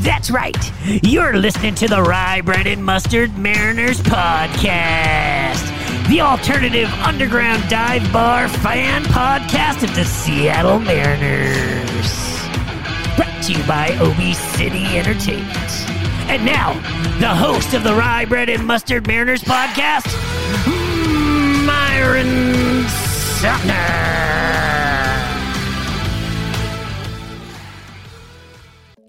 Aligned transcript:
That's 0.00 0.30
right. 0.30 0.56
You're 1.02 1.36
listening 1.36 1.74
to 1.76 1.88
the 1.88 2.00
Rye 2.02 2.40
Bread 2.40 2.66
and 2.66 2.84
Mustard 2.84 3.36
Mariners 3.36 4.00
podcast, 4.00 5.58
the 6.08 6.20
alternative 6.20 6.88
underground 7.02 7.68
dive 7.68 8.12
bar 8.12 8.48
fan 8.48 9.02
podcast 9.04 9.82
of 9.82 9.94
the 9.94 10.04
Seattle 10.04 10.78
Mariners. 10.78 12.12
Brought 13.16 13.42
to 13.44 13.52
you 13.52 13.64
by 13.64 13.96
OB 14.00 14.34
City 14.56 14.84
Entertainment. 14.96 15.48
And 16.30 16.44
now, 16.44 16.74
the 17.18 17.34
host 17.34 17.74
of 17.74 17.82
the 17.82 17.94
Rye 17.94 18.24
Bread 18.24 18.48
and 18.48 18.66
Mustard 18.66 19.06
Mariners 19.06 19.42
podcast, 19.42 20.06
Myrone 21.66 22.84
Sutner. 23.40 24.37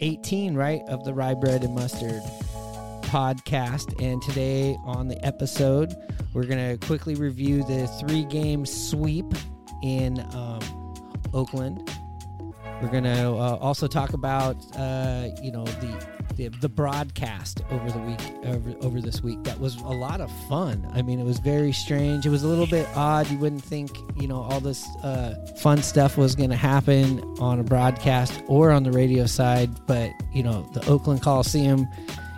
18, 0.01 0.55
right, 0.55 0.81
of 0.87 1.03
the 1.03 1.13
Rye 1.13 1.33
Bread 1.33 1.63
and 1.63 1.75
Mustard 1.75 2.21
podcast. 3.03 3.99
And 4.01 4.21
today 4.21 4.77
on 4.83 5.07
the 5.07 5.23
episode, 5.25 5.95
we're 6.33 6.45
going 6.45 6.77
to 6.77 6.85
quickly 6.85 7.15
review 7.15 7.63
the 7.63 7.87
three 7.99 8.23
game 8.23 8.65
sweep 8.65 9.25
in 9.81 10.19
um, 10.33 10.59
Oakland. 11.33 11.89
We're 12.81 12.89
going 12.89 13.03
to 13.03 13.29
uh, 13.29 13.57
also 13.59 13.87
talk 13.87 14.13
about, 14.13 14.55
uh, 14.77 15.29
you 15.41 15.51
know, 15.51 15.65
the, 15.65 16.18
the 16.47 16.69
broadcast 16.69 17.61
over 17.69 17.91
the 17.91 17.99
week 17.99 18.19
over, 18.45 18.73
over 18.81 19.01
this 19.01 19.21
week. 19.21 19.43
That 19.43 19.59
was 19.59 19.75
a 19.77 19.87
lot 19.87 20.21
of 20.21 20.31
fun. 20.47 20.89
I 20.93 21.01
mean, 21.01 21.19
it 21.19 21.25
was 21.25 21.39
very 21.39 21.71
strange. 21.71 22.25
It 22.25 22.29
was 22.29 22.43
a 22.43 22.47
little 22.47 22.65
bit 22.65 22.87
odd. 22.95 23.29
You 23.29 23.37
wouldn't 23.37 23.63
think, 23.63 23.91
you 24.15 24.27
know, 24.27 24.41
all 24.41 24.59
this 24.59 24.87
uh, 25.03 25.35
fun 25.59 25.83
stuff 25.83 26.17
was 26.17 26.35
going 26.35 26.49
to 26.49 26.55
happen 26.55 27.19
on 27.39 27.59
a 27.59 27.63
broadcast 27.63 28.41
or 28.47 28.71
on 28.71 28.83
the 28.83 28.91
radio 28.91 29.25
side. 29.25 29.69
But 29.85 30.11
you 30.33 30.43
know, 30.43 30.67
the 30.73 30.85
Oakland 30.87 31.21
Coliseum, 31.21 31.87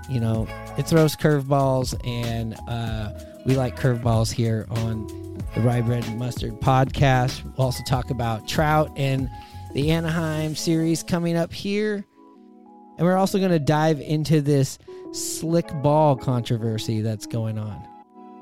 you 0.10 0.20
know, 0.20 0.48
it 0.78 0.88
throws 0.88 1.16
curveballs, 1.16 1.96
and 2.06 2.56
uh, 2.68 3.12
we 3.46 3.56
like 3.56 3.78
curveballs 3.78 4.32
here 4.32 4.66
on 4.72 5.08
the 5.54 5.62
Rye 5.62 5.82
Bread 5.82 6.06
and 6.06 6.18
Mustard 6.18 6.60
podcast. 6.62 7.44
We'll 7.44 7.68
also 7.68 7.84
talk 7.84 8.10
about 8.10 8.48
Trout 8.48 8.92
and 8.96 9.30
the 9.74 9.92
Anaheim 9.92 10.56
series 10.56 11.04
coming 11.04 11.38
up 11.38 11.54
here. 11.54 12.06
And 13.02 13.08
we're 13.08 13.18
also 13.18 13.40
going 13.40 13.50
to 13.50 13.58
dive 13.58 14.00
into 14.00 14.42
this 14.42 14.78
slick 15.12 15.68
ball 15.82 16.16
controversy 16.16 17.02
that's 17.02 17.26
going 17.26 17.58
on. 17.58 17.84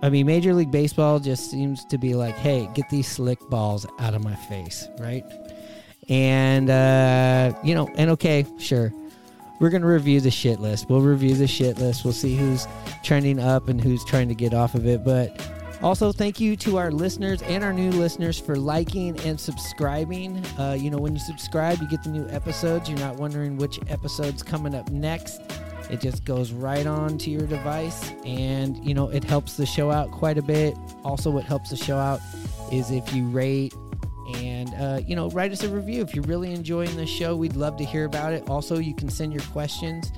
I 0.02 0.10
mean, 0.10 0.26
Major 0.26 0.54
League 0.54 0.70
Baseball 0.70 1.22
just 1.22 1.50
seems 1.50 1.86
to 1.86 1.98
be 1.98 2.14
like, 2.14 2.36
hey, 2.36 2.70
get 2.74 2.90
these 2.90 3.08
slick 3.08 3.40
balls 3.50 3.88
out 4.00 4.16
of 4.16 4.22
my 4.22 4.36
face, 4.36 4.90
right? 5.00 5.24
And, 6.10 6.70
uh, 6.70 7.58
you 7.64 7.74
know, 7.74 7.90
and 7.96 8.10
okay, 8.10 8.46
sure. 8.58 8.92
We're 9.62 9.70
going 9.70 9.84
to 9.84 9.88
review 9.88 10.20
the 10.20 10.30
shit 10.30 10.60
list. 10.60 10.90
We'll 10.90 11.00
review 11.00 11.36
the 11.36 11.48
shit 11.48 11.78
list. 11.78 12.04
We'll 12.04 12.12
see 12.12 12.36
who's 12.36 12.68
trending 13.02 13.40
up 13.40 13.70
and 13.70 13.80
who's 13.80 14.04
trying 14.04 14.28
to 14.28 14.36
get 14.36 14.54
off 14.54 14.76
of 14.76 14.86
it. 14.86 15.06
But 15.06 15.40
also, 15.82 16.12
thank 16.12 16.40
you 16.40 16.56
to 16.58 16.78
our 16.78 16.92
listeners 16.92 17.42
and 17.44 17.64
our 17.64 17.72
new 17.72 17.92
listeners 17.92 18.38
for 18.38 18.56
liking 18.56 19.20
and 19.22 19.40
subscribing. 19.40 20.46
Uh, 20.58 20.76
you 20.78 20.90
know, 20.90 20.98
when 20.98 21.14
you 21.14 21.20
subscribe, 21.20 21.80
you 21.82 21.88
get 21.88 22.04
the 22.04 22.10
new 22.10 22.28
episodes. 22.30 22.90
You're 22.90 23.00
not 23.00 23.16
wondering 23.16 23.58
which 23.58 23.80
episode's 23.88 24.44
coming 24.44 24.76
up 24.76 24.90
next. 24.92 25.42
It 25.90 26.02
just 26.02 26.26
goes 26.26 26.52
right 26.52 26.86
on 26.86 27.18
to 27.20 27.30
your 27.30 27.48
device, 27.48 28.12
and 28.26 28.78
you 28.86 28.94
know, 28.94 29.10
it 29.10 29.24
helps 29.24 29.58
the 29.58 29.66
show 29.66 29.90
out 29.90 30.12
quite 30.12 30.38
a 30.38 30.42
bit. 30.42 30.78
Also, 31.04 31.32
what 31.32 31.46
helps 31.46 31.70
the 31.72 31.78
show 31.78 31.98
out 31.98 32.20
is 32.72 32.92
if 32.92 33.14
you 33.14 33.28
rate 33.30 33.74
and 34.36 34.74
uh, 34.76 35.00
you 35.08 35.16
know, 35.16 35.30
write 35.30 35.52
us 35.52 35.64
a 35.64 35.70
review 35.70 36.02
if 36.02 36.14
you're 36.14 36.26
really 36.26 36.54
enjoying 36.54 36.96
the 36.96 37.08
show. 37.08 37.36
We'd 37.36 37.56
love 37.56 37.78
to 37.78 37.86
hear 37.86 38.06
about 38.06 38.34
it. 38.34 38.48
Also, 38.50 38.78
you 38.78 38.94
can 38.94 39.10
send 39.10 39.34
your 39.34 39.44
questions 39.44 40.12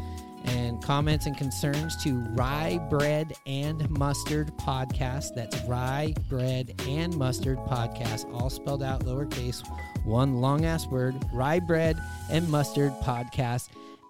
and 0.46 0.81
comments 0.84 1.25
and 1.25 1.38
concerns 1.38 2.02
to 2.03 2.19
Rye 2.31 2.79
Bread 2.90 3.34
and 3.46 3.90
Mustard 3.90 4.52
Podcast. 4.57 5.35
That's 5.35 5.59
Rye 5.63 6.13
Bread 6.29 6.81
and 6.88 7.16
Mustard 7.16 7.57
Podcast, 7.59 8.31
all 8.34 8.50
spelled 8.50 8.84
out 8.84 9.06
lowercase, 9.06 9.66
one 10.06 10.41
long 10.41 10.66
ass 10.66 10.88
word, 10.88 11.16
Rye 11.34 11.59
Bread 11.59 12.02
and 12.29 12.47
Mustard 12.50 12.94
Podcast 13.02 13.69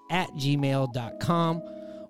at 0.09 0.30
gmail.com. 0.31 1.62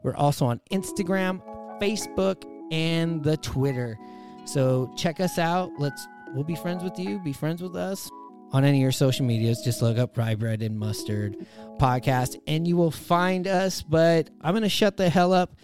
We're 0.04 0.16
also 0.16 0.46
on 0.46 0.60
Instagram, 0.72 1.42
Facebook, 1.82 2.44
and 2.72 3.24
the 3.24 3.38
Twitter. 3.38 3.98
So 4.46 4.92
check 4.96 5.20
us 5.20 5.38
out. 5.38 5.72
Let's 5.78 6.08
we'll 6.34 6.44
be 6.44 6.56
friends 6.56 6.84
with 6.84 6.98
you, 6.98 7.20
be 7.20 7.34
friends 7.34 7.62
with 7.62 7.76
us 7.76 8.10
on 8.52 8.66
any 8.66 8.78
of 8.78 8.82
your 8.82 8.92
social 8.92 9.26
medias. 9.26 9.62
Just 9.62 9.82
look 9.82 9.98
up 9.98 10.18
Rye 10.18 10.36
Bread 10.36 10.62
and 10.62 10.78
Mustard 10.78 11.36
podcast 11.80 12.38
and 12.48 12.68
you 12.68 12.78
will 12.78 12.92
find 12.92 13.48
us. 13.48 13.82
But 13.82 14.30
I'm 14.42 14.54
going 14.54 14.64
to 14.64 14.70
shut 14.70 14.98
the 14.98 15.10
hell 15.10 15.34
up 15.34 15.56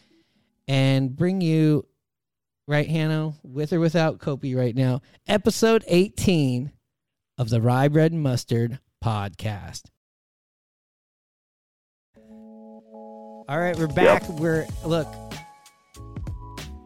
and 0.68 1.16
bring 1.16 1.42
you, 1.42 1.86
right, 2.68 2.88
Hano, 2.88 3.36
with 3.44 3.74
or 3.74 3.80
without 3.80 4.20
Kopi 4.20 4.56
right 4.56 4.75
now, 4.75 5.02
episode 5.28 5.84
18 5.88 6.72
of 7.38 7.50
the 7.50 7.62
Rye 7.62 7.88
Bread 7.88 8.12
and 8.12 8.22
Mustard 8.22 8.80
podcast. 9.04 9.84
All 13.50 13.59
right, 13.59 13.78
we're 13.78 13.88
back. 13.88 14.24
Yep. 14.24 14.40
We're, 14.40 14.68
look, 14.86 15.08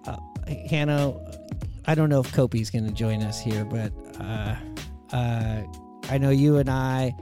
uh, 0.06 0.18
Hano, 0.48 1.20
I 1.86 1.96
don't 1.96 2.10
know 2.10 2.20
if 2.20 2.32
Kopi's 2.34 2.70
going 2.70 2.86
to 2.86 2.92
join 2.92 3.24
us 3.24 3.42
here, 3.42 3.66
but 3.66 3.92
uh, 4.20 4.56
uh, 5.12 5.64
I 6.12 6.18
know 6.18 6.30
you 6.30 6.58
and 6.58 6.70
I, 6.70 7.16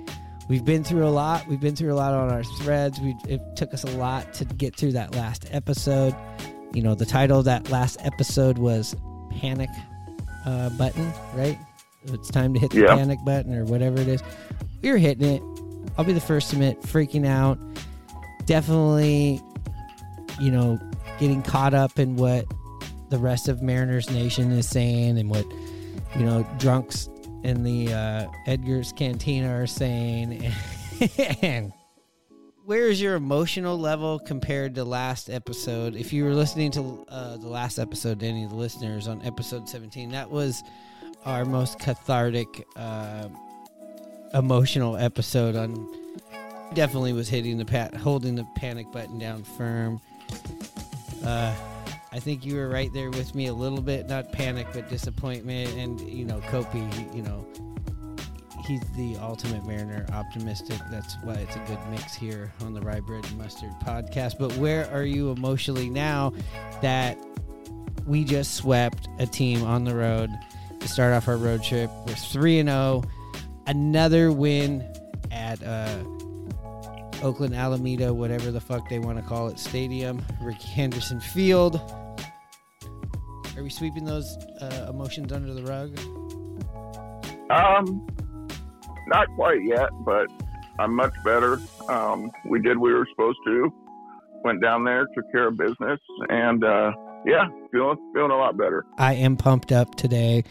we've 0.49 0.65
been 0.65 0.83
through 0.83 1.07
a 1.07 1.09
lot. 1.09 1.47
We've 1.47 1.59
been 1.59 1.75
through 1.75 1.93
a 1.93 1.95
lot 1.95 2.11
on 2.13 2.31
our 2.31 2.43
threads. 2.43 2.99
We 2.99 3.15
it 3.27 3.39
took 3.55 3.71
us 3.73 3.83
a 3.83 3.91
lot 3.97 4.33
to 4.33 4.45
get 4.45 4.75
through 4.75 4.93
that 4.93 5.13
last 5.15 5.45
episode. 5.51 6.15
You 6.73 6.81
know, 6.81 6.95
the 6.95 7.05
title 7.05 7.39
of 7.39 7.45
that 7.45 7.69
last 7.69 7.97
episode 8.01 8.57
was 8.57 8.95
"Panic 9.29 9.69
uh, 10.45 10.69
Button," 10.71 11.13
right? 11.35 11.57
It's 12.05 12.29
time 12.29 12.55
to 12.55 12.59
hit 12.59 12.71
the 12.71 12.81
yeah. 12.81 12.95
panic 12.95 13.19
button 13.23 13.53
or 13.53 13.63
whatever 13.65 14.01
it 14.01 14.07
is. 14.07 14.23
We 14.81 14.91
were 14.91 14.97
hitting 14.97 15.27
it. 15.27 15.43
I'll 15.97 16.05
be 16.05 16.13
the 16.13 16.19
first 16.19 16.49
to 16.49 16.55
admit, 16.55 16.81
freaking 16.81 17.27
out. 17.27 17.59
Definitely, 18.45 19.39
you 20.39 20.49
know, 20.49 20.79
getting 21.19 21.43
caught 21.43 21.75
up 21.75 21.99
in 21.99 22.15
what 22.15 22.45
the 23.09 23.19
rest 23.19 23.47
of 23.47 23.61
Mariners 23.61 24.09
Nation 24.09 24.51
is 24.51 24.67
saying 24.67 25.19
and 25.19 25.29
what 25.29 25.45
you 26.17 26.25
know 26.25 26.47
drunks 26.57 27.07
in 27.43 27.63
the 27.63 27.93
uh, 27.93 28.27
Edgar's 28.47 28.91
Cantina 28.91 29.53
are 29.53 29.67
saying. 29.67 30.51
and 31.41 31.71
where's 32.65 33.01
your 33.01 33.15
emotional 33.15 33.79
level 33.79 34.19
compared 34.19 34.75
to 34.75 34.83
last 34.83 35.29
episode? 35.29 35.95
If 35.95 36.13
you 36.13 36.23
were 36.23 36.33
listening 36.33 36.71
to 36.71 37.05
uh, 37.09 37.37
the 37.37 37.47
last 37.47 37.79
episode, 37.79 38.21
any 38.23 38.43
of 38.43 38.51
the 38.51 38.55
listeners 38.55 39.07
on 39.07 39.25
episode 39.25 39.67
17, 39.67 40.11
that 40.11 40.29
was 40.29 40.61
our 41.25 41.45
most 41.45 41.79
cathartic, 41.79 42.67
uh, 42.75 43.27
emotional 44.33 44.97
episode. 44.97 45.55
On 45.55 45.91
definitely 46.73 47.13
was 47.13 47.27
hitting 47.29 47.57
the 47.57 47.65
pat, 47.65 47.95
holding 47.95 48.35
the 48.35 48.45
panic 48.55 48.91
button 48.91 49.17
down 49.17 49.43
firm. 49.43 49.99
Uh, 51.25 51.55
I 52.11 52.19
think 52.19 52.45
you 52.45 52.55
were 52.55 52.69
right 52.69 52.91
there 52.93 53.09
with 53.09 53.35
me 53.35 53.47
a 53.47 53.53
little 53.53 53.81
bit, 53.81 54.07
not 54.07 54.31
panic, 54.31 54.67
but 54.73 54.89
disappointment. 54.89 55.75
And, 55.75 55.99
you 56.01 56.25
know, 56.25 56.39
Kopi, 56.41 57.15
you 57.15 57.21
know, 57.21 57.45
he's 58.65 58.81
the 58.95 59.15
ultimate 59.21 59.65
mariner, 59.65 60.05
optimistic. 60.11 60.79
That's 60.89 61.15
why 61.23 61.33
it's 61.35 61.55
a 61.55 61.59
good 61.59 61.79
mix 61.91 62.15
here 62.15 62.51
on 62.61 62.73
the 62.73 62.81
Rye 62.81 62.99
Bread 62.99 63.25
and 63.25 63.37
Mustard 63.37 63.71
podcast. 63.85 64.39
But 64.39 64.51
where 64.57 64.89
are 64.91 65.03
you 65.03 65.31
emotionally 65.31 65.89
now 65.89 66.33
that 66.81 67.17
we 68.05 68.23
just 68.23 68.55
swept 68.55 69.07
a 69.19 69.27
team 69.27 69.63
on 69.63 69.83
the 69.83 69.95
road 69.95 70.31
to 70.79 70.87
start 70.87 71.13
off 71.13 71.27
our 71.27 71.37
road 71.37 71.63
trip. 71.63 71.91
We're 72.07 72.15
3 72.15 72.59
and 72.59 72.69
0. 72.69 73.03
Another 73.67 74.31
win 74.31 74.83
at 75.31 75.61
uh, 75.63 75.99
Oakland 77.21 77.55
Alameda, 77.55 78.13
whatever 78.13 78.51
the 78.51 78.61
fuck 78.61 78.89
they 78.89 78.99
want 78.99 79.17
to 79.17 79.23
call 79.23 79.47
it, 79.47 79.59
stadium, 79.59 80.23
Rickey 80.41 80.67
Henderson 80.67 81.19
Field. 81.19 81.81
Are 83.57 83.63
we 83.63 83.69
sweeping 83.69 84.05
those 84.05 84.37
uh, 84.61 84.87
emotions 84.89 85.33
under 85.33 85.53
the 85.53 85.63
rug? 85.63 85.97
Um, 87.49 88.07
not 89.07 89.27
quite 89.35 89.63
yet, 89.65 89.89
but 90.05 90.27
I'm 90.79 90.95
much 90.95 91.13
better. 91.25 91.59
Um, 91.89 92.31
we 92.45 92.61
did 92.61 92.77
what 92.77 92.87
we 92.87 92.93
were 92.93 93.07
supposed 93.11 93.39
to. 93.45 93.73
Went 94.43 94.61
down 94.61 94.85
there, 94.85 95.05
took 95.13 95.29
care 95.31 95.47
of 95.47 95.57
business, 95.57 95.99
and 96.29 96.63
uh, 96.63 96.93
yeah, 97.25 97.49
feeling 97.71 97.97
feeling 98.13 98.31
a 98.31 98.37
lot 98.37 98.55
better. 98.57 98.85
I 98.97 99.15
am 99.15 99.35
pumped 99.35 99.73
up 99.73 99.95
today. 99.95 100.45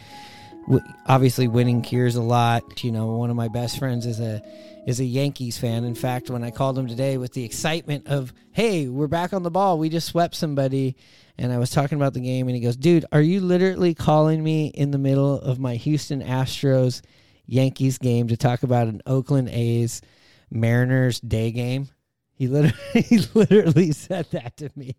Obviously, 1.07 1.47
winning 1.47 1.81
cures 1.81 2.15
a 2.15 2.21
lot. 2.21 2.83
You 2.83 2.91
know, 2.91 3.07
one 3.07 3.31
of 3.31 3.35
my 3.35 3.47
best 3.47 3.79
friends 3.79 4.05
is 4.05 4.19
a 4.19 4.43
is 4.89 4.99
a 4.99 5.05
Yankees 5.05 5.57
fan. 5.59 5.83
In 5.83 5.93
fact, 5.93 6.31
when 6.31 6.43
I 6.43 6.49
called 6.49 6.77
him 6.77 6.87
today 6.87 7.17
with 7.17 7.33
the 7.33 7.45
excitement 7.45 8.07
of, 8.07 8.33
"Hey, 8.51 8.87
we're 8.87 9.07
back 9.07 9.33
on 9.33 9.43
the 9.43 9.51
ball. 9.51 9.77
We 9.77 9.87
just 9.87 10.07
swept 10.07 10.33
somebody," 10.33 10.95
and 11.37 11.53
I 11.53 11.59
was 11.59 11.69
talking 11.69 11.97
about 11.97 12.15
the 12.15 12.19
game, 12.19 12.47
and 12.47 12.55
he 12.55 12.61
goes, 12.61 12.75
"Dude, 12.75 13.05
are 13.11 13.21
you 13.21 13.39
literally 13.39 13.93
calling 13.93 14.43
me 14.43 14.67
in 14.67 14.89
the 14.89 14.97
middle 14.97 15.39
of 15.39 15.59
my 15.59 15.75
Houston 15.75 16.23
Astros 16.23 17.01
Yankees 17.45 17.99
game 17.99 18.27
to 18.29 18.35
talk 18.35 18.63
about 18.63 18.87
an 18.87 19.01
Oakland 19.05 19.49
A's 19.49 20.01
Mariners 20.49 21.19
day 21.19 21.51
game?" 21.51 21.89
He 22.33 22.47
literally, 22.47 22.75
he 23.03 23.19
literally 23.35 23.91
said 23.91 24.25
that 24.31 24.57
to 24.57 24.71
me. 24.75 24.95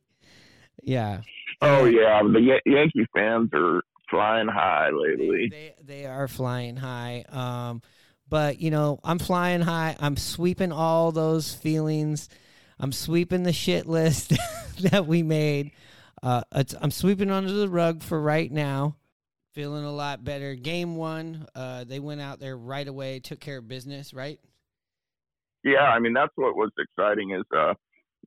Yeah. 0.82 1.22
Oh 1.60 1.84
yeah, 1.84 2.22
the 2.22 2.60
Yankee 2.64 3.06
fans 3.12 3.50
are 3.54 3.82
flying 4.08 4.48
high 4.48 4.90
they, 4.90 4.96
lately. 4.96 5.48
they, 5.48 5.74
they 5.82 6.06
are 6.06 6.28
flying 6.28 6.76
high. 6.76 7.24
Um, 7.28 7.82
but 8.30 8.60
you 8.60 8.70
know, 8.70 9.00
I'm 9.04 9.18
flying 9.18 9.60
high. 9.60 9.96
I'm 10.00 10.16
sweeping 10.16 10.72
all 10.72 11.12
those 11.12 11.52
feelings. 11.52 12.28
I'm 12.78 12.92
sweeping 12.92 13.42
the 13.42 13.52
shit 13.52 13.86
list 13.86 14.32
that 14.90 15.06
we 15.06 15.22
made. 15.22 15.72
Uh, 16.22 16.42
I'm 16.80 16.90
sweeping 16.90 17.30
under 17.30 17.52
the 17.52 17.68
rug 17.68 18.02
for 18.02 18.20
right 18.20 18.50
now. 18.50 18.96
Feeling 19.52 19.84
a 19.84 19.92
lot 19.92 20.22
better. 20.22 20.54
Game 20.54 20.94
one, 20.94 21.46
uh, 21.54 21.84
they 21.84 21.98
went 21.98 22.20
out 22.20 22.38
there 22.38 22.56
right 22.56 22.86
away, 22.86 23.18
took 23.18 23.40
care 23.40 23.58
of 23.58 23.68
business. 23.68 24.14
Right? 24.14 24.38
Yeah, 25.64 25.82
I 25.82 25.98
mean 25.98 26.14
that's 26.14 26.32
what 26.36 26.56
was 26.56 26.70
exciting 26.78 27.32
is 27.32 27.44
uh, 27.54 27.74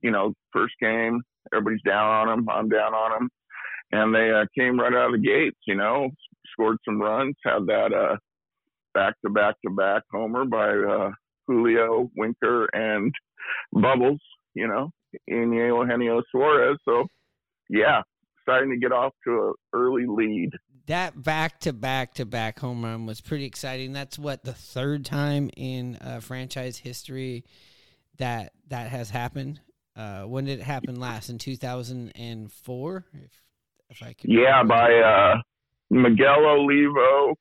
you 0.01 0.11
know, 0.11 0.33
first 0.51 0.75
game, 0.79 1.21
everybody's 1.53 1.81
down 1.81 2.05
on 2.05 2.27
them. 2.27 2.49
I'm 2.49 2.69
down 2.69 2.93
on 2.93 3.11
them, 3.11 3.29
and 3.91 4.13
they 4.13 4.29
uh, 4.29 4.45
came 4.55 4.79
right 4.79 4.93
out 4.93 5.13
of 5.13 5.21
the 5.21 5.25
gates. 5.25 5.57
You 5.65 5.75
know, 5.75 6.09
scored 6.51 6.77
some 6.85 7.01
runs, 7.01 7.35
had 7.43 7.65
that 7.67 7.93
uh, 7.93 8.17
back 8.93 9.15
to 9.25 9.31
back 9.31 9.55
to 9.65 9.71
back 9.71 10.03
homer 10.11 10.45
by 10.45 10.69
uh, 10.69 11.11
Julio 11.47 12.09
Winker 12.15 12.65
and 12.73 13.13
Bubbles. 13.71 14.21
You 14.53 14.67
know, 14.67 14.91
Inigo 15.27 15.83
Eugenio 15.83 16.21
Suarez. 16.31 16.77
So, 16.85 17.05
yeah, 17.69 18.01
starting 18.43 18.69
to 18.71 18.77
get 18.77 18.91
off 18.91 19.13
to 19.25 19.31
an 19.31 19.53
early 19.73 20.05
lead. 20.07 20.51
that 20.87 21.21
back 21.23 21.59
to 21.61 21.73
back 21.73 22.13
to 22.15 22.25
back 22.25 22.59
home 22.59 22.83
run 22.83 23.05
was 23.05 23.21
pretty 23.21 23.45
exciting. 23.45 23.93
That's 23.93 24.19
what 24.19 24.43
the 24.43 24.53
third 24.53 25.05
time 25.05 25.49
in 25.55 25.97
uh, 25.97 26.19
franchise 26.19 26.77
history 26.77 27.45
that 28.17 28.53
that 28.67 28.89
has 28.89 29.09
happened. 29.09 29.59
Uh, 29.95 30.23
when 30.23 30.45
did 30.45 30.59
it 30.59 30.63
happen 30.63 30.99
last? 30.99 31.29
In 31.29 31.37
two 31.37 31.55
thousand 31.55 32.11
and 32.15 32.51
four, 32.51 33.05
if 33.13 33.41
if 33.89 34.03
I 34.03 34.13
could. 34.13 34.29
Yeah, 34.29 34.61
remember. 34.61 34.73
by 34.73 34.99
uh, 34.99 35.35
Miguel 35.89 36.45
Olivo, 36.45 37.35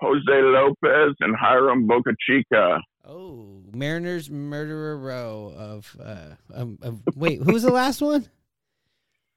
Jose 0.00 0.22
Lopez, 0.42 1.14
and 1.20 1.36
Hiram 1.36 1.86
Bocachica. 1.88 2.80
Oh, 3.06 3.62
Mariners 3.72 4.30
murderer 4.30 4.96
row 4.98 5.52
of. 5.56 5.96
Uh, 6.02 6.34
um, 6.54 6.78
of 6.82 7.02
wait, 7.16 7.40
who 7.42 7.52
was 7.52 7.62
the 7.62 7.72
last 7.72 8.00
one? 8.00 8.28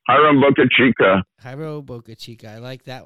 Hiram 0.08 0.42
Bocachica. 0.42 1.24
Hiram 1.40 1.82
Boca 1.86 2.16
Chica. 2.16 2.50
I 2.50 2.58
like 2.58 2.84
that. 2.86 3.06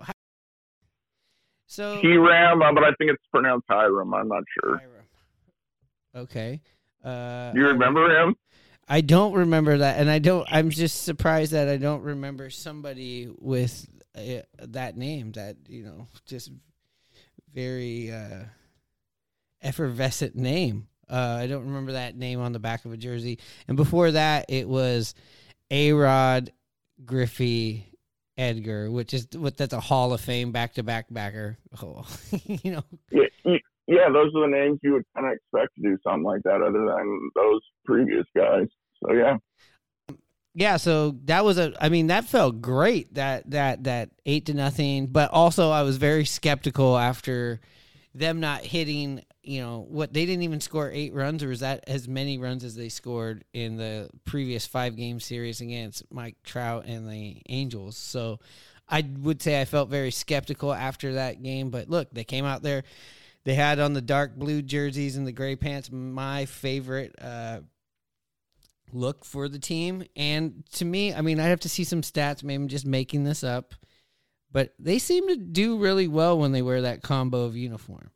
So 1.67 1.99
Hiram, 2.01 2.61
uh, 2.61 2.73
but 2.73 2.83
I 2.83 2.91
think 2.97 3.11
it's 3.11 3.23
pronounced 3.31 3.65
Hiram. 3.69 4.13
I'm 4.13 4.27
not 4.29 4.43
sure. 4.63 4.77
Jairo. 4.77 6.21
Okay. 6.23 6.61
Uh, 7.03 7.51
You 7.55 7.65
I- 7.67 7.71
remember 7.71 8.09
him? 8.09 8.35
I 8.89 9.01
don't 9.01 9.33
remember 9.33 9.79
that, 9.79 9.99
and 9.99 10.09
I 10.09 10.19
don't. 10.19 10.47
I'm 10.49 10.69
just 10.69 11.03
surprised 11.03 11.51
that 11.51 11.67
I 11.67 11.75
don't 11.75 12.03
remember 12.03 12.49
somebody 12.49 13.29
with 13.37 13.85
uh, 14.15 14.43
that 14.59 14.95
name. 14.95 15.33
That 15.33 15.57
you 15.67 15.83
know, 15.83 16.07
just 16.25 16.51
very 17.57 18.11
uh, 18.11 18.43
effervescent 19.63 20.35
name. 20.35 20.87
Uh, 21.09 21.39
I 21.41 21.47
don't 21.47 21.65
remember 21.65 21.93
that 21.93 22.15
name 22.15 22.39
on 22.39 22.51
the 22.51 22.59
back 22.59 22.85
of 22.85 22.93
a 22.93 22.97
jersey. 22.97 23.39
And 23.67 23.75
before 23.75 24.11
that, 24.11 24.45
it 24.47 24.69
was 24.69 25.15
A 25.71 25.91
Rod, 25.93 26.51
Griffey, 27.03 27.87
Edgar, 28.37 28.91
which 28.91 29.11
is 29.11 29.27
what 29.35 29.57
that's 29.57 29.73
a 29.73 29.79
Hall 29.79 30.13
of 30.13 30.21
Fame 30.21 30.51
back 30.51 30.75
to 30.75 30.83
back 30.83 31.07
backer. 31.09 31.57
Oh, 31.81 32.05
you 32.45 32.73
know, 32.73 32.83
Yeah, 33.09 33.57
yeah, 33.87 34.09
those 34.13 34.35
are 34.35 34.41
the 34.41 34.55
names 34.55 34.79
you 34.83 34.93
would 34.93 35.05
kind 35.15 35.25
of 35.25 35.33
expect 35.33 35.75
to 35.77 35.81
do 35.81 35.97
something 36.03 36.23
like 36.23 36.43
that, 36.43 36.61
other 36.61 36.85
than 36.85 37.29
those 37.33 37.61
previous 37.85 38.25
guys. 38.35 38.67
So 39.03 39.13
yeah, 39.13 39.37
yeah 40.57 40.75
so 40.77 41.15
that 41.25 41.45
was 41.45 41.57
a 41.57 41.73
i 41.79 41.87
mean 41.87 42.07
that 42.07 42.25
felt 42.25 42.61
great 42.61 43.13
that 43.13 43.49
that 43.49 43.83
that 43.83 44.09
eight 44.25 44.47
to 44.47 44.53
nothing 44.53 45.07
but 45.07 45.31
also 45.31 45.69
i 45.69 45.83
was 45.83 45.97
very 45.97 46.25
skeptical 46.25 46.97
after 46.97 47.61
them 48.15 48.39
not 48.39 48.61
hitting 48.61 49.21
you 49.47 49.61
know 49.61 49.85
what 49.89 50.11
they 50.11 50.25
didn't 50.25 50.43
even 50.43 50.59
score 50.59 50.91
eight 50.91 51.13
runs 51.13 51.41
or 51.41 51.47
was 51.47 51.61
that 51.61 51.83
as 51.87 52.07
many 52.07 52.37
runs 52.37 52.63
as 52.63 52.75
they 52.75 52.89
scored 52.89 53.45
in 53.53 53.77
the 53.77 54.09
previous 54.25 54.65
five 54.65 54.97
game 54.97 55.19
series 55.19 55.61
against 55.61 56.03
mike 56.11 56.35
trout 56.43 56.85
and 56.85 57.09
the 57.09 57.41
angels. 57.47 57.95
So 57.95 58.39
i 58.89 59.07
would 59.19 59.41
say 59.41 59.61
i 59.61 59.65
felt 59.65 59.89
very 59.89 60.11
skeptical 60.11 60.73
after 60.73 61.13
that 61.13 61.41
game 61.41 61.69
but 61.69 61.89
look 61.89 62.09
they 62.11 62.23
came 62.25 62.45
out 62.45 62.61
there. 62.61 62.83
They 63.45 63.53
had 63.53 63.79
on 63.79 63.93
the 63.93 64.01
dark 64.01 64.35
blue 64.35 64.61
jerseys 64.61 65.15
and 65.15 65.25
the 65.25 65.31
gray 65.31 65.55
pants 65.55 65.89
my 65.89 66.45
favorite 66.45 67.15
uh 67.21 67.61
look 68.91 69.25
for 69.25 69.47
the 69.47 69.59
team. 69.59 70.03
And 70.15 70.63
to 70.73 70.85
me, 70.85 71.13
I 71.13 71.21
mean, 71.21 71.39
I 71.39 71.45
have 71.45 71.59
to 71.61 71.69
see 71.69 71.83
some 71.83 72.01
stats. 72.01 72.43
Maybe 72.43 72.61
I'm 72.63 72.67
just 72.67 72.85
making 72.85 73.23
this 73.23 73.43
up, 73.43 73.73
but 74.51 74.73
they 74.79 74.99
seem 74.99 75.27
to 75.27 75.35
do 75.35 75.77
really 75.77 76.07
well 76.07 76.37
when 76.37 76.51
they 76.51 76.61
wear 76.61 76.81
that 76.81 77.03
combo 77.03 77.43
of 77.43 77.55
uniform. 77.55 78.11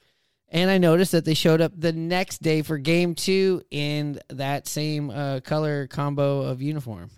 And 0.49 0.69
I 0.69 0.77
noticed 0.77 1.13
that 1.13 1.23
they 1.23 1.33
showed 1.33 1.61
up 1.61 1.71
the 1.77 1.93
next 1.93 2.41
day 2.41 2.61
for 2.61 2.77
game 2.77 3.15
two 3.15 3.63
in 3.71 4.19
that 4.29 4.67
same 4.67 5.09
uh, 5.09 5.39
color 5.41 5.87
combo 5.87 6.41
of 6.41 6.61
uniform. 6.61 7.09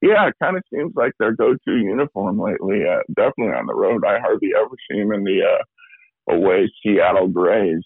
yeah, 0.00 0.28
it 0.28 0.34
kind 0.42 0.56
of 0.56 0.62
seems 0.72 0.92
like 0.94 1.12
their 1.18 1.32
go-to 1.32 1.76
uniform 1.76 2.38
lately. 2.38 2.82
Uh, 2.84 3.00
definitely 3.14 3.54
on 3.54 3.66
the 3.66 3.74
road, 3.74 4.04
I 4.04 4.18
hardly 4.20 4.50
ever 4.56 4.74
see 4.90 4.98
them 4.98 5.12
in 5.12 5.24
the 5.24 5.40
uh, 5.42 6.34
away 6.34 6.70
Seattle 6.82 7.28
Grays. 7.28 7.82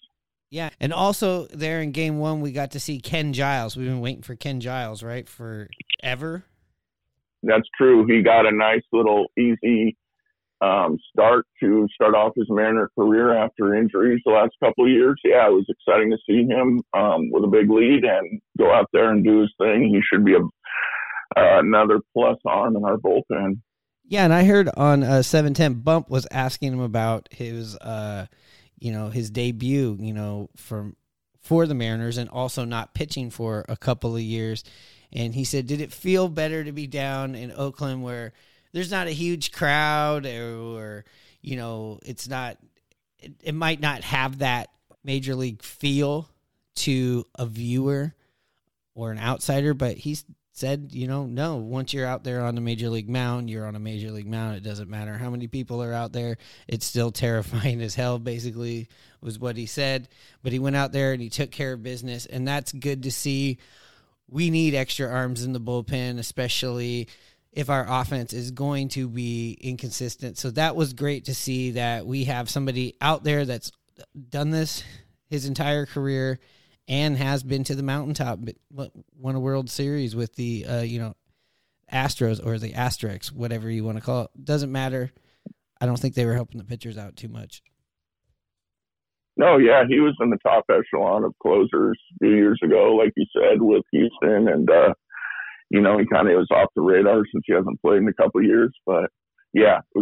Yeah. 0.51 0.71
And 0.81 0.93
also, 0.93 1.47
there 1.47 1.81
in 1.81 1.93
game 1.93 2.19
one, 2.19 2.41
we 2.41 2.53
got 2.53 2.71
to 2.73 2.81
see 2.81 3.01
Ken 3.01 3.33
Giles. 3.33 3.77
We've 3.77 3.87
been 3.87 4.01
waiting 4.01 4.23
for 4.23 4.35
Ken 4.35 4.61
Giles, 4.61 5.03
right? 5.03 5.29
Forever. 5.29 6.45
That's 7.43 7.69
true. 7.77 8.07
He 8.07 8.23
got 8.23 8.47
a 8.47 8.51
nice 8.51 8.83
little 8.93 9.27
easy 9.39 9.97
um, 10.61 10.99
start 11.13 11.47
to 11.61 11.87
start 11.95 12.15
off 12.15 12.33
his 12.35 12.49
Mariner 12.49 12.91
career 12.99 13.37
after 13.37 13.75
injuries 13.75 14.21
the 14.25 14.33
last 14.33 14.53
couple 14.63 14.85
of 14.85 14.91
years. 14.91 15.21
Yeah, 15.25 15.47
it 15.47 15.53
was 15.53 15.67
exciting 15.69 16.11
to 16.11 16.19
see 16.27 16.45
him 16.45 16.81
um, 16.95 17.31
with 17.31 17.45
a 17.45 17.49
big 17.49 17.71
lead 17.71 18.05
and 18.05 18.41
go 18.59 18.73
out 18.73 18.89
there 18.93 19.11
and 19.11 19.25
do 19.25 19.43
his 19.43 19.53
thing. 19.59 19.89
He 19.93 20.01
should 20.03 20.25
be 20.25 20.35
a 20.35 20.41
uh, 21.37 21.61
another 21.61 22.01
plus 22.15 22.39
arm 22.47 22.75
in 22.75 22.85
our 22.85 22.97
bullpen. 22.97 23.61
Yeah, 24.05 24.25
and 24.25 24.33
I 24.33 24.45
heard 24.45 24.71
on 24.77 25.05
uh, 25.05 25.23
710 25.23 25.83
Bump 25.83 26.09
was 26.09 26.27
asking 26.31 26.73
him 26.73 26.81
about 26.81 27.29
his 27.31 27.77
uh 27.77 28.27
you 28.81 28.93
know, 28.93 29.11
his 29.11 29.31
debut, 29.31 29.97
you 30.01 30.13
know, 30.13 30.51
from 30.57 30.97
for 31.41 31.67
the 31.67 31.75
Mariners 31.75 32.19
and 32.19 32.29
also 32.29 32.65
not 32.65 32.95
pitching 32.95 33.31
for 33.31 33.65
a 33.69 33.77
couple 33.77 34.15
of 34.15 34.23
years. 34.23 34.65
And 35.13 35.35
he 35.35 35.45
said, 35.45 35.67
"Did 35.67 35.81
it 35.81 35.93
feel 35.93 36.29
better 36.29 36.65
to 36.65 36.73
be 36.73 36.87
down 36.87 37.35
in 37.35 37.53
Oakland 37.53 38.03
where 38.03 38.33
there's 38.73 38.91
not 38.91 39.07
a 39.07 39.13
huge 39.13 39.53
crowd 39.53 40.27
or, 40.27 40.57
or 40.77 41.05
you 41.41 41.57
know, 41.57 41.99
it's 42.05 42.29
not 42.29 42.59
it, 43.19 43.33
it 43.43 43.55
might 43.55 43.81
not 43.81 44.03
have 44.03 44.39
that 44.39 44.69
major 45.05 45.35
league 45.35 45.63
feel 45.63 46.29
to 46.77 47.25
a 47.35 47.47
viewer 47.47 48.15
or 48.95 49.11
an 49.11 49.19
outsider, 49.19 49.75
but 49.75 49.97
he's 49.97 50.25
said, 50.59 50.91
you 50.93 51.07
know, 51.07 51.25
no, 51.25 51.57
once 51.57 51.93
you're 51.93 52.07
out 52.07 52.25
there 52.25 52.45
on 52.45 52.55
the 52.55 52.61
major 52.61 52.89
league 52.89 53.09
mound, 53.09 53.49
you're 53.49 53.67
on 53.67 53.77
a 53.77 53.81
major 53.81 54.11
league 54.11 54.29
mound. 54.29 54.57
It 54.57 54.63
doesn't 54.63 54.91
matter 54.91 55.17
how 55.17 55.31
many 55.31 55.47
people 55.47 55.83
are 55.83 55.93
out 55.93 56.13
there. 56.13 56.37
It's 56.67 56.87
still 56.87 57.11
terrifying 57.13 57.81
as 57.81 57.95
hell, 57.95 58.19
basically, 58.19 58.89
was 59.21 59.39
what 59.39 59.57
he 59.57 59.67
said. 59.67 60.09
But 60.43 60.53
he 60.53 60.59
went 60.59 60.77
out 60.77 60.93
there 60.93 61.13
and 61.13 61.23
he 61.23 61.31
took 61.31 61.51
care 61.51 61.73
of 61.75 61.83
business, 61.83 62.27
and 62.27 62.47
that's 62.47 62.73
good 62.73 63.05
to 63.05 63.11
see. 63.11 63.59
We 64.29 64.51
need 64.51 64.75
extra 64.75 65.09
arms 65.09 65.45
in 65.45 65.53
the 65.53 65.61
bullpen, 65.61 66.19
especially 66.19 67.09
if 67.53 67.71
our 67.71 67.87
offense 67.89 68.33
is 68.33 68.51
going 68.51 68.89
to 68.91 69.09
be 69.09 69.57
inconsistent. 69.61 70.39
So 70.39 70.51
that 70.51 70.77
was 70.77 70.93
great 70.93 71.25
to 71.27 71.35
see 71.35 71.73
that 71.73 72.07
we 72.07 72.25
have 72.25 72.51
somebody 72.51 72.95
out 73.01 73.25
there 73.25 73.45
that's 73.45 73.73
done 74.29 74.51
this 74.51 74.85
his 75.31 75.47
entire 75.47 75.87
career 75.87 76.39
and 76.89 77.17
has 77.17 77.43
been 77.43 77.65
to 77.65 77.75
the 77.75 77.83
mountaintop, 77.83 78.39
won 78.71 79.35
a 79.35 79.41
World 79.41 79.71
Series 79.71 80.17
with 80.17 80.35
the 80.37 80.65
uh, 80.67 80.81
you 80.81 80.99
know 80.99 81.15
Astros 81.93 82.45
or 82.45 82.59
the 82.59 82.73
Asterix, 82.73 83.31
whatever 83.33 83.71
you 83.71 83.85
want 83.85 83.99
to 83.99 84.05
call 84.05 84.25
it. 84.25 84.31
Doesn't 84.45 84.73
matter. 84.73 85.11
I 85.81 85.87
don't 85.87 85.99
think 85.99 86.15
they 86.15 86.27
were 86.27 86.35
helping 86.35 86.59
the 86.59 86.65
pitchers 86.65 86.99
out 86.99 87.17
too 87.17 87.29
much. 87.29 87.63
No, 89.37 89.59
yeah, 89.59 89.85
he 89.89 90.01
was 90.01 90.17
in 90.21 90.31
the 90.31 90.39
top 90.45 90.65
echelon 90.69 91.23
of 91.23 91.33
closers 91.41 91.99
a 92.15 92.27
few 92.27 92.35
years 92.35 92.59
ago, 92.65 92.97
like 92.97 93.13
you 93.17 93.25
said, 93.33 93.63
with 93.63 93.85
Houston, 93.93 94.49
and 94.49 94.69
uh, 94.69 94.95
you 95.71 95.81
know 95.81 95.99
he 95.99 96.07
kind 96.13 96.29
of 96.29 96.35
was 96.35 96.49
off 96.51 96.71
the 96.75 96.83
radar 96.83 97.23
since 97.33 97.45
he 97.47 97.53
hasn't 97.53 97.81
played 97.81 97.99
in 97.99 98.09
a 98.09 98.15
couple 98.15 98.43
years. 98.43 98.73
But 98.85 99.11
yeah, 99.53 99.79
it 99.95 99.99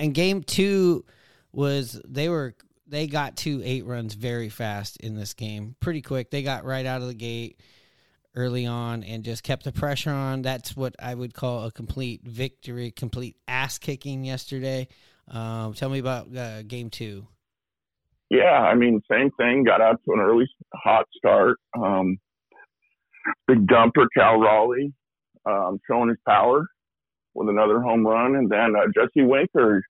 And 0.00 0.14
game 0.14 0.42
two 0.42 1.04
was 1.52 2.00
they 2.08 2.30
were 2.30 2.54
they 2.86 3.06
got 3.06 3.36
to 3.38 3.62
eight 3.62 3.84
runs 3.84 4.14
very 4.14 4.48
fast 4.48 4.96
in 4.96 5.14
this 5.14 5.34
game, 5.34 5.76
pretty 5.78 6.00
quick. 6.00 6.30
They 6.30 6.42
got 6.42 6.64
right 6.64 6.86
out 6.86 7.02
of 7.02 7.08
the 7.08 7.14
gate 7.14 7.60
early 8.34 8.64
on 8.64 9.04
and 9.04 9.24
just 9.24 9.42
kept 9.42 9.64
the 9.64 9.72
pressure 9.72 10.10
on. 10.10 10.40
That's 10.40 10.74
what 10.74 10.96
I 10.98 11.14
would 11.14 11.34
call 11.34 11.66
a 11.66 11.70
complete 11.70 12.22
victory, 12.24 12.90
complete 12.92 13.36
ass 13.46 13.76
kicking 13.76 14.24
yesterday. 14.24 14.88
Um, 15.28 15.74
tell 15.74 15.90
me 15.90 15.98
about 15.98 16.34
uh, 16.34 16.62
game 16.62 16.88
two. 16.88 17.26
Yeah, 18.30 18.58
I 18.58 18.74
mean, 18.76 19.02
same 19.10 19.30
thing. 19.32 19.64
Got 19.64 19.82
out 19.82 20.00
to 20.06 20.12
an 20.14 20.20
early 20.20 20.48
hot 20.74 21.06
start. 21.14 21.58
Um, 21.78 22.18
big 23.46 23.66
dumper, 23.66 24.06
Cal 24.16 24.40
Raleigh, 24.40 24.94
um, 25.44 25.78
showing 25.86 26.08
his 26.08 26.18
power 26.26 26.66
with 27.34 27.48
another 27.48 27.80
home 27.80 28.06
run, 28.06 28.36
and 28.36 28.50
then 28.50 28.74
uh, 28.76 28.86
Jesse 28.94 29.26
Winker, 29.26 29.82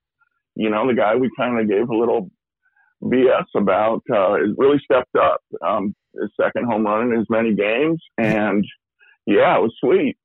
you 0.55 0.71
know, 0.71 0.87
the 0.87 0.95
guy 0.95 1.15
we 1.17 1.31
kind 1.37 1.59
of 1.59 1.69
gave 1.69 1.89
a 1.89 1.97
little 1.97 2.31
BS 3.03 3.47
about, 3.57 4.03
uh, 4.13 4.33
really 4.57 4.81
stepped 4.85 5.17
up. 5.17 5.41
Um, 5.63 5.95
his 6.21 6.31
second 6.41 6.67
home 6.67 6.85
run 6.85 7.13
in 7.13 7.21
as 7.21 7.27
many 7.31 7.55
games, 7.55 8.03
and 8.19 8.65
yeah, 9.27 9.57
it 9.57 9.63
was 9.63 9.75
sweet. 9.81 10.17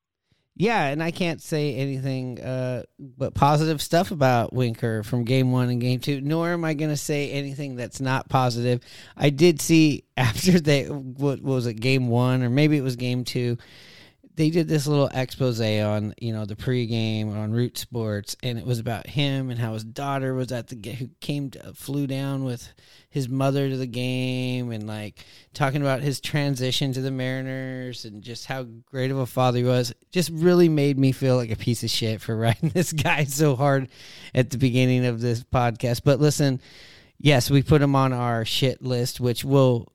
Yeah, 0.57 0.85
and 0.85 1.03
I 1.03 1.11
can't 1.11 1.41
say 1.41 1.75
anything 1.75 2.39
uh, 2.39 2.83
but 2.97 3.33
positive 3.33 3.81
stuff 3.81 4.11
about 4.11 4.53
Winker 4.53 5.03
from 5.03 5.25
game 5.25 5.51
one 5.51 5.69
and 5.69 5.81
game 5.81 5.99
two. 5.99 6.21
Nor 6.21 6.53
am 6.53 6.63
I 6.63 6.73
going 6.73 6.91
to 6.91 6.97
say 6.97 7.29
anything 7.31 7.75
that's 7.75 7.99
not 7.99 8.29
positive. 8.29 8.79
I 9.17 9.31
did 9.31 9.61
see 9.61 10.05
after 10.17 10.59
they 10.59 10.85
what, 10.85 11.41
what 11.41 11.55
was 11.55 11.67
it 11.67 11.73
game 11.75 12.07
one 12.07 12.41
or 12.41 12.49
maybe 12.49 12.77
it 12.77 12.83
was 12.83 12.95
game 12.95 13.25
two 13.25 13.57
they 14.35 14.49
did 14.49 14.67
this 14.67 14.85
little 14.85 15.09
expose 15.13 15.61
on 15.61 16.13
you 16.19 16.33
know 16.33 16.45
the 16.45 16.55
pregame 16.55 17.35
on 17.35 17.51
Root 17.51 17.77
Sports, 17.77 18.35
and 18.43 18.59
it 18.59 18.65
was 18.65 18.79
about 18.79 19.07
him 19.07 19.49
and 19.49 19.59
how 19.59 19.73
his 19.73 19.83
daughter 19.83 20.33
was 20.33 20.51
at 20.51 20.67
the 20.67 20.91
who 20.91 21.09
came 21.21 21.49
to, 21.51 21.73
flew 21.73 22.05
down 22.05 22.43
with 22.43 22.73
his 23.09 23.29
mother 23.29 23.69
to 23.69 23.77
the 23.77 23.87
game, 23.87 24.71
and 24.71 24.87
like 24.87 25.23
talking 25.53 25.81
about 25.81 26.01
his 26.01 26.19
transition 26.19 26.91
to 26.93 27.01
the 27.01 27.11
Mariners 27.11 28.05
and 28.05 28.21
just 28.21 28.45
how 28.45 28.63
great 28.85 29.11
of 29.11 29.17
a 29.17 29.25
father 29.25 29.59
he 29.59 29.63
was. 29.63 29.93
Just 30.11 30.29
really 30.31 30.69
made 30.69 30.97
me 30.97 31.11
feel 31.11 31.37
like 31.37 31.51
a 31.51 31.55
piece 31.55 31.83
of 31.83 31.89
shit 31.89 32.21
for 32.21 32.35
writing 32.37 32.69
this 32.69 32.91
guy 32.91 33.23
so 33.23 33.55
hard 33.55 33.87
at 34.33 34.49
the 34.49 34.57
beginning 34.57 35.05
of 35.05 35.21
this 35.21 35.43
podcast. 35.43 36.01
But 36.03 36.19
listen, 36.19 36.59
yes, 37.17 37.49
we 37.49 37.63
put 37.63 37.81
him 37.81 37.95
on 37.95 38.11
our 38.11 38.43
shit 38.43 38.81
list, 38.81 39.19
which 39.19 39.45
will 39.45 39.87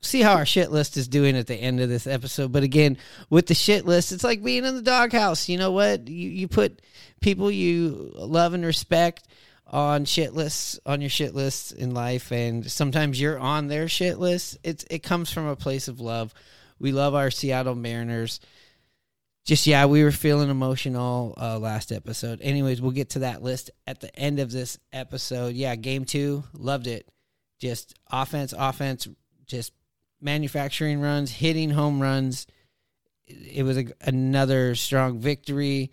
see 0.00 0.22
how 0.22 0.34
our 0.34 0.46
shit 0.46 0.70
list 0.70 0.96
is 0.96 1.08
doing 1.08 1.36
at 1.36 1.46
the 1.46 1.56
end 1.56 1.80
of 1.80 1.88
this 1.88 2.06
episode. 2.06 2.52
But 2.52 2.62
again, 2.62 2.98
with 3.30 3.46
the 3.46 3.54
shit 3.54 3.84
list, 3.84 4.12
it's 4.12 4.24
like 4.24 4.42
being 4.42 4.64
in 4.64 4.74
the 4.76 4.82
doghouse. 4.82 5.48
You 5.48 5.58
know 5.58 5.72
what? 5.72 6.08
You 6.08 6.30
you 6.30 6.48
put 6.48 6.82
people 7.20 7.50
you 7.50 8.12
love 8.14 8.54
and 8.54 8.64
respect 8.64 9.26
on 9.66 10.04
shit 10.04 10.32
lists 10.32 10.80
on 10.86 11.00
your 11.00 11.10
shit 11.10 11.34
lists 11.34 11.72
in 11.72 11.92
life 11.92 12.32
and 12.32 12.70
sometimes 12.70 13.20
you're 13.20 13.38
on 13.38 13.66
their 13.66 13.88
shit 13.88 14.18
list. 14.18 14.58
It's 14.62 14.84
it 14.90 15.02
comes 15.02 15.32
from 15.32 15.46
a 15.46 15.56
place 15.56 15.88
of 15.88 16.00
love. 16.00 16.32
We 16.78 16.92
love 16.92 17.14
our 17.14 17.30
Seattle 17.30 17.74
Mariners. 17.74 18.40
Just 19.44 19.66
yeah, 19.66 19.86
we 19.86 20.04
were 20.04 20.12
feeling 20.12 20.50
emotional 20.50 21.34
uh, 21.40 21.58
last 21.58 21.90
episode. 21.90 22.40
Anyways, 22.42 22.82
we'll 22.82 22.92
get 22.92 23.10
to 23.10 23.20
that 23.20 23.42
list 23.42 23.70
at 23.86 24.00
the 24.00 24.14
end 24.14 24.40
of 24.40 24.52
this 24.52 24.78
episode. 24.92 25.54
Yeah, 25.54 25.74
game 25.74 26.04
two, 26.04 26.44
loved 26.52 26.86
it. 26.86 27.08
Just 27.58 27.94
offense, 28.10 28.52
offense, 28.56 29.08
just 29.46 29.72
manufacturing 30.20 31.00
runs, 31.00 31.32
hitting 31.32 31.70
home 31.70 32.00
runs. 32.00 32.46
It 33.26 33.62
was 33.62 33.76
a, 33.76 33.86
another 34.00 34.74
strong 34.74 35.18
victory. 35.18 35.92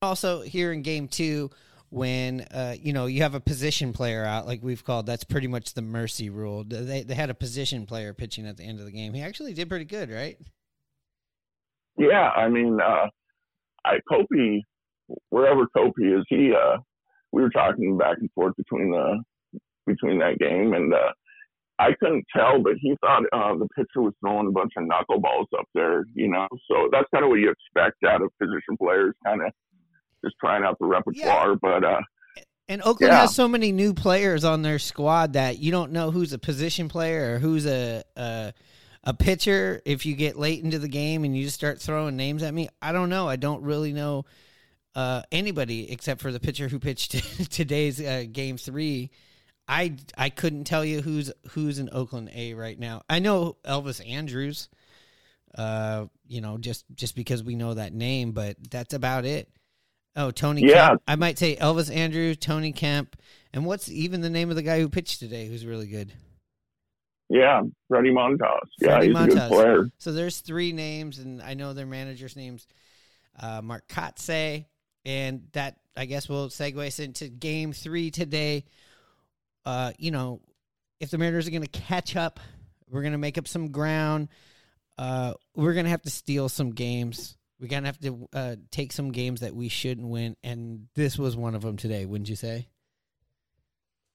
Also, 0.00 0.42
here 0.42 0.72
in 0.72 0.82
game 0.82 1.08
two, 1.08 1.50
when 1.90 2.42
uh, 2.52 2.76
you 2.80 2.92
know 2.92 3.06
you 3.06 3.22
have 3.22 3.34
a 3.34 3.40
position 3.40 3.92
player 3.92 4.24
out, 4.24 4.46
like 4.46 4.62
we've 4.62 4.84
called, 4.84 5.06
that's 5.06 5.24
pretty 5.24 5.48
much 5.48 5.74
the 5.74 5.82
mercy 5.82 6.30
rule. 6.30 6.64
They 6.64 7.02
they 7.02 7.14
had 7.14 7.30
a 7.30 7.34
position 7.34 7.86
player 7.86 8.14
pitching 8.14 8.46
at 8.46 8.56
the 8.56 8.64
end 8.64 8.78
of 8.78 8.86
the 8.86 8.92
game. 8.92 9.12
He 9.14 9.22
actually 9.22 9.54
did 9.54 9.68
pretty 9.68 9.86
good, 9.86 10.10
right? 10.10 10.38
Yeah, 11.96 12.30
I 12.30 12.48
mean, 12.48 12.78
uh, 12.80 13.08
I 13.84 13.98
Kopi, 14.10 14.62
wherever 15.30 15.66
Kopi 15.76 16.18
is, 16.18 16.24
he. 16.28 16.52
Uh, 16.52 16.78
we 17.32 17.42
were 17.42 17.50
talking 17.50 17.98
back 17.98 18.16
and 18.20 18.30
forth 18.32 18.54
between 18.56 18.90
the 18.90 19.22
between 19.86 20.18
that 20.20 20.38
game, 20.38 20.74
and 20.74 20.94
uh, 20.94 21.12
I 21.78 21.92
couldn't 22.00 22.26
tell, 22.34 22.60
but 22.60 22.74
he 22.80 22.96
thought 23.00 23.22
uh, 23.32 23.56
the 23.56 23.68
pitcher 23.76 24.02
was 24.02 24.12
throwing 24.20 24.48
a 24.48 24.50
bunch 24.50 24.72
of 24.76 24.84
knuckleballs 24.84 25.46
up 25.58 25.66
there, 25.74 26.04
you 26.14 26.28
know. 26.28 26.48
So 26.68 26.88
that's 26.90 27.06
kind 27.14 27.24
of 27.24 27.30
what 27.30 27.38
you 27.38 27.50
expect 27.50 28.02
out 28.04 28.20
of 28.20 28.30
position 28.40 28.76
players, 28.76 29.14
kind 29.24 29.42
of 29.42 29.52
just 30.24 30.34
trying 30.40 30.64
out 30.64 30.76
the 30.80 30.86
repertoire. 30.86 31.50
Yeah. 31.50 31.54
But 31.62 31.84
uh, 31.84 32.00
and 32.68 32.82
Oakland 32.82 33.12
yeah. 33.12 33.20
has 33.20 33.34
so 33.34 33.46
many 33.46 33.70
new 33.70 33.94
players 33.94 34.44
on 34.44 34.62
their 34.62 34.78
squad 34.78 35.34
that 35.34 35.58
you 35.58 35.70
don't 35.70 35.92
know 35.92 36.10
who's 36.10 36.32
a 36.32 36.38
position 36.38 36.88
player 36.88 37.34
or 37.34 37.38
who's 37.38 37.64
a, 37.66 38.02
a 38.16 38.52
a 39.04 39.14
pitcher. 39.14 39.80
If 39.84 40.04
you 40.04 40.16
get 40.16 40.36
late 40.36 40.64
into 40.64 40.80
the 40.80 40.88
game 40.88 41.22
and 41.22 41.36
you 41.36 41.44
just 41.44 41.56
start 41.56 41.80
throwing 41.80 42.16
names 42.16 42.42
at 42.42 42.52
me, 42.52 42.68
I 42.82 42.90
don't 42.90 43.08
know. 43.08 43.28
I 43.28 43.36
don't 43.36 43.62
really 43.62 43.92
know 43.92 44.24
uh, 44.96 45.22
anybody 45.30 45.92
except 45.92 46.20
for 46.20 46.32
the 46.32 46.40
pitcher 46.40 46.66
who 46.66 46.80
pitched 46.80 47.12
today's 47.50 48.00
uh, 48.00 48.24
game 48.30 48.56
three 48.56 49.10
I 49.68 49.96
I 50.16 50.30
couldn't 50.30 50.64
tell 50.64 50.84
you 50.84 51.02
who's 51.02 51.30
who's 51.50 51.78
in 51.78 51.90
Oakland 51.92 52.30
A 52.34 52.54
right 52.54 52.78
now. 52.78 53.02
I 53.08 53.18
know 53.18 53.58
Elvis 53.64 54.06
Andrus, 54.08 54.68
uh, 55.54 56.06
you 56.26 56.40
know, 56.40 56.56
just 56.56 56.86
just 56.94 57.14
because 57.14 57.44
we 57.44 57.54
know 57.54 57.74
that 57.74 57.92
name, 57.92 58.32
but 58.32 58.56
that's 58.70 58.94
about 58.94 59.26
it. 59.26 59.50
Oh, 60.16 60.30
Tony 60.30 60.62
yeah. 60.62 60.88
Kemp. 60.88 61.02
I 61.06 61.16
might 61.16 61.38
say 61.38 61.54
Elvis 61.56 61.94
Andrus, 61.94 62.38
Tony 62.38 62.72
Kemp, 62.72 63.20
and 63.52 63.66
what's 63.66 63.90
even 63.90 64.22
the 64.22 64.30
name 64.30 64.48
of 64.48 64.56
the 64.56 64.62
guy 64.62 64.80
who 64.80 64.88
pitched 64.88 65.20
today 65.20 65.46
who's 65.46 65.66
really 65.66 65.86
good? 65.86 66.12
Yeah, 67.28 67.60
Frankie 67.88 68.10
Montas. 68.10 68.58
Yeah, 68.80 69.02
he's 69.02 69.14
Montas. 69.14 69.26
a 69.26 69.34
good 69.34 69.48
player. 69.48 69.90
So 69.98 70.12
there's 70.12 70.40
three 70.40 70.72
names, 70.72 71.18
and 71.18 71.42
I 71.42 71.52
know 71.52 71.74
their 71.74 71.86
managers' 71.86 72.36
names. 72.36 72.66
Uh, 73.38 73.60
Mark 73.62 73.86
Kotsay, 73.86 74.64
and 75.04 75.42
that 75.52 75.76
I 75.94 76.06
guess 76.06 76.28
will 76.28 76.48
segue 76.48 76.84
us 76.84 76.98
into 76.98 77.28
Game 77.28 77.72
Three 77.72 78.10
today 78.10 78.64
uh, 79.68 79.92
you 79.98 80.10
know, 80.10 80.40
if 80.98 81.10
the 81.10 81.18
Mariners 81.18 81.46
are 81.46 81.50
going 81.50 81.62
to 81.62 81.68
catch 81.68 82.16
up, 82.16 82.40
we're 82.88 83.02
going 83.02 83.12
to 83.12 83.18
make 83.18 83.36
up 83.36 83.46
some 83.46 83.70
ground. 83.70 84.28
Uh, 84.96 85.34
we're 85.54 85.74
going 85.74 85.84
to 85.84 85.90
have 85.90 86.00
to 86.00 86.10
steal 86.10 86.48
some 86.48 86.70
games. 86.70 87.36
We're 87.60 87.68
going 87.68 87.82
to 87.82 87.88
have 87.88 88.00
to 88.00 88.28
uh, 88.32 88.56
take 88.70 88.92
some 88.92 89.12
games 89.12 89.40
that 89.40 89.54
we 89.54 89.68
shouldn't 89.68 90.08
win, 90.08 90.36
and 90.42 90.86
this 90.94 91.18
was 91.18 91.36
one 91.36 91.54
of 91.54 91.60
them 91.60 91.76
today. 91.76 92.06
Wouldn't 92.06 92.30
you 92.30 92.34
say? 92.34 92.68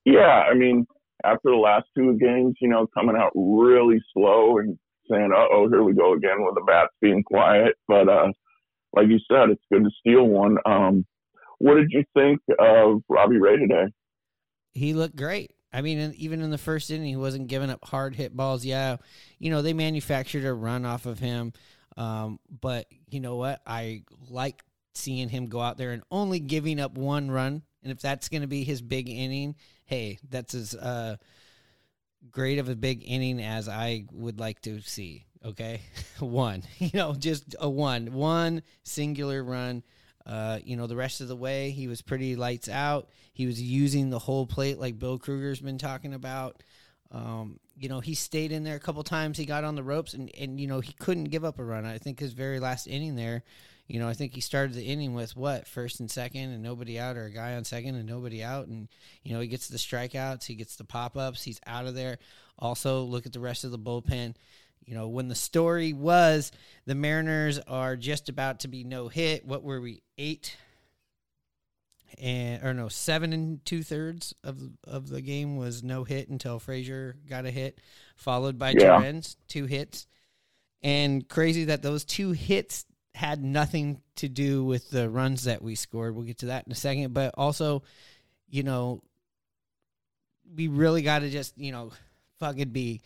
Yeah, 0.05 0.43
I 0.49 0.55
mean, 0.55 0.87
after 1.23 1.51
the 1.51 1.55
last 1.55 1.85
two 1.95 2.17
games, 2.17 2.55
you 2.59 2.67
know, 2.67 2.87
coming 2.87 3.15
out 3.15 3.31
really 3.35 4.01
slow 4.11 4.57
and 4.57 4.79
saying, 5.07 5.29
"Uh 5.31 5.53
oh, 5.53 5.69
here 5.69 5.83
we 5.83 5.93
go 5.93 6.13
again," 6.13 6.37
with 6.43 6.55
the 6.55 6.63
bats 6.65 6.93
being 6.99 7.21
quiet. 7.21 7.75
But 7.87 8.09
uh, 8.09 8.31
like 8.91 9.07
you 9.07 9.19
said, 9.29 9.51
it's 9.51 9.61
good 9.71 9.83
to 9.83 9.91
steal 9.99 10.25
one. 10.25 10.57
Um, 10.65 11.05
what 11.59 11.75
did 11.75 11.91
you 11.91 12.03
think 12.15 12.39
of 12.57 13.03
Robbie 13.07 13.37
Ray 13.37 13.57
today? 13.57 13.93
He 14.73 14.93
looked 14.93 15.15
great. 15.15 15.55
I 15.71 15.81
mean, 15.81 16.13
even 16.17 16.41
in 16.41 16.51
the 16.51 16.57
first 16.57 16.91
inning, 16.91 17.07
he 17.07 17.15
wasn't 17.15 17.47
giving 17.47 17.71
up 17.71 17.83
hard 17.83 18.15
hit 18.15 18.35
balls. 18.35 18.63
Yeah, 18.63 18.97
you 19.39 19.49
know 19.49 19.61
they 19.61 19.73
manufactured 19.73 20.45
a 20.45 20.53
run 20.53 20.85
off 20.85 21.05
of 21.05 21.19
him, 21.19 21.53
um, 21.97 22.39
but 22.61 22.85
you 23.09 23.19
know 23.19 23.35
what? 23.35 23.61
I 23.65 24.03
like 24.29 24.63
seeing 24.93 25.29
him 25.29 25.47
go 25.47 25.59
out 25.59 25.77
there 25.77 25.91
and 25.91 26.03
only 26.11 26.39
giving 26.39 26.79
up 26.79 26.97
one 26.97 27.31
run. 27.31 27.63
And 27.81 27.91
if 27.91 27.99
that's 27.99 28.29
going 28.29 28.41
to 28.41 28.47
be 28.47 28.63
his 28.63 28.81
big 28.81 29.09
inning, 29.09 29.55
hey, 29.85 30.19
that's 30.29 30.53
as 30.53 30.75
uh, 30.75 31.17
great 32.31 32.59
of 32.59 32.69
a 32.69 32.75
big 32.75 33.03
inning 33.05 33.41
as 33.41 33.67
I 33.67 34.05
would 34.11 34.39
like 34.39 34.61
to 34.61 34.79
see. 34.81 35.25
Okay, 35.45 35.81
one, 36.19 36.63
you 36.77 36.91
know, 36.93 37.13
just 37.13 37.55
a 37.59 37.69
one, 37.69 38.13
one 38.13 38.61
singular 38.83 39.43
run. 39.43 39.83
Uh, 40.25 40.59
you 40.63 40.77
know, 40.77 40.87
the 40.87 40.95
rest 40.95 41.21
of 41.21 41.27
the 41.27 41.35
way, 41.35 41.71
he 41.71 41.87
was 41.87 42.01
pretty 42.01 42.35
lights 42.35 42.69
out. 42.69 43.09
He 43.33 43.45
was 43.45 43.61
using 43.61 44.09
the 44.09 44.19
whole 44.19 44.47
plate 44.47 44.79
like 44.79 44.99
Bill 44.99 45.19
Krueger's 45.19 45.59
been 45.59 45.77
talking 45.77 46.13
about. 46.13 46.63
Um, 47.11 47.59
you 47.77 47.89
know, 47.89 47.99
he 47.99 48.15
stayed 48.15 48.51
in 48.51 48.63
there 48.63 48.75
a 48.75 48.79
couple 48.79 49.03
times. 49.03 49.37
He 49.37 49.45
got 49.45 49.63
on 49.63 49.75
the 49.75 49.83
ropes, 49.83 50.13
and, 50.13 50.31
and 50.39 50.59
you 50.59 50.67
know, 50.67 50.79
he 50.79 50.93
couldn't 50.93 51.25
give 51.25 51.43
up 51.43 51.59
a 51.59 51.63
run. 51.63 51.85
I 51.85 51.97
think 51.97 52.19
his 52.19 52.33
very 52.33 52.59
last 52.59 52.87
inning 52.87 53.15
there, 53.15 53.43
you 53.87 53.99
know, 53.99 54.07
I 54.07 54.13
think 54.13 54.33
he 54.33 54.41
started 54.41 54.75
the 54.75 54.85
inning 54.85 55.13
with 55.13 55.35
what 55.35 55.67
first 55.67 55.99
and 55.99 56.09
second, 56.09 56.51
and 56.51 56.63
nobody 56.63 56.97
out, 56.99 57.17
or 57.17 57.25
a 57.25 57.31
guy 57.31 57.55
on 57.55 57.65
second 57.65 57.95
and 57.95 58.07
nobody 58.07 58.43
out, 58.43 58.67
and 58.67 58.87
you 59.23 59.33
know, 59.33 59.41
he 59.41 59.47
gets 59.47 59.67
the 59.67 59.77
strikeouts, 59.77 60.45
he 60.45 60.55
gets 60.55 60.75
the 60.75 60.85
pop 60.85 61.17
ups, 61.17 61.43
he's 61.43 61.59
out 61.67 61.85
of 61.85 61.95
there. 61.95 62.17
Also, 62.57 63.03
look 63.03 63.25
at 63.25 63.33
the 63.33 63.39
rest 63.39 63.63
of 63.63 63.71
the 63.71 63.79
bullpen. 63.79 64.35
You 64.85 64.95
know, 64.95 65.07
when 65.07 65.27
the 65.27 65.35
story 65.35 65.93
was 65.93 66.51
the 66.85 66.95
Mariners 66.95 67.59
are 67.59 67.95
just 67.95 68.29
about 68.29 68.61
to 68.61 68.67
be 68.67 68.83
no 68.83 69.07
hit, 69.07 69.45
what 69.45 69.63
were 69.63 69.79
we, 69.79 70.01
eight? 70.17 70.57
And 72.19 72.63
or 72.63 72.73
no, 72.73 72.89
seven 72.89 73.33
and 73.33 73.65
two 73.65 73.81
thirds 73.81 74.35
of 74.43 74.59
of 74.83 75.09
the 75.09 75.21
game 75.21 75.57
was 75.57 75.83
no 75.83 76.03
hit 76.03 76.29
until 76.29 76.59
Frazier 76.59 77.15
got 77.27 77.45
a 77.45 77.51
hit, 77.51 77.79
followed 78.15 78.59
by 78.59 78.71
Yeah. 78.71 78.97
Torrens, 78.97 79.35
two 79.47 79.65
hits. 79.65 80.05
And 80.83 81.27
crazy 81.27 81.65
that 81.65 81.81
those 81.81 82.05
two 82.05 82.31
hits 82.33 82.85
had 83.15 83.43
nothing 83.43 84.01
to 84.17 84.27
do 84.27 84.63
with 84.63 84.89
the 84.89 85.09
runs 85.09 85.45
that 85.45 85.61
we 85.61 85.75
scored. 85.75 86.13
We'll 86.15 86.25
get 86.25 86.39
to 86.39 86.47
that 86.47 86.65
in 86.67 86.71
a 86.71 86.75
second. 86.75 87.13
But 87.13 87.33
also, 87.37 87.83
you 88.49 88.63
know, 88.63 89.01
we 90.55 90.67
really 90.67 91.01
got 91.01 91.19
to 91.19 91.29
just, 91.29 91.57
you 91.57 91.71
know, 91.71 91.91
fucking 92.39 92.69
be 92.69 93.01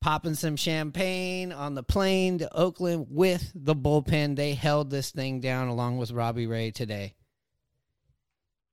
popping 0.00 0.34
some 0.34 0.56
champagne 0.56 1.52
on 1.52 1.74
the 1.74 1.82
plane 1.82 2.38
to 2.38 2.54
Oakland 2.54 3.06
with 3.10 3.52
the 3.54 3.74
bullpen. 3.74 4.36
They 4.36 4.54
held 4.54 4.90
this 4.90 5.10
thing 5.10 5.40
down 5.40 5.68
along 5.68 5.98
with 5.98 6.12
Robbie 6.12 6.46
Ray 6.46 6.70
today. 6.70 7.14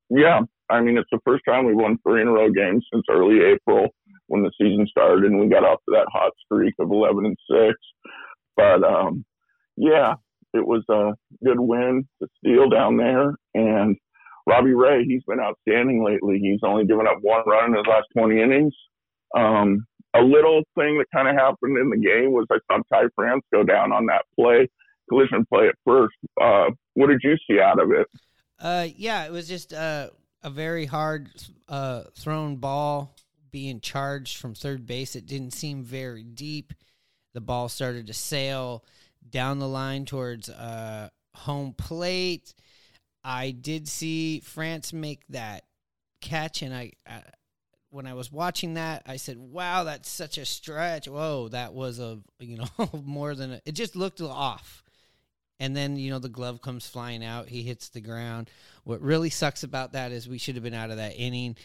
Yeah, 0.10 0.41
I 0.70 0.82
mean 0.82 0.98
it's 0.98 1.10
the 1.12 1.20
first 1.25 1.44
time 1.48 1.65
we've 1.65 1.75
won 1.75 1.98
three 2.03 2.22
in 2.22 2.27
a 2.27 2.32
row 2.32 2.51
games 2.51 2.86
since 2.94 3.03
early 3.10 3.41
April 3.41 3.88
when 4.27 4.44
the 4.44 4.51
season 4.60 4.88
started, 4.89 5.25
and 5.25 5.39
we 5.39 5.48
got 5.48 5.63
off 5.63 5.79
to 5.88 5.91
that 5.91 6.08
hot 6.12 6.32
streak 6.44 6.74
of 6.79 6.91
11 6.91 7.25
and 7.25 7.38
six. 7.50 7.77
But 8.55 8.84
um, 8.84 9.25
yeah, 9.77 10.15
it 10.53 10.65
was 10.65 10.84
a 10.89 11.13
good 11.44 11.60
win 11.60 12.08
to 12.22 12.27
steal 12.39 12.70
down 12.70 12.98
there, 12.98 13.36
and 13.53 13.98
Robbie 14.48 14.74
Ray, 14.74 15.05
he's 15.05 15.24
been 15.24 15.39
outstanding 15.39 16.03
lately. 16.03 16.39
He's 16.39 16.62
only 16.63 16.86
given 16.86 17.08
up 17.08 17.17
one 17.22 17.44
run 17.48 17.72
in 17.72 17.77
his 17.77 17.88
last 17.88 18.05
20 18.15 18.41
innings. 18.41 18.74
Um, 19.36 19.86
a 20.15 20.22
little 20.22 20.63
thing 20.75 20.98
that 20.98 21.05
kind 21.13 21.27
of 21.27 21.36
happened 21.36 21.77
in 21.77 21.89
the 21.89 21.98
game 21.98 22.31
was 22.31 22.45
I 22.51 22.57
saw 22.72 22.81
Ty 22.91 23.07
France 23.15 23.43
go 23.53 23.63
down 23.63 23.91
on 23.91 24.05
that 24.07 24.24
play, 24.39 24.69
collision 25.10 25.45
play 25.51 25.67
at 25.67 25.75
first. 25.86 26.15
Uh, 26.39 26.72
what 26.93 27.07
did 27.07 27.22
you 27.24 27.36
see 27.48 27.60
out 27.60 27.81
of 27.81 27.91
it? 27.91 28.07
Uh, 28.60 28.88
yeah, 28.95 29.25
it 29.25 29.31
was 29.31 29.48
just 29.48 29.74
uh, 29.74 30.10
a 30.41 30.50
very 30.50 30.86
hard 30.86 31.29
uh, 31.67 32.03
thrown 32.17 32.55
ball 32.55 33.15
being 33.51 33.81
charged 33.81 34.38
from 34.38 34.53
third 34.53 34.86
base. 34.86 35.15
It 35.15 35.25
didn't 35.25 35.51
seem 35.51 35.84
very 35.84 36.24
deep. 36.24 36.74
The 37.34 37.41
ball 37.41 37.67
started 37.67 38.07
to 38.07 38.13
sail 38.13 38.86
down 39.29 39.60
the 39.60 39.67
line 39.67 40.05
towards 40.05 40.50
uh, 40.50 41.10
home 41.34 41.74
plate. 41.74 42.53
I 43.24 43.51
did 43.51 43.88
see 43.88 44.39
France 44.39 44.93
make 44.93 45.25
that 45.29 45.63
catch, 46.22 46.62
and 46.62 46.74
I, 46.74 46.93
I 47.05 47.24
when 47.96 48.06
I 48.06 48.14
was 48.14 48.32
watching 48.32 48.74
that, 48.74 49.04
I 49.08 49.16
said, 49.16 49.38
"Wow, 49.38 49.86
that's 49.86 50.10
such 50.10 50.38
a 50.38 50.46
stretch." 50.46 51.08
Whoa, 51.08 51.48
that 51.50 51.74
was 51.74 52.00
a 52.00 52.20
you 52.40 52.58
know 52.58 52.90
more 53.04 53.34
than 53.34 53.54
a, 53.54 53.62
it 53.66 53.72
just 53.72 53.96
looked 53.96 54.22
off. 54.22 54.84
And 55.58 55.74
then, 55.74 55.96
you 55.96 56.10
know, 56.10 56.20
the 56.20 56.28
glove 56.28 56.62
comes 56.62 56.86
flying 56.86 57.24
out. 57.24 57.48
He 57.48 57.64
hits 57.64 57.88
the 57.88 58.02
ground. 58.02 58.50
What 58.84 59.02
really 59.02 59.30
sucks 59.30 59.64
about 59.64 59.94
that 59.94 60.12
is 60.12 60.28
we 60.28 60.38
should 60.38 60.56
have 60.56 60.66
been 60.66 60.74
out 60.74 60.92
of 60.92 60.98
that 60.98 61.16
inning 61.16 61.56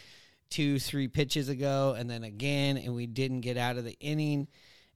two, 0.49 0.79
three 0.79 1.09
pitches 1.09 1.49
ago, 1.49 1.93
and 1.97 2.09
then 2.09 2.23
again, 2.23 2.77
and 2.77 2.95
we 2.95 3.05
didn't 3.05 3.41
get 3.41 3.57
out 3.57 3.75
of 3.75 3.83
the 3.83 3.97
inning. 3.99 4.47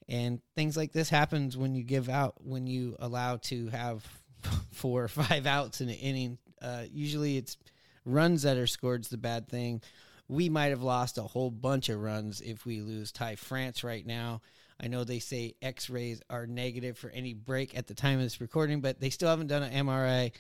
And 0.08 0.40
things 0.56 0.78
like 0.78 0.94
this 0.94 1.10
happens 1.10 1.58
when 1.58 1.76
you 1.76 1.84
give 1.84 2.08
out, 2.08 2.36
when 2.42 2.68
you 2.68 2.96
allow 3.00 3.36
to 3.38 3.68
have 3.68 4.06
four 4.72 5.04
or 5.04 5.08
five 5.10 5.46
outs 5.46 5.82
in 5.82 5.90
an 5.90 5.96
inning. 5.96 6.38
Uh, 6.62 6.84
usually 6.90 7.36
it's 7.36 7.58
runs 8.06 8.44
that 8.44 8.56
are 8.56 8.68
scored's 8.68 9.10
the 9.10 9.18
bad 9.18 9.50
thing. 9.50 9.82
We 10.28 10.50
might 10.50 10.68
have 10.68 10.82
lost 10.82 11.18
a 11.18 11.24
whole 11.24 11.52
bunch 11.52 11.90
of 11.90 12.02
runs 12.02 12.42
if 12.42 12.66
we 12.66 12.82
lose 12.82 13.12
Ty 13.12 13.36
France 13.36 13.84
right 13.84 14.06
now. 14.06 14.42
I 14.80 14.88
know 14.88 15.04
they 15.04 15.20
say 15.20 15.54
x 15.62 15.90
rays 15.90 16.22
are 16.30 16.48
negative 16.48 16.98
for 16.98 17.10
any 17.10 17.34
break 17.34 17.78
at 17.78 17.88
the 17.88 17.94
time 17.94 18.18
of 18.18 18.24
this 18.24 18.42
recording, 18.42 18.82
but 18.82 19.00
they 19.00 19.10
still 19.10 19.30
haven't 19.30 19.48
done 19.48 19.64
an 19.64 19.86
MRI. 19.86 20.32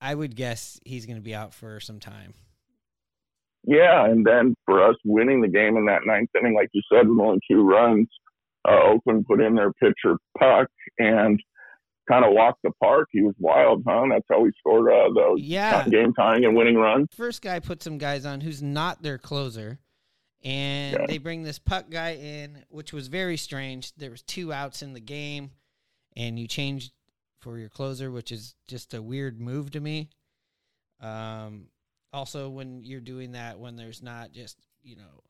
I 0.00 0.14
would 0.14 0.36
guess 0.36 0.80
he's 0.84 1.06
going 1.06 1.16
to 1.16 1.22
be 1.22 1.34
out 1.34 1.54
for 1.54 1.80
some 1.80 2.00
time. 2.00 2.34
Yeah, 3.66 4.04
and 4.04 4.26
then 4.26 4.54
for 4.66 4.86
us 4.86 4.96
winning 5.04 5.40
the 5.40 5.48
game 5.48 5.76
in 5.78 5.86
that 5.86 6.02
ninth 6.04 6.28
inning, 6.38 6.54
like 6.54 6.68
you 6.74 6.82
said, 6.92 7.08
with 7.08 7.18
only 7.18 7.40
two 7.50 7.62
runs, 7.62 8.08
uh, 8.68 8.92
Oakland 8.92 9.24
put 9.26 9.40
in 9.40 9.54
their 9.54 9.72
pitcher 9.72 10.18
Puk 10.38 10.68
and 10.98 11.40
kind 12.10 12.24
of 12.24 12.32
walked 12.32 12.62
the 12.62 12.70
park. 12.82 13.08
He 13.12 13.22
was 13.22 13.34
wild, 13.38 13.82
huh? 13.86 14.04
That's 14.10 14.24
how 14.30 14.44
he 14.44 14.50
scored 14.58 14.92
uh, 14.92 15.12
those 15.14 15.40
Yeah. 15.40 15.88
game 15.88 16.12
tying 16.14 16.44
and 16.44 16.56
winning 16.56 16.76
runs. 16.76 17.08
First 17.16 17.42
guy 17.42 17.60
put 17.60 17.82
some 17.82 17.98
guys 17.98 18.24
on 18.26 18.40
who's 18.40 18.62
not 18.62 19.02
their 19.02 19.18
closer, 19.18 19.78
and 20.42 20.96
Yeah. 21.00 21.06
they 21.06 21.18
bring 21.18 21.42
this 21.42 21.58
Puk 21.58 21.90
guy 21.90 22.10
in, 22.14 22.64
which 22.68 22.92
was 22.92 23.08
very 23.08 23.36
strange. 23.36 23.94
There 23.94 24.10
was 24.10 24.22
two 24.22 24.52
outs 24.52 24.82
in 24.82 24.92
the 24.92 25.00
game, 25.00 25.50
and 26.16 26.38
you 26.38 26.46
changed 26.46 26.92
for 27.40 27.58
your 27.58 27.68
closer, 27.68 28.10
which 28.10 28.32
is 28.32 28.54
just 28.68 28.94
a 28.94 29.02
weird 29.02 29.40
move 29.40 29.70
to 29.72 29.80
me. 29.80 30.10
Um, 31.00 31.68
also, 32.12 32.48
when 32.48 32.84
you're 32.84 33.00
doing 33.00 33.32
that, 33.32 33.58
when 33.58 33.76
there's 33.76 34.02
not 34.02 34.32
just 34.32 34.56
you 34.82 34.96
know, 34.96 35.22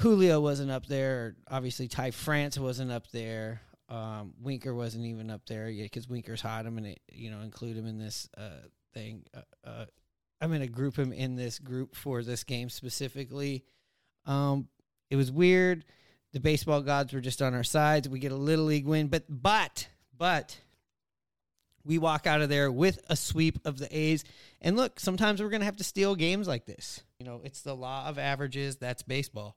Julio 0.00 0.40
wasn't 0.40 0.70
up 0.70 0.86
there. 0.86 1.34
Obviously, 1.50 1.88
Ty 1.88 2.10
France 2.12 2.58
wasn't 2.58 2.92
up 2.92 3.10
there. 3.10 3.62
Um, 3.88 4.34
Winker 4.40 4.74
wasn't 4.74 5.06
even 5.06 5.30
up 5.30 5.46
there 5.46 5.68
yet 5.68 5.84
because 5.84 6.08
Winker's 6.08 6.42
hot. 6.42 6.66
I'm 6.66 6.74
gonna 6.74 6.94
you 7.10 7.30
know 7.30 7.40
include 7.40 7.76
him 7.76 7.86
in 7.86 7.98
this 7.98 8.28
uh, 8.36 8.66
thing. 8.92 9.24
Uh, 9.34 9.68
uh, 9.68 9.84
I'm 10.40 10.52
gonna 10.52 10.66
group 10.66 10.96
him 10.96 11.12
in 11.12 11.36
this 11.36 11.58
group 11.58 11.94
for 11.94 12.22
this 12.22 12.44
game 12.44 12.68
specifically. 12.68 13.64
Um, 14.26 14.68
it 15.10 15.16
was 15.16 15.32
weird. 15.32 15.84
The 16.32 16.40
baseball 16.40 16.82
gods 16.82 17.14
were 17.14 17.20
just 17.20 17.40
on 17.40 17.54
our 17.54 17.64
sides. 17.64 18.08
We 18.08 18.18
get 18.18 18.32
a 18.32 18.36
little 18.36 18.66
league 18.66 18.86
win, 18.86 19.08
but 19.08 19.24
but 19.28 19.88
but 20.16 20.58
we 21.84 21.96
walk 21.96 22.26
out 22.26 22.42
of 22.42 22.50
there 22.50 22.70
with 22.70 23.00
a 23.08 23.16
sweep 23.16 23.58
of 23.64 23.78
the 23.78 23.96
A's. 23.96 24.22
And 24.60 24.76
look, 24.76 25.00
sometimes 25.00 25.40
we're 25.40 25.48
gonna 25.48 25.64
have 25.64 25.78
to 25.78 25.84
steal 25.84 26.14
games 26.14 26.46
like 26.46 26.66
this. 26.66 27.02
You 27.18 27.24
know, 27.24 27.40
it's 27.42 27.62
the 27.62 27.74
law 27.74 28.06
of 28.06 28.18
averages. 28.18 28.76
That's 28.76 29.02
baseball. 29.02 29.56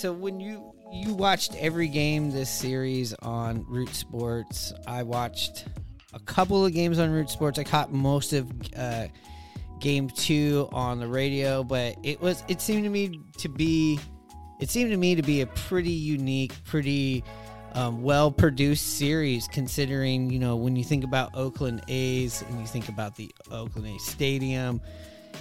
So 0.00 0.14
when 0.14 0.40
you 0.40 0.72
you 0.90 1.12
watched 1.12 1.54
every 1.56 1.86
game 1.86 2.30
this 2.30 2.48
series 2.48 3.12
on 3.20 3.66
Root 3.68 3.94
Sports, 3.94 4.72
I 4.86 5.02
watched 5.02 5.66
a 6.14 6.18
couple 6.20 6.64
of 6.64 6.72
games 6.72 6.98
on 6.98 7.10
Root 7.10 7.28
Sports. 7.28 7.58
I 7.58 7.64
caught 7.64 7.92
most 7.92 8.32
of 8.32 8.50
uh, 8.76 9.08
game 9.78 10.08
two 10.08 10.70
on 10.72 11.00
the 11.00 11.06
radio, 11.06 11.62
but 11.62 11.96
it 12.02 12.18
was 12.18 12.42
it 12.48 12.62
seemed 12.62 12.84
to 12.84 12.88
me 12.88 13.20
to 13.36 13.48
be 13.50 14.00
it 14.58 14.70
seemed 14.70 14.90
to 14.90 14.96
me 14.96 15.14
to 15.14 15.22
be 15.22 15.42
a 15.42 15.46
pretty 15.46 15.90
unique, 15.90 16.54
pretty 16.64 17.22
um, 17.74 18.02
well 18.02 18.32
produced 18.32 18.96
series. 18.98 19.48
Considering 19.48 20.30
you 20.30 20.38
know 20.38 20.56
when 20.56 20.76
you 20.76 20.84
think 20.84 21.04
about 21.04 21.30
Oakland 21.34 21.82
A's 21.88 22.42
and 22.48 22.58
you 22.58 22.66
think 22.66 22.88
about 22.88 23.16
the 23.16 23.30
Oakland 23.50 23.86
A's 23.86 24.04
stadium, 24.06 24.80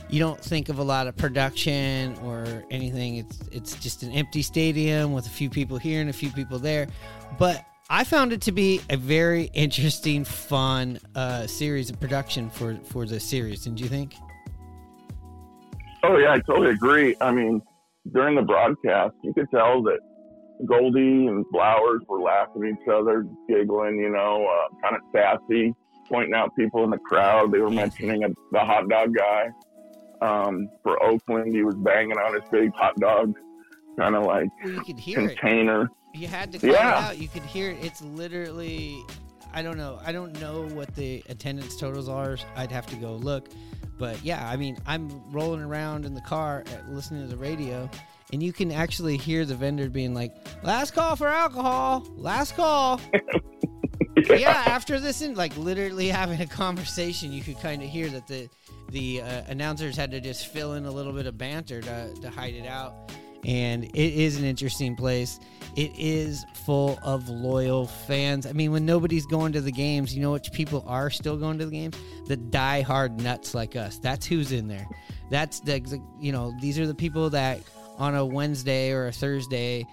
you 0.10 0.20
don't 0.20 0.40
think 0.40 0.70
of 0.70 0.80
a 0.80 0.84
lot 0.84 1.08
of 1.08 1.16
production 1.16 2.18
or 2.24 2.64
anything. 2.72 3.18
It's 3.18 3.40
it's 3.52 3.76
just 3.76 4.04
an 4.04 4.12
empty 4.12 4.42
stadium 4.42 5.14
with 5.14 5.28
a 5.28 5.30
few 5.30 5.50
people 5.50 5.78
here 5.78 6.02
and 6.02 6.10
a 6.10 6.14
few 6.14 6.32
people 6.32 6.58
there. 6.58 6.88
But 7.38 7.64
I 7.90 8.04
found 8.04 8.34
it 8.34 8.42
to 8.42 8.52
be 8.52 8.82
a 8.90 8.98
very 8.98 9.44
interesting, 9.54 10.24
fun 10.24 11.00
uh, 11.16 11.48
series 11.48 11.90
of 11.90 12.00
production 12.00 12.50
for 12.50 12.76
for 12.84 13.06
the 13.06 13.20
series. 13.20 13.64
Didn't 13.64 13.80
you 13.80 13.88
think? 13.88 14.16
Oh 16.04 16.18
yeah, 16.18 16.34
I 16.34 16.40
totally 16.40 16.72
agree. 16.72 17.16
I 17.22 17.32
mean, 17.32 17.62
during 18.12 18.36
the 18.36 18.42
broadcast, 18.42 19.16
you 19.24 19.34
could 19.34 19.52
tell 19.52 19.84
that 19.84 20.00
Goldie 20.66 21.28
and 21.28 21.46
Blowers 21.52 22.02
were 22.08 22.22
laughing 22.22 22.64
at 22.64 22.82
each 22.82 22.88
other, 22.88 23.26
giggling, 23.48 24.00
you 24.00 24.10
know, 24.10 24.46
uh, 24.48 24.76
kind 24.82 24.96
of 24.96 25.02
sassy, 25.14 25.76
pointing 26.08 26.34
out 26.34 26.56
people 26.56 26.84
in 26.84 26.90
the 26.90 26.98
crowd. 26.98 27.52
They 27.52 27.60
were 27.60 27.70
mentioning 27.70 28.24
a, 28.24 28.30
the 28.52 28.60
hot 28.60 28.90
dog 28.90 29.14
guy 29.14 29.50
um, 30.22 30.70
for 30.84 31.02
Oakland. 31.04 31.54
He 31.54 31.64
was 31.64 31.76
banging 31.76 32.18
on 32.18 32.34
his 32.34 32.44
big 32.52 32.74
hot 32.74 32.96
dog, 33.00 33.36
kind 33.98 34.16
of 34.16 34.24
like 34.26 34.50
Well, 34.64 34.74
you 34.74 34.82
could 34.84 35.00
hear 35.00 35.20
it. 35.22 35.38
container. 35.40 35.90
You 36.14 36.28
had 36.28 36.52
to 36.54 36.68
Yeah. 36.68 37.08
out. 37.10 37.18
You 37.20 37.28
could 37.28 37.44
hear 37.44 37.72
it. 37.72 37.78
It's 37.84 38.02
literally, 38.02 39.04
I 39.54 39.62
don't 39.62 39.78
know. 39.78 40.00
I 40.06 40.12
don't 40.12 40.40
know 40.42 40.68
what 40.74 40.96
the 40.96 41.24
attendance 41.30 41.76
totals 41.78 42.10
are. 42.10 42.38
I'd 42.56 42.72
have 42.72 42.88
to 42.88 42.96
go 42.96 43.14
look. 43.14 43.48
But 44.00 44.24
yeah, 44.24 44.48
I 44.50 44.56
mean, 44.56 44.78
I'm 44.88 45.10
rolling 45.32 45.62
around 45.62 46.06
in 46.06 46.14
the 46.16 46.22
car 46.22 46.64
uh, 46.68 46.90
listening 46.92 47.22
to 47.22 47.28
the 47.28 47.36
radio, 47.38 47.90
and 48.32 48.42
you 48.42 48.54
can 48.54 48.72
actually 48.72 49.18
hear 49.18 49.44
the 49.46 49.56
vendor 49.56 49.90
being 49.90 50.14
like, 50.14 50.34
"Last 50.64 50.92
call 50.96 51.18
for 51.18 51.28
alcohol. 51.28 52.08
Last 52.16 52.56
call." 52.56 53.02
yeah. 54.30 54.64
after 54.68 55.00
this, 55.02 55.22
in 55.22 55.36
like 55.36 55.56
literally 55.58 56.08
having 56.22 56.40
a 56.42 56.46
conversation, 56.48 57.32
you 57.34 57.42
could 57.44 57.60
kind 57.60 57.82
of 57.84 57.90
hear 57.90 58.08
that 58.10 58.26
the 58.28 58.50
the 58.92 59.22
uh, 59.22 59.42
announcers 59.48 59.96
had 59.96 60.12
to 60.12 60.22
just 60.22 60.48
fill 60.48 60.74
in 60.74 60.86
a 60.86 60.92
little 60.92 61.14
bit 61.14 61.26
of 61.26 61.38
banter 61.38 61.82
to, 61.82 62.14
to 62.22 62.30
hide 62.30 62.54
it 62.54 62.68
out. 62.68 63.12
And 63.46 63.86
it 63.86 63.96
is 63.96 64.38
an 64.38 64.44
interesting 64.44 64.96
place. 64.96 65.40
It 65.76 65.92
is 65.98 66.46
full 66.66 67.00
of 67.04 67.30
loyal 67.30 67.88
fans. 67.88 68.46
I 68.46 68.52
mean, 68.52 68.72
when 68.72 68.86
nobody's 68.86 69.26
going 69.26 69.54
to 69.54 69.62
the 69.62 69.72
games, 69.72 70.14
you 70.14 70.22
know 70.22 70.34
which 70.34 70.52
people 70.52 70.84
are 70.88 71.10
still 71.10 71.38
going 71.38 71.58
to 71.60 71.66
the 71.66 71.72
games? 71.72 71.98
The 72.28 72.36
die-hard 72.36 73.22
nuts 73.22 73.54
like 73.54 73.78
us. 73.78 73.98
That's 73.98 74.26
who's 74.26 74.52
in 74.52 74.68
there. 74.68 74.88
That's 75.30 75.62
the, 75.62 76.02
you 76.20 76.32
know, 76.32 76.54
these 76.60 76.78
are 76.80 76.88
the 76.88 76.96
people 76.96 77.30
that 77.30 77.62
on 77.98 78.16
a 78.16 78.26
Wednesday 78.26 78.92
or 78.92 79.08
a 79.08 79.12
Thursday 79.12 79.86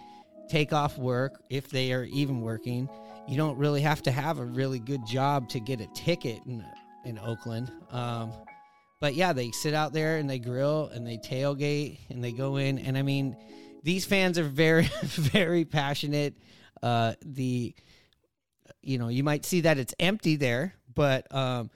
take 0.48 0.72
off 0.72 0.98
work 0.98 1.40
if 1.50 1.70
they 1.70 1.92
are 1.92 2.04
even 2.04 2.40
working. 2.40 2.88
You 3.28 3.36
don't 3.36 3.58
really 3.58 3.80
have 3.82 4.02
to 4.02 4.10
have 4.10 4.38
a 4.38 4.44
really 4.44 4.78
good 4.78 5.06
job 5.06 5.48
to 5.50 5.60
get 5.60 5.80
a 5.80 5.86
ticket 5.88 6.40
in 6.46 6.64
in 7.04 7.18
Oakland. 7.20 7.70
Um, 7.92 8.32
but 9.00 9.14
yeah, 9.14 9.32
they 9.32 9.50
sit 9.50 9.74
out 9.74 9.92
there 9.92 10.16
and 10.16 10.28
they 10.28 10.38
grill 10.38 10.90
and 10.92 11.06
they 11.06 11.18
tailgate 11.18 11.98
and 12.08 12.22
they 12.22 12.32
go 12.32 12.56
in. 12.56 12.78
And 12.78 12.96
I 12.96 13.02
mean, 13.02 13.36
these 13.82 14.04
fans 14.04 14.38
are 14.38 14.44
very, 14.44 14.84
very 15.02 15.64
passionate. 15.64 16.34
Uh, 16.82 17.14
the, 17.24 17.74
you 18.82 18.98
know, 18.98 19.08
you 19.08 19.22
might 19.22 19.44
see 19.44 19.62
that 19.62 19.78
it's 19.78 19.94
empty 19.98 20.36
there, 20.36 20.74
but 20.94 21.32
um, 21.34 21.70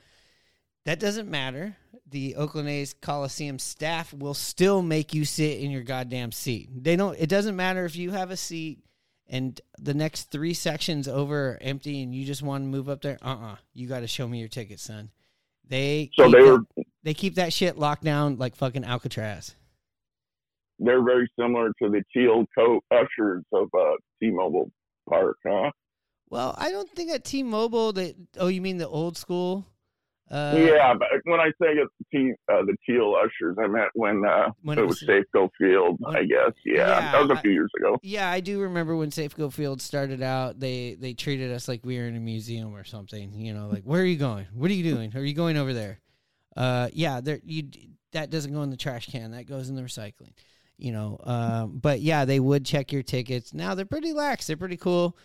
that 0.87 1.01
doesn't 1.01 1.31
matter. 1.31 1.77
The 2.09 2.37
Oakland 2.37 2.69
A's 2.69 2.95
Coliseum 2.95 3.59
staff 3.59 4.13
will 4.13 4.35
still 4.35 4.83
make 4.83 5.15
you 5.15 5.25
sit 5.25 5.61
in 5.61 5.71
your 5.71 5.83
goddamn 5.83 6.33
seat. 6.33 6.69
They 6.75 6.97
don't. 6.97 7.17
It 7.19 7.29
doesn't 7.29 7.55
matter 7.55 7.85
if 7.85 7.95
you 7.95 8.11
have 8.11 8.33
a 8.33 8.37
seat 8.37 8.81
and 9.31 9.61
the 9.79 9.95
next 9.95 10.25
three 10.25 10.55
sections 10.55 11.07
over 11.07 11.53
are 11.53 11.59
empty 11.61 12.03
and 12.03 12.15
you 12.15 12.25
just 12.25 12.43
want 12.43 12.65
to 12.65 12.69
move 12.69 12.89
up 12.89 13.01
there. 13.01 13.19
Uh 13.23 13.37
uh 13.37 13.57
You 13.73 13.87
got 13.87 14.01
to 14.01 14.09
show 14.09 14.27
me 14.27 14.41
your 14.41 14.49
ticket, 14.49 14.81
son. 14.81 15.11
They 15.67 16.11
So 16.15 16.29
they 16.29 16.43
were 16.43 16.65
they 17.03 17.15
keep 17.15 17.35
that 17.37 17.53
shit 17.53 17.79
locked 17.79 18.05
down 18.05 18.37
like 18.37 18.57
fucking 18.57 18.85
Alcatraz. 18.85 19.55
they're 20.79 21.03
very 21.05 21.31
similar 21.39 21.69
to 21.83 21.89
the 21.91 22.03
teal 22.15 22.47
coat 22.57 22.83
ushers 22.91 23.45
of 23.53 23.69
uh, 23.79 23.93
T-Mobile 24.23 24.71
Park, 25.09 25.37
huh? 25.47 25.71
Well, 26.31 26.55
I 26.59 26.71
don't 26.71 26.89
think 26.91 27.11
at 27.11 27.25
T-Mobile 27.25 27.93
that. 27.95 28.15
Oh, 28.39 28.47
you 28.49 28.61
mean 28.61 28.79
the 28.79 28.89
old 28.89 29.17
school? 29.17 29.67
Uh, 30.31 30.55
yeah, 30.57 30.95
but 30.95 31.09
when 31.25 31.41
I 31.41 31.47
say 31.61 31.73
it's 31.73 31.93
T, 32.13 32.33
uh, 32.49 32.63
the 32.63 32.77
teal 32.87 33.17
ushers, 33.21 33.57
I 33.61 33.67
meant 33.67 33.89
when, 33.95 34.25
uh, 34.25 34.51
When 34.63 34.79
it 34.79 34.83
was 34.87 35.03
was- 35.03 35.25
Safeco 35.35 35.51
Field, 35.59 35.99
I 36.07 36.23
guess. 36.23 36.53
Yeah, 36.65 36.75
Yeah, 36.87 37.13
that 37.13 37.21
was 37.23 37.31
a 37.31 37.35
I- 37.35 37.43
few 37.43 37.51
years 37.51 37.71
ago. 37.77 37.99
Yeah, 38.05 38.31
I 38.31 38.39
do 38.39 38.61
remember 38.61 38.95
when 38.95 39.11
Safeco 39.11 39.53
Field 39.53 39.83
started 39.83 40.23
out. 40.23 40.61
They 40.61 40.95
they 41.01 41.15
treated 41.15 41.51
us 41.51 41.67
like 41.67 41.85
we 41.85 41.99
were 41.99 42.07
in 42.07 42.15
a 42.15 42.21
museum 42.21 42.77
or 42.77 42.85
something. 42.85 43.33
You 43.35 43.53
know, 43.55 43.67
like 43.69 43.83
where 43.83 44.01
are 44.03 44.05
you 44.05 44.17
going? 44.19 44.47
What 44.55 44.71
are 44.71 44.75
you 44.75 44.85
doing? 44.85 45.17
Are 45.17 45.25
you 45.25 45.35
going 45.35 45.57
over 45.57 45.75
there? 45.75 45.99
Uh, 46.61 46.89
yeah, 46.93 47.23
there 47.23 47.41
you 47.43 47.71
that 48.13 48.29
doesn't 48.29 48.53
go 48.53 48.63
in 48.63 48.69
the 48.69 48.77
trash 48.77 49.07
can. 49.07 49.31
That 49.31 49.47
goes 49.47 49.71
in 49.71 49.77
the 49.77 49.83
recycling. 49.83 50.35
You 50.77 50.93
know, 50.93 51.19
um, 51.25 51.79
but 51.81 52.01
yeah, 52.01 52.27
they 52.27 52.39
would 52.39 52.67
check 52.67 52.93
your 52.93 53.03
tickets. 53.03 53.55
Now 53.55 53.75
they're 53.75 53.87
pretty 53.87 54.13
lax. 54.13 54.47
They're 54.47 54.59
pretty 54.59 54.77
cool. 54.77 55.17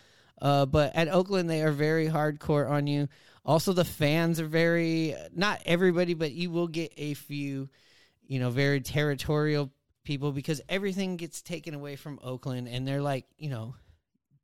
Uh, 0.41 0.65
but 0.65 0.95
at 0.95 1.09
Oakland, 1.09 1.49
they 1.49 1.61
are 1.61 1.71
very 1.71 2.07
hardcore 2.07 2.69
on 2.69 2.87
you. 2.87 3.09
Also, 3.45 3.73
the 3.73 3.83
fans 3.83 4.39
are 4.39 4.47
very 4.47 5.13
not 5.33 5.61
everybody, 5.65 6.13
but 6.13 6.31
you 6.31 6.51
will 6.51 6.67
get 6.67 6.93
a 6.95 7.15
few, 7.15 7.69
you 8.27 8.39
know, 8.39 8.49
very 8.49 8.79
territorial 8.79 9.71
people 10.05 10.31
because 10.31 10.61
everything 10.69 11.17
gets 11.17 11.41
taken 11.41 11.73
away 11.73 11.97
from 11.97 12.17
Oakland, 12.23 12.69
and 12.69 12.87
they're 12.87 13.01
like, 13.01 13.25
you 13.37 13.49
know, 13.49 13.75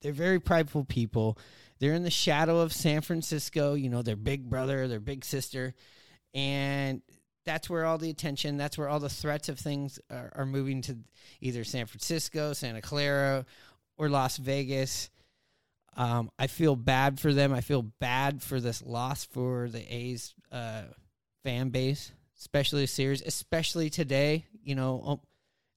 they're 0.01 0.11
very 0.11 0.41
prideful 0.41 0.83
people. 0.83 1.37
They're 1.79 1.93
in 1.93 2.03
the 2.03 2.09
shadow 2.11 2.59
of 2.59 2.73
San 2.73 2.99
Francisco. 2.99 3.75
You 3.75 3.89
know, 3.89 4.01
their 4.01 4.17
big 4.17 4.49
brother, 4.49 4.89
their 4.89 4.99
big 4.99 5.23
sister, 5.23 5.73
and 6.33 7.01
that's 7.45 7.69
where 7.69 7.85
all 7.85 7.97
the 7.97 8.09
attention, 8.09 8.57
that's 8.57 8.77
where 8.77 8.87
all 8.87 8.99
the 8.99 9.09
threats 9.09 9.49
of 9.49 9.59
things 9.59 9.99
are, 10.09 10.31
are 10.35 10.45
moving 10.45 10.81
to 10.83 10.97
either 11.39 11.63
San 11.63 11.85
Francisco, 11.85 12.53
Santa 12.53 12.81
Clara, 12.81 13.45
or 13.97 14.09
Las 14.09 14.37
Vegas. 14.37 15.09
Um, 15.97 16.31
I 16.39 16.47
feel 16.47 16.75
bad 16.75 17.19
for 17.19 17.33
them. 17.33 17.51
I 17.51 17.61
feel 17.61 17.81
bad 17.81 18.41
for 18.41 18.59
this 18.59 18.81
loss 18.81 19.25
for 19.25 19.67
the 19.69 19.81
A's 19.93 20.33
uh, 20.51 20.83
fan 21.43 21.69
base, 21.69 22.11
especially 22.39 22.85
series, 22.85 23.21
especially 23.21 23.89
today. 23.89 24.45
You 24.63 24.75
know, 24.75 25.03
um, 25.05 25.19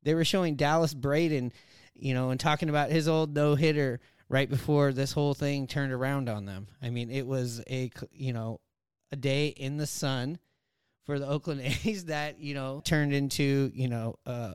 they 0.03 0.14
were 0.14 0.25
showing 0.25 0.57
Dallas 0.57 0.95
Braden, 0.95 1.53
you 1.95 2.14
know, 2.14 2.31
and 2.31 2.38
talking 2.38 2.69
about 2.69 2.90
his 2.90 3.09
old 3.09 3.35
no 3.35 3.55
hitter 3.55 4.01
right 4.29 4.49
before 4.49 4.93
this 4.93 5.12
whole 5.12 5.35
thing 5.35 5.67
turned 5.67 5.93
around 5.93 6.29
on 6.29 6.45
them. 6.45 6.69
I 6.81 6.90
mean, 6.90 7.11
it 7.11 7.27
was 7.27 7.62
a 7.69 7.90
you 8.12 8.33
know 8.33 8.61
a 9.11 9.17
day 9.17 9.49
in 9.49 9.79
the 9.79 9.87
sun 9.87 10.38
for 11.05 11.19
the 11.19 11.29
Oakland 11.29 11.61
A's 11.85 12.07
that 12.07 12.40
you 12.40 12.55
know 12.55 12.83
turned 12.85 13.12
into 13.12 13.71
you 13.75 13.88
know 13.88 14.17
uh, 14.27 14.55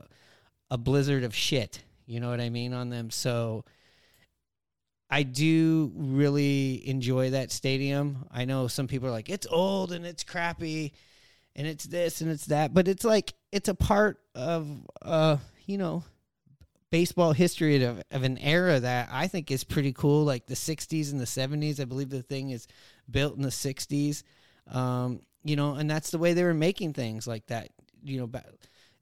a 0.70 0.78
blizzard 0.78 1.24
of 1.24 1.34
shit. 1.34 1.82
You 2.06 2.20
know 2.20 2.30
what 2.30 2.40
I 2.40 2.50
mean 2.50 2.72
on 2.72 2.90
them. 2.90 3.10
So 3.10 3.64
I 5.08 5.22
do 5.22 5.92
really 5.94 6.86
enjoy 6.88 7.30
that 7.30 7.50
stadium. 7.50 8.26
I 8.30 8.44
know 8.44 8.68
some 8.68 8.86
people 8.86 9.08
are 9.08 9.12
like, 9.12 9.28
it's 9.28 9.46
old 9.48 9.92
and 9.92 10.04
it's 10.04 10.24
crappy 10.24 10.92
and 11.56 11.66
it's 11.66 11.84
this 11.84 12.20
and 12.20 12.30
it's 12.30 12.46
that, 12.46 12.72
but 12.74 12.88
it's 12.88 13.04
like 13.04 13.34
it's 13.52 13.68
a 13.68 13.74
part 13.74 14.18
of 14.34 14.68
uh, 15.02 15.36
you 15.66 15.78
know, 15.78 16.04
baseball 16.90 17.32
history 17.32 17.82
of, 17.82 18.02
of 18.10 18.22
an 18.22 18.38
era 18.38 18.80
that 18.80 19.08
I 19.10 19.26
think 19.28 19.50
is 19.50 19.64
pretty 19.64 19.92
cool, 19.92 20.24
like 20.24 20.46
the 20.46 20.54
'60s 20.54 21.12
and 21.12 21.20
the 21.20 21.24
'70s. 21.24 21.80
I 21.80 21.84
believe 21.84 22.10
the 22.10 22.22
thing 22.22 22.50
is 22.50 22.66
built 23.10 23.36
in 23.36 23.42
the 23.42 23.48
'60s, 23.48 24.22
um, 24.68 25.22
you 25.44 25.56
know, 25.56 25.74
and 25.74 25.90
that's 25.90 26.10
the 26.10 26.18
way 26.18 26.32
they 26.32 26.44
were 26.44 26.54
making 26.54 26.92
things 26.92 27.26
like 27.26 27.46
that. 27.46 27.68
You 28.02 28.20
know, 28.20 28.40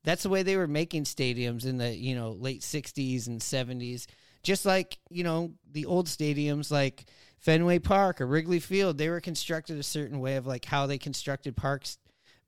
that's 0.04 0.22
the 0.22 0.28
way 0.28 0.42
they 0.42 0.56
were 0.56 0.66
making 0.66 1.04
stadiums 1.04 1.66
in 1.66 1.78
the 1.78 1.94
you 1.94 2.14
know 2.14 2.30
late 2.30 2.62
'60s 2.62 3.26
and 3.26 3.40
'70s. 3.40 4.06
Just 4.42 4.64
like 4.64 4.98
you 5.10 5.24
know 5.24 5.52
the 5.70 5.86
old 5.86 6.06
stadiums, 6.06 6.70
like 6.70 7.06
Fenway 7.38 7.78
Park 7.78 8.20
or 8.20 8.26
Wrigley 8.26 8.60
Field, 8.60 8.98
they 8.98 9.08
were 9.08 9.20
constructed 9.20 9.78
a 9.78 9.82
certain 9.82 10.20
way 10.20 10.36
of 10.36 10.46
like 10.46 10.64
how 10.64 10.86
they 10.86 10.98
constructed 10.98 11.56
parks 11.56 11.98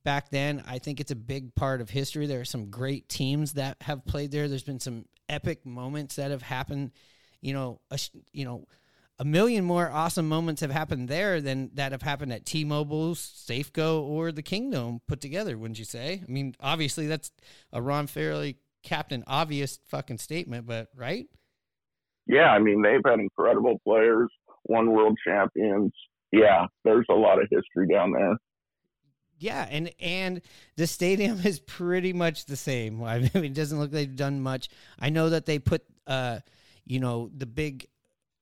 back 0.05 0.31
then. 0.31 0.63
I 0.67 0.79
think 0.79 1.01
it's 1.01 1.11
a 1.11 1.17
big 1.17 1.55
part 1.55 1.81
of 1.81 1.91
history. 1.91 2.27
There 2.27 2.41
are 2.41 2.45
some 2.45 2.71
great 2.71 3.09
teams 3.09 3.55
that 3.55 3.77
have 3.83 4.05
played 4.07 4.31
there. 4.31 4.49
There's 4.49 4.63
been 4.63 4.81
some 4.81 5.05
epic 5.29 5.65
moments 5.67 6.17
that 6.17 6.31
have 6.31 6.43
happened. 6.43 6.93
You 7.41 7.55
know, 7.55 7.81
a, 7.91 7.99
you 8.33 8.45
know, 8.45 8.67
a 9.21 9.25
million 9.25 9.65
more 9.65 9.91
awesome 9.91 10.27
moments 10.27 10.63
have 10.63 10.71
happened 10.71 11.07
there 11.07 11.43
than 11.43 11.71
that 11.75 11.93
have 11.93 12.01
happened 12.01 12.33
at 12.33 12.47
T-Mobile, 12.47 13.15
Safeco, 13.15 14.01
or 14.01 14.33
the 14.33 14.43
Kingdom 14.43 15.03
put 15.07 15.21
together. 15.21 15.59
Wouldn't 15.59 15.79
you 15.79 15.85
say? 15.85 16.23
I 16.27 16.31
mean, 16.33 16.55
obviously 16.59 17.07
that's 17.07 17.31
a 17.71 17.83
Ron 17.83 18.07
Fairly 18.07 18.57
captain 18.83 19.23
obvious 19.27 19.79
fucking 19.89 20.17
statement, 20.17 20.67
but 20.67 20.89
right? 20.97 21.27
Yeah, 22.27 22.51
I 22.51 22.61
mean 22.61 22.81
they've 22.81 23.03
had 23.05 23.21
incredible 23.21 23.79
players, 23.87 24.31
won 24.65 24.91
world 24.91 25.19
champions. 25.23 25.93
Yeah, 26.33 26.67
there's 26.85 27.07
a 27.11 27.15
lot 27.15 27.43
of 27.43 27.49
history 27.51 27.89
down 27.93 28.13
there. 28.13 28.37
Yeah, 29.39 29.67
and 29.71 29.93
and 30.01 30.41
the 30.77 30.87
stadium 30.87 31.41
is 31.45 31.61
pretty 31.61 32.15
much 32.15 32.47
the 32.47 32.57
same. 32.57 33.03
I 33.05 33.19
mean, 33.19 33.45
it 33.45 33.55
doesn't 33.55 33.79
look 33.79 33.93
like 33.93 34.09
they've 34.09 34.17
done 34.17 34.41
much. 34.41 34.71
I 34.99 35.11
know 35.11 35.29
that 35.29 35.45
they 35.45 35.59
put, 35.59 35.83
uh, 36.07 36.39
you 36.87 37.01
know, 37.01 37.31
the 37.37 37.47
big 37.47 37.87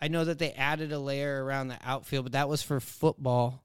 I 0.01 0.09
know 0.09 0.25
that 0.25 0.39
they 0.39 0.53
added 0.53 0.93
a 0.93 0.99
layer 0.99 1.45
around 1.45 1.69
the 1.69 1.79
outfield, 1.85 2.27
but 2.27 2.33
that 2.33 2.49
was 2.49 2.63
for 2.63 2.81
football. 2.81 3.65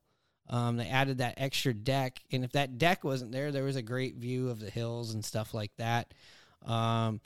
Um, 0.49 0.77
they 0.77 0.87
added 0.87 1.19
that 1.19 1.35
extra 1.37 1.73
deck, 1.73 2.19
and 2.31 2.43
if 2.43 2.51
that 2.53 2.77
deck 2.77 3.03
wasn't 3.03 3.31
there, 3.31 3.51
there 3.51 3.63
was 3.63 3.75
a 3.75 3.81
great 3.81 4.15
view 4.15 4.49
of 4.49 4.59
the 4.59 4.69
hills 4.69 5.13
and 5.13 5.23
stuff 5.23 5.53
like 5.53 5.71
that. 5.77 6.13
Um, 6.65 7.21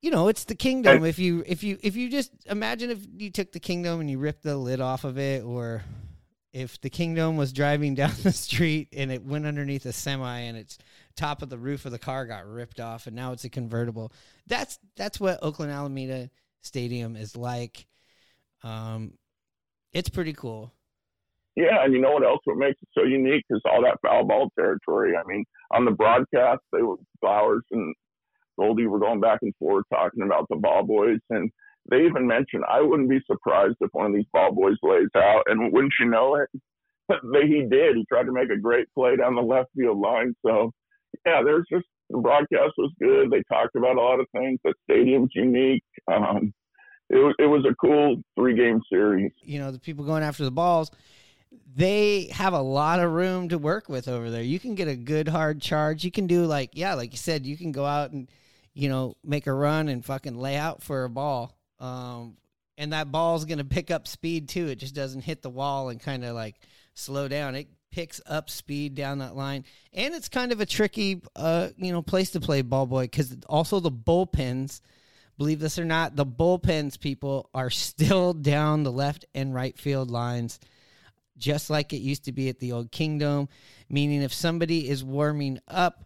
you 0.00 0.10
know, 0.10 0.28
it's 0.28 0.44
the 0.44 0.54
kingdom. 0.54 1.04
If 1.04 1.18
you 1.18 1.42
if 1.46 1.64
you 1.64 1.78
if 1.82 1.96
you 1.96 2.10
just 2.10 2.30
imagine 2.46 2.90
if 2.90 2.98
you 3.16 3.30
took 3.30 3.52
the 3.52 3.60
kingdom 3.60 4.00
and 4.00 4.10
you 4.10 4.18
ripped 4.18 4.42
the 4.42 4.56
lid 4.56 4.80
off 4.80 5.04
of 5.04 5.18
it, 5.18 5.42
or 5.42 5.82
if 6.52 6.80
the 6.80 6.90
kingdom 6.90 7.36
was 7.36 7.52
driving 7.52 7.94
down 7.96 8.12
the 8.22 8.30
street 8.30 8.88
and 8.92 9.10
it 9.10 9.24
went 9.24 9.46
underneath 9.46 9.86
a 9.86 9.92
semi 9.92 10.40
and 10.40 10.56
its 10.56 10.78
top 11.16 11.42
of 11.42 11.48
the 11.48 11.58
roof 11.58 11.86
of 11.86 11.92
the 11.92 11.98
car 11.98 12.26
got 12.26 12.46
ripped 12.46 12.80
off 12.80 13.06
and 13.06 13.16
now 13.16 13.32
it's 13.32 13.44
a 13.44 13.48
convertible. 13.50 14.12
That's 14.46 14.78
that's 14.94 15.18
what 15.18 15.38
Oakland 15.42 15.72
Alameda 15.72 16.30
Stadium 16.64 17.16
is 17.16 17.36
like. 17.36 17.86
Um, 18.62 19.14
it's 19.92 20.08
pretty 20.08 20.32
cool. 20.32 20.72
Yeah, 21.56 21.84
and 21.84 21.92
you 21.92 22.00
know 22.00 22.12
what 22.12 22.24
else? 22.24 22.40
What 22.44 22.56
makes 22.56 22.80
it 22.82 22.88
so 22.92 23.04
unique 23.04 23.44
is 23.50 23.60
all 23.64 23.82
that 23.82 23.98
foul 24.02 24.24
ball 24.24 24.50
territory. 24.58 25.14
I 25.16 25.22
mean, 25.26 25.44
on 25.70 25.84
the 25.84 25.92
broadcast, 25.92 26.62
they 26.72 26.82
were 26.82 26.96
Blowers 27.22 27.62
and 27.70 27.94
Goldie 28.58 28.86
were 28.86 28.98
going 28.98 29.20
back 29.20 29.38
and 29.42 29.54
forth 29.56 29.84
talking 29.92 30.22
about 30.22 30.46
the 30.48 30.56
ball 30.56 30.82
boys, 30.82 31.20
and 31.30 31.50
they 31.90 32.04
even 32.04 32.26
mentioned 32.26 32.64
I 32.68 32.80
wouldn't 32.80 33.10
be 33.10 33.20
surprised 33.26 33.76
if 33.80 33.90
one 33.92 34.06
of 34.06 34.14
these 34.14 34.26
ball 34.32 34.52
boys 34.52 34.76
lays 34.82 35.08
out, 35.16 35.44
and 35.46 35.72
wouldn't 35.72 35.94
you 36.00 36.06
know 36.06 36.36
it? 36.36 36.48
he 37.46 37.62
did. 37.62 37.96
He 37.96 38.04
tried 38.08 38.24
to 38.24 38.32
make 38.32 38.50
a 38.50 38.56
great 38.56 38.86
play 38.94 39.16
down 39.16 39.36
the 39.36 39.42
left 39.42 39.70
field 39.76 39.98
line. 39.98 40.34
So, 40.44 40.72
yeah, 41.26 41.42
there's 41.44 41.66
just 41.70 41.86
the 42.10 42.18
broadcast 42.18 42.72
was 42.76 42.92
good. 43.00 43.30
They 43.30 43.42
talked 43.52 43.76
about 43.76 43.96
a 43.96 44.00
lot 44.00 44.20
of 44.20 44.26
things. 44.36 44.58
The 44.64 44.74
stadium's 44.84 45.30
unique. 45.34 45.84
Um, 46.12 46.52
it 47.10 47.16
was 47.16 47.34
it 47.38 47.46
was 47.46 47.64
a 47.64 47.74
cool 47.74 48.22
three 48.36 48.56
game 48.56 48.80
series. 48.90 49.32
You 49.42 49.58
know, 49.58 49.70
the 49.70 49.78
people 49.78 50.04
going 50.04 50.22
after 50.22 50.44
the 50.44 50.50
balls, 50.50 50.90
they 51.74 52.28
have 52.32 52.52
a 52.52 52.60
lot 52.60 53.00
of 53.00 53.12
room 53.12 53.48
to 53.50 53.58
work 53.58 53.88
with 53.88 54.08
over 54.08 54.30
there. 54.30 54.42
You 54.42 54.58
can 54.58 54.74
get 54.74 54.88
a 54.88 54.96
good 54.96 55.28
hard 55.28 55.60
charge. 55.60 56.04
You 56.04 56.10
can 56.10 56.26
do 56.26 56.46
like 56.46 56.70
yeah, 56.74 56.94
like 56.94 57.12
you 57.12 57.18
said, 57.18 57.46
you 57.46 57.56
can 57.56 57.72
go 57.72 57.84
out 57.84 58.12
and 58.12 58.30
you 58.72 58.88
know 58.88 59.16
make 59.22 59.46
a 59.46 59.52
run 59.52 59.88
and 59.88 60.04
fucking 60.04 60.36
lay 60.36 60.56
out 60.56 60.82
for 60.82 61.04
a 61.04 61.10
ball. 61.10 61.56
Um, 61.78 62.36
and 62.78 62.92
that 62.92 63.12
ball's 63.12 63.44
gonna 63.44 63.64
pick 63.64 63.90
up 63.90 64.08
speed 64.08 64.48
too. 64.48 64.68
It 64.68 64.76
just 64.76 64.94
doesn't 64.94 65.22
hit 65.22 65.42
the 65.42 65.50
wall 65.50 65.90
and 65.90 66.00
kind 66.00 66.24
of 66.24 66.34
like 66.34 66.56
slow 66.94 67.28
down. 67.28 67.54
It 67.54 67.68
picks 67.94 68.20
up 68.26 68.50
speed 68.50 68.96
down 68.96 69.18
that 69.18 69.36
line, 69.36 69.64
and 69.92 70.14
it's 70.14 70.28
kind 70.28 70.50
of 70.50 70.60
a 70.60 70.66
tricky, 70.66 71.22
uh, 71.36 71.68
you 71.76 71.92
know, 71.92 72.02
place 72.02 72.32
to 72.32 72.40
play 72.40 72.60
ball 72.60 72.86
boy 72.86 73.04
because 73.04 73.36
also 73.48 73.78
the 73.78 73.92
bullpens. 73.92 74.80
Believe 75.38 75.60
this 75.60 75.78
or 75.78 75.84
not, 75.84 76.16
the 76.16 76.26
bullpens 76.26 76.98
people 76.98 77.48
are 77.54 77.70
still 77.70 78.32
down 78.34 78.82
the 78.82 78.90
left 78.90 79.26
and 79.32 79.54
right 79.54 79.78
field 79.78 80.10
lines, 80.10 80.58
just 81.38 81.70
like 81.70 81.92
it 81.92 81.98
used 81.98 82.24
to 82.24 82.32
be 82.32 82.48
at 82.48 82.58
the 82.58 82.72
old 82.72 82.90
Kingdom. 82.90 83.48
Meaning, 83.88 84.22
if 84.22 84.34
somebody 84.34 84.88
is 84.88 85.04
warming 85.04 85.60
up 85.68 86.04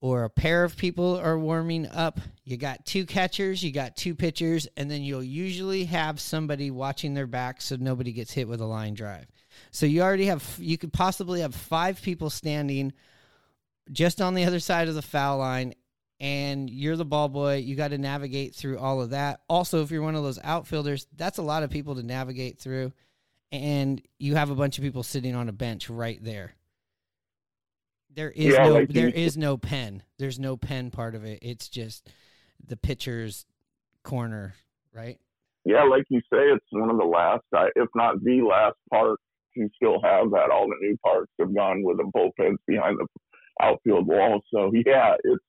or 0.00 0.24
a 0.24 0.30
pair 0.30 0.64
of 0.64 0.76
people 0.76 1.16
are 1.16 1.38
warming 1.38 1.86
up, 1.92 2.18
you 2.42 2.56
got 2.56 2.84
two 2.84 3.06
catchers, 3.06 3.62
you 3.62 3.70
got 3.70 3.96
two 3.96 4.16
pitchers, 4.16 4.66
and 4.76 4.90
then 4.90 5.02
you'll 5.02 5.22
usually 5.22 5.84
have 5.84 6.20
somebody 6.20 6.72
watching 6.72 7.14
their 7.14 7.28
back 7.28 7.62
so 7.62 7.76
nobody 7.76 8.10
gets 8.10 8.32
hit 8.32 8.48
with 8.48 8.60
a 8.60 8.66
line 8.66 8.94
drive. 8.94 9.26
So 9.70 9.86
you 9.86 10.02
already 10.02 10.26
have, 10.26 10.56
you 10.58 10.78
could 10.78 10.92
possibly 10.92 11.40
have 11.40 11.54
five 11.54 12.00
people 12.00 12.30
standing 12.30 12.92
just 13.92 14.20
on 14.20 14.34
the 14.34 14.44
other 14.44 14.60
side 14.60 14.88
of 14.88 14.94
the 14.94 15.02
foul 15.02 15.38
line, 15.38 15.74
and 16.20 16.70
you're 16.70 16.96
the 16.96 17.04
ball 17.04 17.28
boy. 17.28 17.56
You 17.56 17.74
got 17.74 17.88
to 17.88 17.98
navigate 17.98 18.54
through 18.54 18.78
all 18.78 19.02
of 19.02 19.10
that. 19.10 19.40
Also, 19.48 19.82
if 19.82 19.90
you're 19.90 20.02
one 20.02 20.14
of 20.14 20.22
those 20.22 20.38
outfielders, 20.42 21.06
that's 21.16 21.38
a 21.38 21.42
lot 21.42 21.62
of 21.62 21.70
people 21.70 21.96
to 21.96 22.02
navigate 22.02 22.58
through, 22.58 22.92
and 23.52 24.00
you 24.18 24.36
have 24.36 24.50
a 24.50 24.54
bunch 24.54 24.78
of 24.78 24.84
people 24.84 25.02
sitting 25.02 25.34
on 25.34 25.48
a 25.48 25.52
bench 25.52 25.90
right 25.90 26.22
there. 26.22 26.54
There 28.14 28.30
is 28.30 28.54
Yeah, 28.54 28.64
no 28.64 28.74
like 28.74 28.88
there 28.90 29.08
is 29.08 29.36
no 29.36 29.56
pen. 29.56 30.02
There's 30.18 30.38
no 30.38 30.56
pen 30.56 30.90
part 30.90 31.14
of 31.14 31.24
it. 31.24 31.40
It's 31.42 31.68
just 31.68 32.08
the 32.64 32.76
pitcher's 32.76 33.44
corner, 34.04 34.54
right? 34.94 35.18
Yeah, 35.64 35.82
like 35.82 36.04
you 36.10 36.20
say, 36.20 36.38
it's 36.38 36.64
one 36.70 36.90
of 36.90 36.98
the 36.98 37.04
last, 37.04 37.42
if 37.74 37.88
not 37.94 38.22
the 38.22 38.42
last 38.42 38.76
park 38.90 39.18
to 39.56 39.68
still 39.74 40.00
have 40.02 40.30
that. 40.30 40.50
All 40.50 40.66
the 40.68 40.76
new 40.80 40.96
parks 41.04 41.30
have 41.40 41.54
gone 41.54 41.82
with 41.82 41.98
the 41.98 42.10
bullpens 42.14 42.56
behind 42.66 42.98
the 42.98 43.06
outfield 43.62 44.06
wall. 44.06 44.40
So 44.52 44.70
yeah, 44.86 45.14
it's 45.22 45.44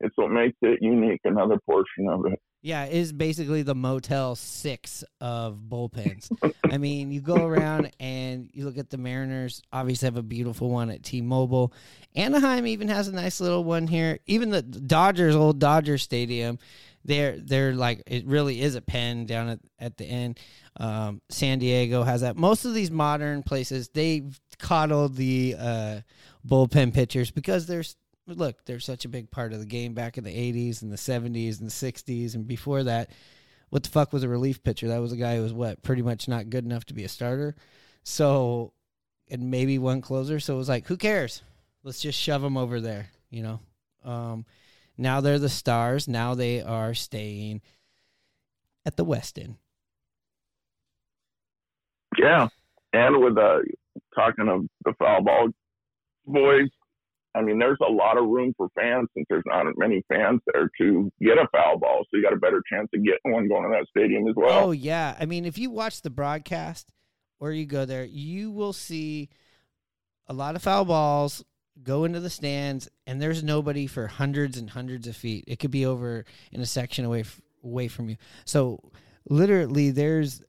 it's 0.00 0.16
what 0.16 0.30
makes 0.30 0.56
it 0.62 0.78
unique. 0.80 1.20
Another 1.24 1.58
portion 1.66 2.08
of 2.08 2.26
it. 2.26 2.38
Yeah, 2.62 2.84
it 2.84 2.92
is 2.92 3.12
basically 3.12 3.62
the 3.62 3.74
Motel 3.74 4.34
Six 4.34 5.02
of 5.18 5.60
bullpens. 5.66 6.30
I 6.70 6.76
mean, 6.76 7.10
you 7.10 7.22
go 7.22 7.46
around 7.46 7.90
and 7.98 8.50
you 8.52 8.66
look 8.66 8.76
at 8.76 8.90
the 8.90 8.98
Mariners. 8.98 9.62
Obviously, 9.72 10.06
have 10.06 10.18
a 10.18 10.22
beautiful 10.22 10.68
one 10.68 10.90
at 10.90 11.02
T-Mobile. 11.02 11.72
Anaheim 12.14 12.66
even 12.66 12.88
has 12.88 13.08
a 13.08 13.12
nice 13.12 13.40
little 13.40 13.64
one 13.64 13.86
here. 13.86 14.18
Even 14.26 14.50
the 14.50 14.60
Dodgers, 14.60 15.34
old 15.34 15.58
Dodger 15.58 15.96
Stadium, 15.96 16.58
they're 17.04 17.38
they're 17.38 17.74
like 17.74 18.02
it 18.06 18.26
really 18.26 18.60
is 18.60 18.74
a 18.74 18.80
pen 18.80 19.26
down 19.26 19.48
at, 19.48 19.60
at 19.78 19.96
the 19.96 20.04
end. 20.04 20.38
Um, 20.76 21.20
San 21.28 21.58
Diego 21.58 22.02
has 22.02 22.20
that. 22.20 22.36
Most 22.36 22.64
of 22.64 22.74
these 22.74 22.90
modern 22.90 23.42
places 23.42 23.88
they've 23.88 24.38
coddled 24.58 25.16
the 25.16 25.56
uh, 25.58 26.00
bullpen 26.46 26.92
pitchers 26.92 27.30
because 27.30 27.66
there's 27.66 27.96
look 28.26 28.64
they're 28.64 28.80
such 28.80 29.04
a 29.04 29.08
big 29.08 29.30
part 29.30 29.52
of 29.52 29.58
the 29.58 29.66
game 29.66 29.92
back 29.94 30.16
in 30.16 30.24
the 30.24 30.30
80s 30.30 30.82
and 30.82 30.92
the 30.92 30.96
70s 30.96 31.60
and 31.60 31.68
the 31.68 31.92
60s 31.92 32.34
and 32.34 32.46
before 32.46 32.84
that. 32.84 33.10
What 33.70 33.84
the 33.84 33.90
fuck 33.90 34.12
was 34.12 34.24
a 34.24 34.28
relief 34.28 34.62
pitcher? 34.62 34.88
That 34.88 35.00
was 35.00 35.12
a 35.12 35.16
guy 35.16 35.36
who 35.36 35.42
was 35.42 35.52
what 35.52 35.82
pretty 35.82 36.02
much 36.02 36.26
not 36.26 36.50
good 36.50 36.64
enough 36.64 36.84
to 36.86 36.94
be 36.94 37.04
a 37.04 37.08
starter. 37.08 37.54
So 38.02 38.72
and 39.28 39.50
maybe 39.50 39.78
one 39.78 40.00
closer. 40.00 40.40
So 40.40 40.54
it 40.54 40.58
was 40.58 40.68
like 40.68 40.86
who 40.86 40.96
cares? 40.96 41.42
Let's 41.82 42.00
just 42.00 42.18
shove 42.18 42.42
them 42.42 42.56
over 42.56 42.80
there 42.80 43.10
you 43.30 43.42
know? 43.42 43.60
Um, 44.04 44.44
now 45.00 45.20
they're 45.20 45.38
the 45.38 45.48
stars 45.48 46.06
now 46.06 46.34
they 46.34 46.62
are 46.62 46.94
staying 46.94 47.60
at 48.84 48.96
the 48.96 49.04
westin 49.04 49.56
Yeah, 52.18 52.48
and 52.92 53.20
with 53.22 53.38
uh, 53.38 53.58
talking 54.14 54.48
of 54.48 54.66
the 54.84 54.94
foul 54.98 55.22
ball 55.22 55.48
boys, 56.26 56.68
I 57.34 57.42
mean, 57.42 57.58
there's 57.58 57.78
a 57.86 57.90
lot 57.90 58.18
of 58.18 58.26
room 58.26 58.54
for 58.56 58.68
fans 58.76 59.08
since 59.14 59.26
there's 59.30 59.44
not 59.46 59.66
many 59.76 60.02
fans 60.08 60.40
there 60.52 60.68
to 60.78 61.10
get 61.20 61.38
a 61.38 61.46
foul 61.52 61.78
ball. 61.78 62.04
So 62.04 62.16
you 62.16 62.22
got 62.22 62.32
a 62.32 62.36
better 62.36 62.62
chance 62.70 62.88
of 62.92 63.04
getting 63.04 63.32
one 63.32 63.48
going 63.48 63.62
to 63.64 63.68
that 63.70 63.86
stadium 63.88 64.26
as 64.28 64.34
well. 64.36 64.66
Oh 64.66 64.70
yeah, 64.72 65.16
I 65.18 65.26
mean, 65.26 65.44
if 65.44 65.56
you 65.56 65.70
watch 65.70 66.02
the 66.02 66.10
broadcast 66.10 66.90
or 67.38 67.52
you 67.52 67.66
go 67.66 67.84
there, 67.84 68.04
you 68.04 68.50
will 68.50 68.72
see 68.72 69.28
a 70.26 70.32
lot 70.32 70.56
of 70.56 70.62
foul 70.62 70.84
balls 70.84 71.44
go 71.82 72.04
into 72.04 72.20
the 72.20 72.30
stands, 72.30 72.88
and 73.06 73.20
there's 73.20 73.42
nobody 73.42 73.86
for 73.86 74.06
hundreds 74.06 74.58
and 74.58 74.70
hundreds 74.70 75.06
of 75.06 75.16
feet. 75.16 75.44
It 75.46 75.58
could 75.58 75.70
be 75.70 75.86
over 75.86 76.24
in 76.52 76.60
a 76.60 76.66
section 76.66 77.04
away 77.04 77.20
f- 77.20 77.40
away 77.64 77.88
from 77.88 78.08
you. 78.08 78.16
So 78.44 78.90
literally, 79.28 79.90
there's 79.90 80.42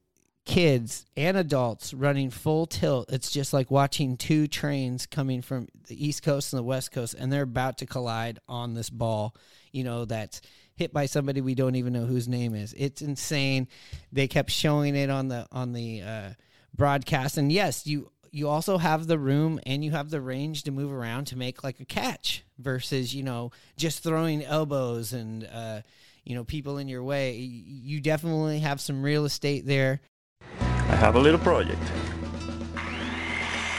kids 0.45 1.05
and 1.15 1.38
adults 1.38 1.93
running 1.93 2.29
full 2.29 2.65
tilt. 2.65 3.12
It's 3.12 3.31
just 3.31 3.53
like 3.53 3.69
watching 3.69 4.17
two 4.17 4.47
trains 4.47 5.05
coming 5.05 5.41
from 5.41 5.67
the 5.88 6.05
East 6.05 6.23
Coast 6.23 6.53
and 6.53 6.57
the 6.60 6.63
West 6.63 6.91
Coast, 6.91 7.13
and 7.13 7.31
they're 7.31 7.43
about 7.43 7.77
to 7.79 7.86
collide 7.86 8.39
on 8.47 8.73
this 8.73 8.89
ball, 8.89 9.36
you 9.71 9.84
know, 9.84 10.05
that's 10.05 10.41
hit 10.75 10.93
by 10.93 11.05
somebody 11.05 11.41
we 11.41 11.55
don't 11.55 11.75
even 11.75 11.93
know 11.93 12.05
whose 12.05 12.27
name 12.27 12.55
is. 12.55 12.73
It's 12.77 13.01
insane. 13.01 13.67
They 14.12 14.27
kept 14.27 14.51
showing 14.51 14.95
it 14.95 15.10
on 15.10 15.27
the 15.27 15.47
on 15.51 15.73
the 15.73 16.01
uh, 16.01 16.29
broadcast, 16.75 17.38
and 17.38 17.51
yes, 17.51 17.86
you 17.86 18.12
you 18.32 18.48
also 18.48 18.78
have 18.78 19.08
the 19.08 19.20
room 19.20 19.60
and 19.65 19.84
you 19.84 19.91
have 19.91 20.10
the 20.10 20.22
range 20.22 20.63
to 20.63 20.72
move 20.72 20.91
around 20.91 21.26
to 21.26 21.38
make 21.38 21.63
like 21.63 21.80
a 21.80 21.86
catch 21.86 22.44
versus 22.58 23.13
you 23.13 23.24
know 23.24 23.52
just 23.76 24.04
throwing 24.04 24.44
elbows 24.44 25.13
and 25.13 25.48
uh, 25.54 25.82
you 26.24 26.36
know 26.36 26.44
people 26.44 26.78
in 26.78 26.88
your 26.88 27.04
way. 27.04 27.36
You 27.36 28.00
definitely 28.00 28.60
have 28.60 28.80
some 28.80 29.04
real 29.04 29.26
estate 29.26 29.65
there. 29.65 30.00
I 30.60 30.96
have 30.96 31.15
a 31.15 31.20
little 31.20 31.39
project. 31.39 31.82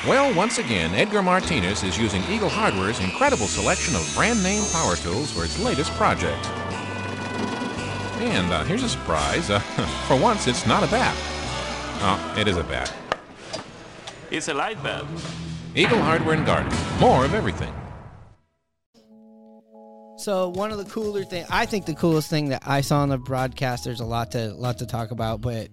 Well, 0.07 0.35
once 0.35 0.59
again, 0.59 0.93
Edgar 0.95 1.23
Martinez 1.23 1.85
is 1.85 1.97
using 1.97 2.23
Eagle 2.29 2.49
Hardware's 2.49 2.99
incredible 2.99 3.47
selection 3.47 3.95
of 3.95 4.13
brand 4.17 4.43
name 4.43 4.65
power 4.73 4.97
tools 4.97 5.31
for 5.31 5.45
its 5.45 5.63
latest 5.63 5.93
project. 5.93 6.45
And 8.19 8.53
uh, 8.53 8.65
here's 8.65 8.83
a 8.83 8.89
surprise. 8.89 9.49
Uh, 9.49 9.61
for 10.09 10.17
once, 10.17 10.49
it's 10.49 10.67
not 10.67 10.83
a 10.83 10.89
bat. 10.89 11.15
Oh, 12.05 12.35
it 12.37 12.49
is 12.49 12.57
a 12.57 12.65
bat. 12.65 12.93
It's 14.33 14.49
a 14.49 14.55
light 14.55 14.83
bulb. 14.83 15.07
Eagle 15.75 16.01
Hardware 16.01 16.35
and 16.35 16.47
Garden. 16.47 16.73
More 16.99 17.23
of 17.27 17.35
everything. 17.35 17.71
So 20.17 20.49
one 20.49 20.73
of 20.73 20.79
the 20.79 20.87
cooler 20.87 21.23
thing, 21.23 21.45
I 21.51 21.67
think 21.67 21.85
the 21.85 21.95
coolest 21.95 22.31
thing 22.31 22.49
that 22.49 22.63
I 22.65 22.81
saw 22.81 23.01
on 23.01 23.11
the 23.11 23.19
broadcast. 23.19 23.85
There's 23.85 24.01
a 24.01 24.07
lot 24.07 24.31
to 24.33 24.55
lot 24.55 24.79
to 24.79 24.87
talk 24.87 25.11
about, 25.11 25.43
but 25.43 25.69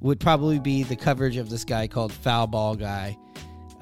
would 0.00 0.20
probably 0.20 0.60
be 0.60 0.84
the 0.84 0.94
coverage 0.94 1.36
of 1.38 1.50
this 1.50 1.64
guy 1.64 1.88
called 1.88 2.12
Foul 2.12 2.46
Ball 2.46 2.76
Guy. 2.76 3.16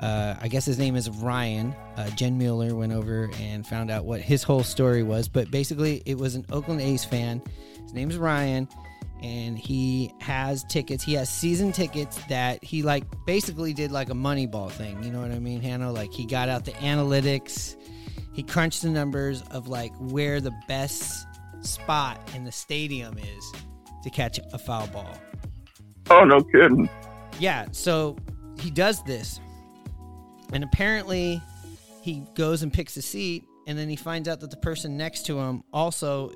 Uh, 0.01 0.35
I 0.41 0.49
guess 0.49 0.65
his 0.65 0.79
name 0.79 0.97
is 0.97 1.11
Ryan. 1.11 1.77
Uh, 1.99 2.09
Jen 2.11 2.39
Mueller 2.39 2.75
went 2.75 2.93
over 2.95 3.31
and 3.39 3.67
found 3.67 3.91
out 3.91 4.07
what 4.07 4.23
his 4.23 4.43
whole 4.43 4.63
story 4.63 5.03
was. 5.03 5.29
But 5.29 5.51
basically, 5.51 6.03
it 6.07 6.17
was 6.17 6.37
an 6.37 6.47
Oakland 6.51 6.81
A's 6.81 7.05
fan. 7.05 7.43
His 7.83 7.93
name's 7.93 8.17
Ryan, 8.17 8.67
and 9.23 9.59
he 9.59 10.13
has 10.21 10.65
tickets. 10.65 11.03
He 11.03 11.15
has 11.15 11.29
season 11.29 11.73
tickets 11.73 12.19
that 12.29 12.63
he 12.63 12.83
like 12.83 13.05
basically 13.27 13.73
did 13.73 13.91
like 13.91 14.11
a 14.11 14.15
Moneyball 14.15 14.71
thing. 14.71 15.03
You 15.03 15.11
know 15.11 15.21
what 15.21 15.31
I 15.31 15.39
mean, 15.39 15.61
Hano? 15.63 15.95
Like 15.95 16.13
he 16.13 16.27
got 16.27 16.49
out 16.49 16.65
the 16.65 16.73
analytics, 16.73 17.77
he 18.33 18.43
crunched 18.43 18.83
the 18.83 18.91
numbers 18.91 19.43
of 19.51 19.69
like 19.69 19.93
where 19.99 20.41
the 20.41 20.53
best 20.69 21.27
spot 21.61 22.21
in 22.35 22.45
the 22.45 22.53
stadium 22.53 23.19
is 23.19 23.53
to 24.03 24.11
catch 24.11 24.39
a 24.53 24.59
foul 24.59 24.87
ball. 24.89 25.19
Oh, 26.11 26.25
no 26.25 26.41
kidding. 26.41 26.89
Yeah, 27.39 27.67
so 27.73 28.17
he 28.61 28.71
does 28.71 29.03
this. 29.05 29.41
And 30.53 30.63
apparently 30.63 31.43
he 32.03 32.23
goes 32.35 32.63
and 32.63 32.73
picks 32.73 32.97
a 32.97 33.03
seat 33.03 33.45
and 33.67 33.77
then 33.77 33.89
he 33.89 33.97
finds 33.97 34.29
out 34.29 34.41
that 34.41 34.51
the 34.51 34.57
person 34.59 34.97
next 34.97 35.27
to 35.27 35.39
him 35.39 35.65
also 35.73 36.31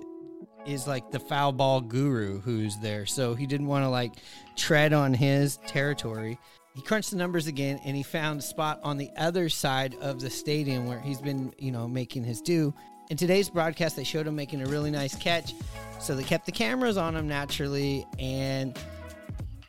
is 0.67 0.87
like 0.87 1.11
the 1.11 1.21
foul 1.21 1.53
ball 1.53 1.81
guru 1.81 2.41
who's 2.41 2.77
there. 2.79 3.07
So 3.07 3.35
he 3.35 3.47
didn't 3.47 3.67
want 3.67 3.85
to 3.85 3.89
like 3.89 4.13
tread 4.57 4.93
on 4.93 5.15
his 5.15 5.59
territory. 5.67 6.39
He 6.75 6.83
crunched 6.83 7.11
the 7.11 7.17
numbers 7.17 7.47
again 7.47 7.81
and 7.85 7.97
he 7.97 8.03
found 8.03 8.41
a 8.41 8.43
spot 8.43 8.81
on 8.83 8.97
the 8.97 9.11
other 9.17 9.49
side 9.49 9.97
of 10.01 10.21
the 10.21 10.31
stadium 10.31 10.87
where 10.87 11.01
he's 11.01 11.21
been, 11.21 11.53
you 11.59 11.73
know, 11.73 11.89
making 11.89 12.25
his 12.25 12.41
due. 12.41 12.73
In 13.11 13.17
today's 13.17 13.51
broadcast, 13.51 13.97
they 13.97 14.05
showed 14.05 14.27
him 14.27 14.37
making 14.37 14.63
a 14.63 14.67
really 14.67 14.91
nice 14.91 15.17
catch. 15.17 15.55
So 15.99 16.15
they 16.15 16.23
kept 16.23 16.47
the 16.47 16.53
cameras 16.53 16.97
on 16.97 17.17
him 17.17 17.27
naturally 17.27 18.07
and 18.19 18.79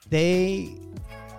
they 0.09 0.75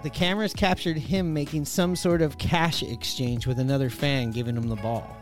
the 0.02 0.10
cameras 0.10 0.52
captured 0.52 0.96
him 0.96 1.32
making 1.32 1.64
some 1.64 1.94
sort 1.94 2.22
of 2.22 2.36
cash 2.38 2.82
exchange 2.82 3.46
with 3.46 3.60
another 3.60 3.88
fan 3.88 4.32
giving 4.32 4.56
him 4.56 4.68
the 4.68 4.76
ball. 4.76 5.21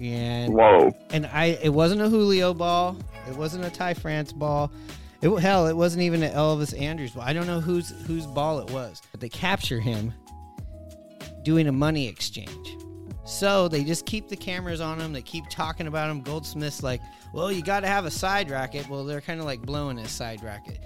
And 0.00 0.54
Whoa. 0.54 0.96
and 1.10 1.26
I 1.26 1.58
it 1.62 1.72
wasn't 1.72 2.02
a 2.02 2.08
Julio 2.08 2.54
ball, 2.54 2.96
it 3.28 3.36
wasn't 3.36 3.64
a 3.64 3.70
Ty 3.70 3.94
France 3.94 4.32
ball. 4.32 4.72
It 5.22 5.30
hell, 5.40 5.66
it 5.66 5.76
wasn't 5.76 6.02
even 6.02 6.22
an 6.22 6.32
Elvis 6.32 6.78
Andrus 6.78 7.12
ball. 7.12 7.24
I 7.24 7.32
don't 7.32 7.46
know 7.46 7.60
whose 7.60 7.90
whose 8.06 8.26
ball 8.26 8.58
it 8.58 8.70
was, 8.70 9.00
but 9.10 9.20
they 9.20 9.28
capture 9.28 9.80
him 9.80 10.12
doing 11.44 11.66
a 11.68 11.72
money 11.72 12.08
exchange. 12.08 12.76
So 13.24 13.68
they 13.68 13.84
just 13.84 14.04
keep 14.04 14.28
the 14.28 14.36
cameras 14.36 14.80
on 14.80 15.00
him. 15.00 15.12
They 15.12 15.22
keep 15.22 15.48
talking 15.48 15.86
about 15.86 16.10
him. 16.10 16.20
Goldsmith's 16.20 16.82
like, 16.82 17.00
well, 17.32 17.50
you 17.50 17.62
got 17.62 17.80
to 17.80 17.86
have 17.86 18.04
a 18.04 18.10
side 18.10 18.50
racket. 18.50 18.88
Well, 18.88 19.04
they're 19.04 19.22
kind 19.22 19.40
of 19.40 19.46
like 19.46 19.62
blowing 19.62 19.96
his 19.96 20.10
side 20.10 20.42
racket. 20.42 20.78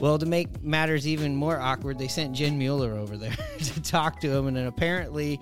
Well, 0.00 0.18
to 0.18 0.26
make 0.26 0.62
matters 0.62 1.06
even 1.06 1.36
more 1.36 1.58
awkward, 1.58 1.98
they 1.98 2.08
sent 2.08 2.32
Jen 2.32 2.58
Mueller 2.58 2.92
over 2.94 3.16
there 3.16 3.36
to 3.58 3.82
talk 3.82 4.20
to 4.20 4.30
him, 4.30 4.46
and 4.46 4.56
then 4.56 4.66
apparently 4.66 5.40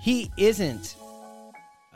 he 0.00 0.30
isn't 0.36 0.96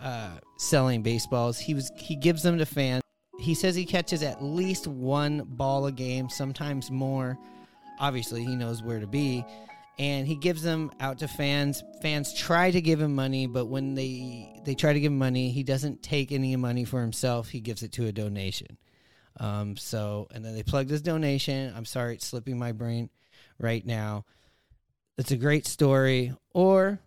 uh, 0.01 0.39
selling 0.57 1.03
baseballs. 1.03 1.59
He 1.59 1.75
was 1.75 1.91
he 1.97 2.17
gives 2.17 2.43
them 2.43 2.59
to 2.59 2.67
fans. 2.67 3.03
He 3.39 3.55
says 3.55 3.75
he 3.75 3.85
catches 3.85 4.23
at 4.23 4.43
least 4.43 4.87
one 4.87 5.45
ball 5.47 5.87
a 5.87 5.93
game, 5.93 6.29
sometimes 6.29 6.91
more. 6.91 7.39
Obviously, 8.01 8.45
he 8.45 8.57
knows 8.57 8.83
where 8.83 9.01
to 9.01 9.07
be, 9.07 9.45
and 9.99 10.27
he 10.27 10.37
gives 10.37 10.63
them 10.63 10.91
out 11.01 11.19
to 11.19 11.29
fans. 11.29 11.83
Fans 12.03 12.33
try 12.35 12.71
to 12.71 12.81
give 12.81 13.01
him 13.01 13.15
money, 13.15 13.47
but 13.47 13.67
when 13.67 13.95
they 13.95 14.61
they 14.65 14.75
try 14.75 14.93
to 14.93 15.01
give 15.01 15.13
him 15.13 15.19
money, 15.19 15.51
he 15.51 15.63
doesn't 15.63 16.03
take 16.03 16.33
any 16.33 16.55
money 16.57 16.85
for 16.85 17.01
himself. 17.01 17.49
He 17.49 17.61
gives 17.61 17.83
it 17.83 17.93
to 17.93 18.07
a 18.07 18.13
donation. 18.13 18.79
Um, 19.41 19.77
so, 19.77 20.27
and 20.33 20.45
then 20.45 20.55
they 20.55 20.65
plugged 20.65 20.91
his 20.91 21.03
donation. 21.03 21.73
I'm 21.77 21.85
sorry, 21.85 22.15
it's 22.15 22.27
slipping 22.27 22.59
my 22.59 22.73
brain 22.73 23.09
right 23.59 23.85
now. 23.87 24.25
It's 25.17 25.31
a 25.31 25.37
great 25.37 25.67
story, 25.67 26.33
or 26.53 26.99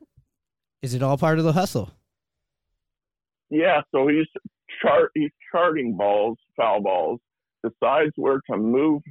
is 0.82 0.94
it 0.94 1.04
all 1.04 1.18
part 1.18 1.40
of 1.40 1.46
the 1.46 1.54
hustle? 1.54 1.92
Yeah, 3.52 3.82
so 3.94 4.08
he's 4.08 4.28
chart 4.82 5.12
he's 5.14 5.30
charting 5.52 5.96
balls, 5.98 6.38
foul 6.56 6.82
balls, 6.82 7.20
decides 7.64 8.14
where 8.16 8.42
to 8.50 8.58
move 8.58 9.02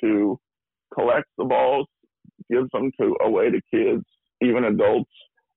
to, 0.00 0.38
collects 0.92 1.30
the 1.38 1.44
balls, 1.44 1.86
gives 2.50 2.68
them 2.72 2.90
to 3.00 3.16
away 3.22 3.50
to 3.50 3.60
kids, 3.72 4.04
even 4.42 4.64
adults, 4.64 5.10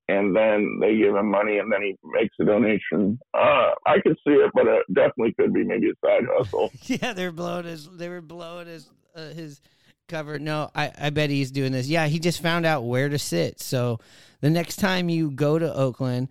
and 0.08 0.34
then 0.34 0.78
they 0.80 0.96
give 0.96 1.14
him 1.14 1.30
money, 1.30 1.58
and 1.58 1.72
then 1.72 1.82
he 1.82 1.96
makes 2.04 2.34
a 2.40 2.44
donation. 2.44 3.18
Uh, 3.34 3.72
I 3.86 4.00
could 4.02 4.16
see 4.26 4.34
it, 4.34 4.50
but 4.54 4.66
it 4.66 4.86
definitely 4.94 5.34
could 5.38 5.52
be 5.52 5.64
maybe 5.64 5.90
a 5.90 6.06
side 6.06 6.24
hustle. 6.30 6.70
yeah, 6.84 7.12
they're 7.12 7.32
blowing 7.32 7.64
his. 7.64 7.88
They 7.88 8.08
were 8.08 8.20
blowing 8.20 8.66
his 8.66 8.88
uh, 9.14 9.30
his 9.30 9.60
cover. 10.08 10.38
No, 10.38 10.70
I 10.74 10.92
I 10.98 11.10
bet 11.10 11.30
he's 11.30 11.50
doing 11.50 11.72
this. 11.72 11.88
Yeah, 11.88 12.06
he 12.06 12.18
just 12.18 12.40
found 12.40 12.64
out 12.64 12.84
where 12.84 13.08
to 13.08 13.18
sit. 13.18 13.60
So 13.60 13.98
the 14.40 14.50
next 14.50 14.76
time 14.76 15.08
you 15.08 15.30
go 15.30 15.58
to 15.58 15.74
Oakland, 15.74 16.28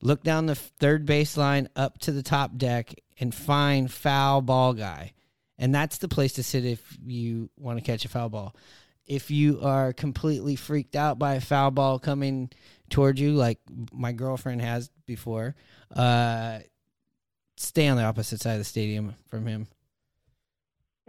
look 0.00 0.22
down 0.22 0.46
the 0.46 0.54
third 0.54 1.06
baseline 1.06 1.68
up 1.76 1.98
to 1.98 2.12
the 2.12 2.22
top 2.22 2.56
deck 2.56 2.94
and 3.18 3.34
find 3.34 3.90
foul 3.90 4.40
ball 4.40 4.72
guy, 4.72 5.12
and 5.58 5.74
that's 5.74 5.98
the 5.98 6.08
place 6.08 6.34
to 6.34 6.42
sit 6.42 6.64
if 6.64 6.98
you 7.04 7.50
want 7.58 7.78
to 7.78 7.84
catch 7.84 8.04
a 8.04 8.08
foul 8.08 8.28
ball. 8.28 8.54
If 9.06 9.30
you 9.30 9.60
are 9.62 9.92
completely 9.92 10.54
freaked 10.54 10.94
out 10.94 11.18
by 11.18 11.34
a 11.34 11.40
foul 11.40 11.70
ball 11.70 11.98
coming 11.98 12.50
toward 12.90 13.18
you, 13.18 13.32
like 13.32 13.58
my 13.92 14.12
girlfriend 14.12 14.60
has 14.60 14.90
before, 15.06 15.54
uh, 15.94 16.58
stay 17.56 17.88
on 17.88 17.96
the 17.96 18.04
opposite 18.04 18.40
side 18.40 18.52
of 18.52 18.58
the 18.58 18.64
stadium 18.64 19.14
from 19.28 19.46
him. 19.46 19.66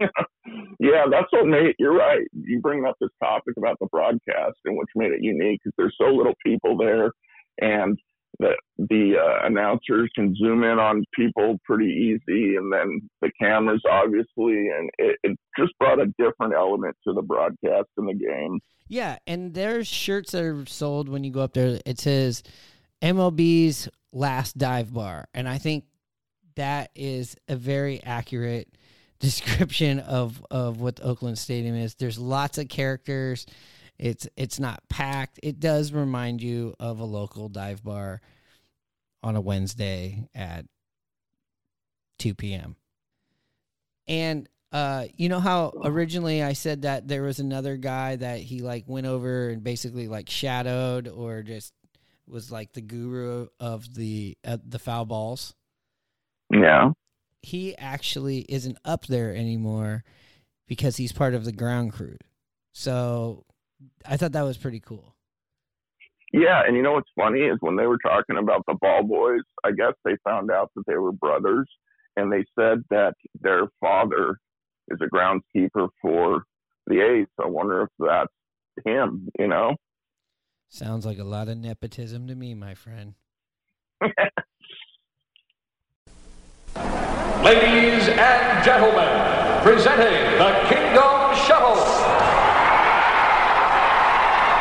yeah, 0.80 1.04
that's 1.10 1.30
what 1.30 1.46
made 1.46 1.74
you're 1.78 1.96
right. 1.96 2.26
You 2.32 2.60
bring 2.60 2.86
up 2.86 2.96
this 3.00 3.10
topic 3.22 3.54
about 3.58 3.78
the 3.80 3.86
broadcast 3.86 4.56
and 4.64 4.76
which 4.76 4.88
made 4.94 5.12
it 5.12 5.22
unique 5.22 5.60
because 5.62 5.74
there's 5.76 5.94
so 5.98 6.06
little 6.06 6.34
people 6.44 6.76
there, 6.76 7.12
and 7.60 7.98
the 8.40 8.56
the 8.78 9.14
uh, 9.18 9.46
announcers 9.46 10.10
can 10.14 10.34
zoom 10.34 10.64
in 10.64 10.78
on 10.78 11.04
people 11.14 11.58
pretty 11.64 11.90
easy, 11.90 12.56
and 12.56 12.72
then 12.72 13.08
the 13.20 13.30
cameras 13.40 13.82
obviously, 13.88 14.68
and 14.68 14.90
it, 14.98 15.16
it 15.22 15.38
just 15.58 15.72
brought 15.78 16.00
a 16.00 16.06
different 16.18 16.54
element 16.54 16.96
to 17.06 17.12
the 17.12 17.22
broadcast 17.22 17.88
and 17.96 18.08
the 18.08 18.14
game. 18.14 18.58
Yeah, 18.88 19.18
and 19.26 19.54
there's 19.54 19.86
shirts 19.86 20.32
that 20.32 20.42
are 20.42 20.66
sold 20.66 21.08
when 21.08 21.22
you 21.22 21.30
go 21.30 21.42
up 21.42 21.52
there. 21.52 21.78
It 21.84 22.00
says 22.00 22.42
MLB's 23.02 23.88
last 24.12 24.56
dive 24.58 24.92
bar, 24.92 25.28
and 25.34 25.48
I 25.48 25.58
think 25.58 25.84
that 26.56 26.90
is 26.94 27.36
a 27.46 27.56
very 27.56 28.02
accurate 28.02 28.68
description 29.20 30.00
of 30.00 30.44
of 30.50 30.80
what 30.80 30.96
the 30.96 31.04
Oakland 31.04 31.38
Stadium 31.38 31.76
is. 31.76 31.94
There's 31.94 32.18
lots 32.18 32.56
of 32.56 32.68
characters. 32.68 33.46
It's 34.00 34.26
it's 34.34 34.58
not 34.58 34.88
packed. 34.88 35.38
It 35.42 35.60
does 35.60 35.92
remind 35.92 36.42
you 36.42 36.74
of 36.80 37.00
a 37.00 37.04
local 37.04 37.50
dive 37.50 37.84
bar 37.84 38.22
on 39.22 39.36
a 39.36 39.42
Wednesday 39.42 40.26
at 40.34 40.64
2 42.18 42.34
p.m. 42.34 42.76
And 44.08 44.48
uh, 44.72 45.04
you 45.16 45.28
know 45.28 45.38
how 45.38 45.74
originally 45.84 46.42
I 46.42 46.54
said 46.54 46.82
that 46.82 47.08
there 47.08 47.22
was 47.22 47.40
another 47.40 47.76
guy 47.76 48.16
that 48.16 48.40
he 48.40 48.60
like 48.60 48.84
went 48.86 49.06
over 49.06 49.50
and 49.50 49.62
basically 49.62 50.08
like 50.08 50.30
shadowed 50.30 51.06
or 51.06 51.42
just 51.42 51.74
was 52.26 52.50
like 52.50 52.72
the 52.72 52.80
guru 52.80 53.48
of 53.60 53.94
the 53.94 54.38
uh, 54.46 54.56
the 54.64 54.78
foul 54.78 55.04
balls. 55.04 55.54
Yeah. 56.50 56.92
He 57.42 57.76
actually 57.76 58.46
isn't 58.48 58.78
up 58.82 59.06
there 59.06 59.36
anymore 59.36 60.04
because 60.66 60.96
he's 60.96 61.12
part 61.12 61.34
of 61.34 61.44
the 61.44 61.52
ground 61.52 61.92
crew. 61.92 62.16
So 62.72 63.44
I 64.06 64.16
thought 64.16 64.32
that 64.32 64.42
was 64.42 64.56
pretty 64.56 64.80
cool. 64.80 65.14
Yeah, 66.32 66.62
and 66.64 66.76
you 66.76 66.82
know 66.82 66.92
what's 66.92 67.10
funny 67.16 67.40
is 67.40 67.56
when 67.60 67.76
they 67.76 67.86
were 67.86 67.98
talking 67.98 68.36
about 68.36 68.64
the 68.66 68.74
ball 68.80 69.02
boys, 69.02 69.42
I 69.64 69.72
guess 69.72 69.94
they 70.04 70.16
found 70.22 70.50
out 70.50 70.70
that 70.76 70.86
they 70.86 70.96
were 70.96 71.12
brothers, 71.12 71.68
and 72.16 72.32
they 72.32 72.44
said 72.58 72.84
that 72.90 73.14
their 73.40 73.68
father 73.80 74.38
is 74.88 75.00
a 75.00 75.06
groundskeeper 75.06 75.88
for 76.00 76.44
the 76.86 77.00
A's. 77.00 77.26
I 77.42 77.48
wonder 77.48 77.82
if 77.82 77.88
that's 77.98 78.32
him. 78.86 79.28
You 79.38 79.48
know? 79.48 79.76
Sounds 80.68 81.04
like 81.04 81.18
a 81.18 81.24
lot 81.24 81.48
of 81.48 81.58
nepotism 81.58 82.28
to 82.28 82.36
me, 82.36 82.54
my 82.54 82.74
friend. 82.74 83.14
Ladies 87.42 88.08
and 88.08 88.64
gentlemen, 88.64 89.62
presenting 89.62 90.38
the 90.38 90.52
Kingdom 90.68 91.34
Shuttle. 91.34 91.80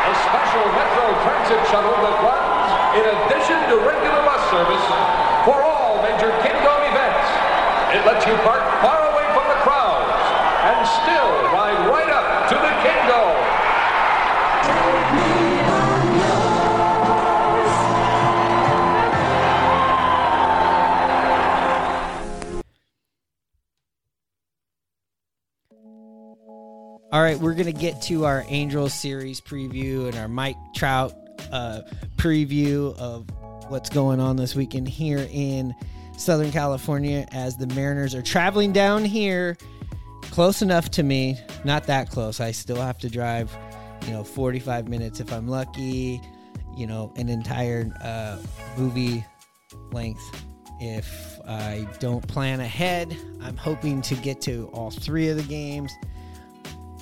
A 0.10 0.14
special 0.50 0.72
Metro 0.74 1.06
Transit 1.22 1.62
shuttle 1.70 1.94
that 2.02 2.18
runs 2.26 2.70
in 2.98 3.06
addition 3.06 3.60
to 3.70 3.86
regular 3.86 4.22
bus 4.26 4.42
service 4.50 4.86
for 5.46 5.62
all 5.62 6.02
major 6.02 6.34
Kingdom 6.42 6.80
events. 6.90 7.30
It 7.94 8.02
lets 8.02 8.26
you 8.26 8.34
park 8.42 8.66
far 8.82 8.99
we're 27.40 27.54
gonna 27.54 27.72
get 27.72 28.02
to 28.04 28.26
our 28.26 28.44
Angels 28.50 28.94
series 28.94 29.40
preview 29.40 30.08
and 30.08 30.16
our 30.18 30.28
Mike 30.28 30.58
Trout 30.76 31.14
uh, 31.52 31.82
preview 32.18 32.96
of 32.98 33.26
what's 33.70 33.90
going 33.90 34.20
on 34.20 34.36
this 34.36 34.56
weekend 34.56 34.88
here 34.88 35.26
in 35.32 35.74
Southern 36.18 36.52
California 36.52 37.26
as 37.32 37.56
the 37.56 37.68
Mariners 37.68 38.14
are 38.14 38.22
traveling 38.22 38.74
down 38.74 39.06
here. 39.06 39.58
close 40.32 40.62
enough 40.62 40.92
to 40.92 41.04
me, 41.04 41.38
not 41.64 41.88
that 41.88 42.10
close. 42.10 42.40
I 42.40 42.52
still 42.52 42.82
have 42.82 43.00
to 43.00 43.10
drive, 43.10 43.56
you 44.06 44.12
know, 44.12 44.24
45 44.24 44.88
minutes 44.88 45.20
if 45.20 45.32
I'm 45.34 45.48
lucky, 45.48 46.22
you 46.76 46.88
know, 46.88 47.12
an 47.16 47.30
entire 47.30 47.90
uh, 48.02 48.38
movie 48.78 49.26
length. 49.92 50.46
If 50.82 51.40
I 51.48 51.88
don't 52.00 52.26
plan 52.28 52.60
ahead, 52.60 53.18
I'm 53.42 53.58
hoping 53.58 54.02
to 54.04 54.16
get 54.16 54.40
to 54.42 54.70
all 54.74 54.92
three 54.92 55.30
of 55.30 55.38
the 55.38 55.44
games. 55.44 55.92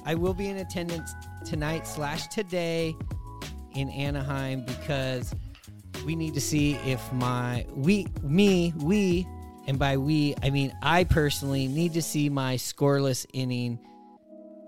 I 0.07 0.15
will 0.15 0.33
be 0.33 0.47
in 0.47 0.55
attendance 0.55 1.13
tonight 1.43 1.85
slash 1.85 2.27
today 2.27 2.95
in 3.75 3.89
Anaheim 3.89 4.63
because 4.63 5.35
we 6.05 6.15
need 6.15 6.33
to 6.33 6.39
see 6.39 6.75
if 6.75 7.11
my 7.11 7.65
we 7.75 8.07
me 8.23 8.73
we 8.77 9.27
and 9.67 9.77
by 9.77 9.97
we 9.97 10.33
I 10.41 10.49
mean 10.49 10.73
I 10.81 11.03
personally 11.03 11.67
need 11.67 11.91
to 11.95 12.01
see 12.01 12.29
my 12.29 12.55
scoreless 12.55 13.25
inning 13.33 13.79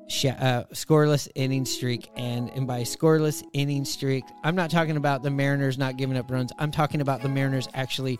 uh, 0.09 0.65
scoreless 0.73 1.29
inning 1.35 1.63
streak. 1.63 2.11
And 2.17 2.49
and 2.49 2.67
by 2.67 2.81
scoreless 2.81 3.41
inning 3.53 3.85
streak 3.85 4.25
I'm 4.43 4.57
not 4.57 4.69
talking 4.69 4.97
about 4.97 5.23
the 5.23 5.31
Mariners 5.31 5.77
not 5.77 5.95
giving 5.95 6.17
up 6.17 6.29
runs. 6.29 6.51
I'm 6.59 6.71
talking 6.71 6.99
about 6.99 7.21
the 7.21 7.29
Mariners 7.29 7.69
actually 7.73 8.19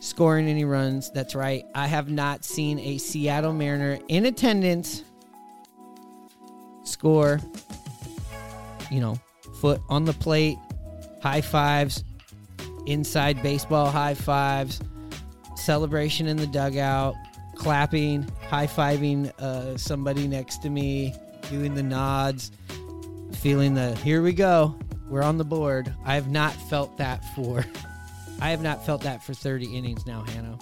scoring 0.00 0.48
any 0.48 0.64
runs. 0.64 1.10
That's 1.10 1.34
right. 1.34 1.66
I 1.74 1.86
have 1.86 2.08
not 2.10 2.46
seen 2.46 2.78
a 2.78 2.96
Seattle 2.96 3.52
Mariner 3.52 3.98
in 4.08 4.24
attendance 4.24 5.04
score 6.90 7.40
you 8.90 9.00
know 9.00 9.18
foot 9.60 9.80
on 9.88 10.04
the 10.04 10.12
plate 10.14 10.58
high 11.22 11.40
fives 11.40 12.04
inside 12.86 13.42
baseball 13.42 13.90
high 13.90 14.14
fives, 14.14 14.80
celebration 15.56 16.26
in 16.26 16.36
the 16.36 16.46
dugout, 16.46 17.14
clapping, 17.54 18.28
high 18.48 18.66
fiving 18.66 19.30
uh, 19.40 19.76
somebody 19.76 20.26
next 20.26 20.58
to 20.58 20.70
me, 20.70 21.14
doing 21.50 21.74
the 21.74 21.82
nods, 21.82 22.50
feeling 23.32 23.74
the 23.74 23.94
here 23.96 24.22
we 24.22 24.32
go, 24.32 24.76
we're 25.08 25.22
on 25.22 25.38
the 25.38 25.44
board. 25.44 25.94
I 26.04 26.14
have 26.14 26.28
not 26.28 26.52
felt 26.68 26.96
that 26.98 27.24
for, 27.34 27.64
I 28.40 28.50
have 28.50 28.62
not 28.62 28.84
felt 28.84 29.02
that 29.02 29.22
for 29.22 29.34
30 29.34 29.76
innings 29.76 30.06
now, 30.06 30.24
Hano. 30.26 30.60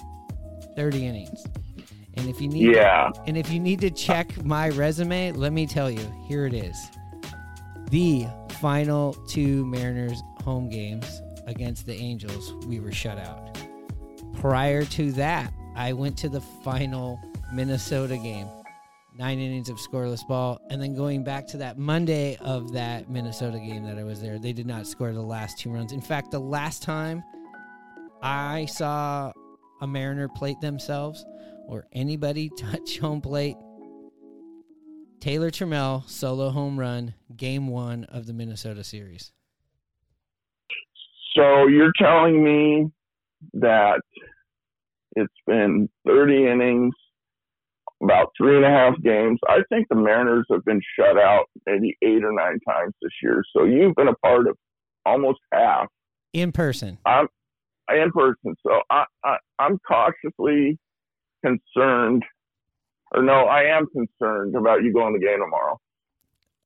30 0.76 1.07
innings. 1.07 1.45
And 2.19 2.29
if 2.29 2.41
you 2.41 2.49
need, 2.49 2.75
Yeah. 2.75 3.11
and 3.27 3.37
if 3.37 3.51
you 3.51 3.61
need 3.61 3.81
to 3.81 3.91
check 3.91 4.45
my 4.45 4.71
resume, 4.71 5.31
let 5.33 5.53
me 5.53 5.66
tell 5.66 5.89
you, 5.89 6.05
here 6.27 6.47
it 6.47 6.53
is. 6.53 6.77
The 7.91 8.27
final 8.61 9.12
two 9.29 9.64
Mariners 9.66 10.21
home 10.45 10.69
games 10.69 11.23
against 11.47 11.87
the 11.87 11.95
Angels, 11.95 12.53
we 12.66 12.81
were 12.81 12.91
shut 12.93 13.19
out. 13.19 13.57
Prior 14.41 14.85
to 14.87 15.12
that, 15.12 15.53
I 15.77 15.93
went 15.93 16.16
to 16.19 16.29
the 16.29 16.41
final 16.41 17.21
Minnesota 17.53 18.16
game, 18.16 18.49
nine 19.16 19.39
innings 19.39 19.69
of 19.69 19.77
scoreless 19.79 20.27
ball. 20.27 20.61
And 20.71 20.83
then 20.83 20.95
going 20.97 21.23
back 21.23 21.47
to 21.49 21.57
that 21.59 21.79
Monday 21.79 22.37
of 22.41 22.73
that 22.73 23.09
Minnesota 23.09 23.59
game 23.61 23.85
that 23.85 23.97
I 23.97 24.03
was 24.03 24.21
there, 24.21 24.41
they 24.41 24.53
did 24.53 24.66
not 24.66 24.89
score 24.89 25.12
the 25.12 25.23
last 25.23 25.59
two 25.61 25.71
runs. 25.71 25.93
In 25.93 26.01
fact, 26.01 26.33
the 26.33 26.41
last 26.41 26.83
time 26.83 27.23
I 28.23 28.66
saw 28.66 29.33
a 29.81 29.87
Mariner 29.87 30.29
plate 30.29 30.61
themselves 30.61 31.25
or 31.69 31.87
anybody 31.93 32.51
touch 32.57 32.99
home 32.99 33.21
plate, 33.21 33.57
Taylor 35.21 35.51
Trammell 35.51 36.09
solo 36.09 36.51
home 36.51 36.79
run, 36.79 37.14
game 37.37 37.69
one 37.69 38.05
of 38.05 38.27
the 38.27 38.33
Minnesota 38.33 38.83
series. 38.83 39.33
So 41.37 41.69
you're 41.69 41.93
telling 41.99 42.43
me 42.43 42.91
that 43.55 44.01
it's 45.14 45.33
been 45.47 45.89
30 46.07 46.47
innings, 46.47 46.95
about 48.03 48.29
three 48.37 48.57
and 48.57 48.64
a 48.64 48.71
half 48.71 48.95
games. 49.03 49.39
I 49.49 49.59
think 49.69 49.89
the 49.89 49.97
Mariners 49.97 50.47
have 50.51 50.64
been 50.64 50.81
shut 50.99 51.19
out 51.19 51.47
maybe 51.66 51.97
eight 52.03 52.25
or 52.25 52.33
nine 52.33 52.59
times 52.66 52.95
this 53.03 53.12
year. 53.23 53.43
So 53.57 53.64
you've 53.64 53.95
been 53.95 54.09
a 54.09 54.14
part 54.16 54.49
of 54.49 54.57
almost 55.05 55.41
half. 55.53 55.87
In 56.33 56.53
person. 56.53 56.99
I'm 57.05 57.27
in 57.93 58.11
person. 58.12 58.55
So 58.64 58.81
I, 58.91 59.05
I 59.25 59.37
I'm 59.59 59.79
cautiously 59.87 60.79
concerned, 61.45 62.24
or 63.12 63.22
no, 63.22 63.45
I 63.45 63.76
am 63.76 63.86
concerned 63.86 64.55
about 64.55 64.82
you 64.82 64.93
going 64.93 65.14
to 65.14 65.20
game 65.20 65.39
tomorrow. 65.41 65.80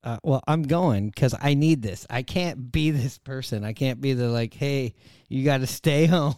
Uh, 0.04 0.18
well, 0.24 0.42
I'm 0.48 0.62
going 0.62 1.10
because 1.10 1.34
I 1.40 1.54
need 1.54 1.80
this. 1.80 2.06
I 2.10 2.22
can't 2.22 2.72
be 2.72 2.90
this 2.92 3.18
person. 3.18 3.64
I 3.64 3.72
can't 3.72 4.00
be 4.00 4.12
the 4.14 4.28
like, 4.28 4.54
hey, 4.54 4.94
you 5.28 5.44
got 5.44 5.58
to 5.58 5.66
stay 5.66 6.06
home 6.06 6.36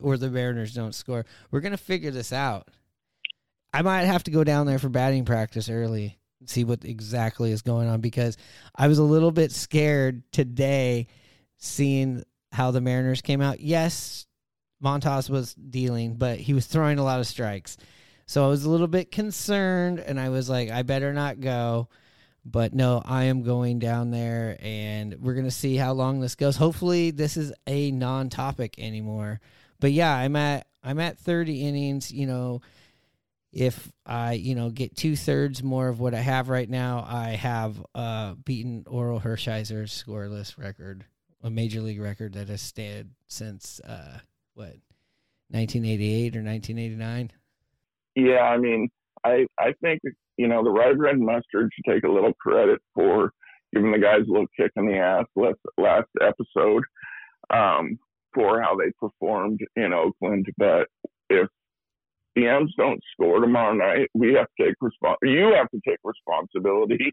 or 0.00 0.16
the 0.16 0.30
Mariners 0.30 0.74
don't 0.74 0.94
score. 0.94 1.24
We're 1.50 1.60
gonna 1.60 1.76
figure 1.76 2.10
this 2.10 2.32
out. 2.32 2.68
I 3.72 3.82
might 3.82 4.02
have 4.02 4.24
to 4.24 4.30
go 4.30 4.44
down 4.44 4.66
there 4.66 4.78
for 4.78 4.88
batting 4.88 5.24
practice 5.24 5.68
early, 5.68 6.18
and 6.40 6.48
see 6.48 6.64
what 6.64 6.84
exactly 6.84 7.50
is 7.50 7.62
going 7.62 7.88
on 7.88 8.00
because 8.00 8.36
I 8.74 8.86
was 8.86 8.98
a 8.98 9.02
little 9.04 9.32
bit 9.32 9.50
scared 9.50 10.22
today, 10.30 11.08
seeing 11.58 12.22
how 12.52 12.70
the 12.70 12.80
Mariners 12.80 13.20
came 13.20 13.40
out. 13.40 13.60
Yes, 13.60 14.26
Montas 14.84 15.30
was 15.30 15.54
dealing, 15.54 16.14
but 16.14 16.38
he 16.38 16.52
was 16.52 16.66
throwing 16.66 16.98
a 16.98 17.04
lot 17.04 17.20
of 17.20 17.26
strikes, 17.26 17.76
so 18.26 18.44
I 18.44 18.48
was 18.48 18.64
a 18.64 18.70
little 18.70 18.86
bit 18.86 19.10
concerned, 19.10 19.98
and 19.98 20.18
I 20.18 20.28
was 20.30 20.48
like, 20.48 20.70
I 20.70 20.82
better 20.82 21.12
not 21.12 21.40
go. 21.40 21.88
But 22.46 22.74
no, 22.74 23.00
I 23.04 23.24
am 23.24 23.42
going 23.42 23.78
down 23.78 24.10
there 24.10 24.58
and 24.60 25.16
we're 25.20 25.32
going 25.32 25.46
to 25.46 25.50
see 25.50 25.76
how 25.76 25.92
long 25.92 26.20
this 26.20 26.34
goes. 26.34 26.56
Hopefully 26.56 27.10
this 27.10 27.38
is 27.38 27.54
a 27.66 27.90
non-topic 27.90 28.74
anymore. 28.78 29.40
But 29.80 29.92
yeah, 29.92 30.14
I'm 30.14 30.36
at 30.36 30.66
I'm 30.82 31.00
at 31.00 31.18
30 31.18 31.66
innings, 31.66 32.12
you 32.12 32.26
know, 32.26 32.60
if 33.50 33.90
I, 34.04 34.32
you 34.34 34.54
know, 34.54 34.68
get 34.68 34.94
two 34.94 35.16
thirds 35.16 35.62
more 35.62 35.88
of 35.88 36.00
what 36.00 36.12
I 36.12 36.20
have 36.20 36.50
right 36.50 36.68
now, 36.68 37.06
I 37.08 37.30
have 37.30 37.82
uh 37.94 38.34
beaten 38.34 38.84
Orel 38.84 39.22
Hershiser's 39.22 40.04
scoreless 40.04 40.58
record, 40.58 41.06
a 41.42 41.48
major 41.48 41.80
league 41.80 42.00
record 42.00 42.34
that 42.34 42.48
has 42.48 42.60
stayed 42.60 43.08
since 43.26 43.80
uh 43.80 44.18
what 44.54 44.76
1988 45.50 46.36
or 46.36 46.42
1989. 46.42 47.30
Yeah, 48.16 48.42
I 48.42 48.56
mean, 48.58 48.88
I 49.24 49.46
I 49.58 49.74
think 49.82 50.00
you 50.36 50.48
know 50.48 50.64
the 50.64 50.70
Bread 50.70 51.14
and 51.14 51.24
Mustard 51.24 51.70
should 51.72 51.92
take 51.92 52.04
a 52.04 52.12
little 52.12 52.32
credit 52.34 52.80
for 52.94 53.32
giving 53.74 53.92
the 53.92 53.98
guys 53.98 54.20
a 54.28 54.32
little 54.32 54.46
kick 54.58 54.70
in 54.76 54.86
the 54.86 54.96
ass 54.96 55.26
last 55.36 55.58
last 55.76 56.08
episode 56.20 56.84
um, 57.50 57.98
for 58.32 58.62
how 58.62 58.76
they 58.76 58.92
performed 58.98 59.60
in 59.76 59.92
Oakland. 59.92 60.46
But 60.56 60.88
if 61.28 61.48
the 62.36 62.48
M's 62.48 62.72
don't 62.76 63.00
score 63.12 63.40
tomorrow 63.40 63.74
night, 63.74 64.08
we 64.14 64.34
have 64.34 64.46
to 64.58 64.66
take 64.66 64.74
respons. 64.82 65.16
You 65.22 65.52
have 65.56 65.70
to 65.70 65.80
take 65.86 65.98
responsibility 66.04 67.12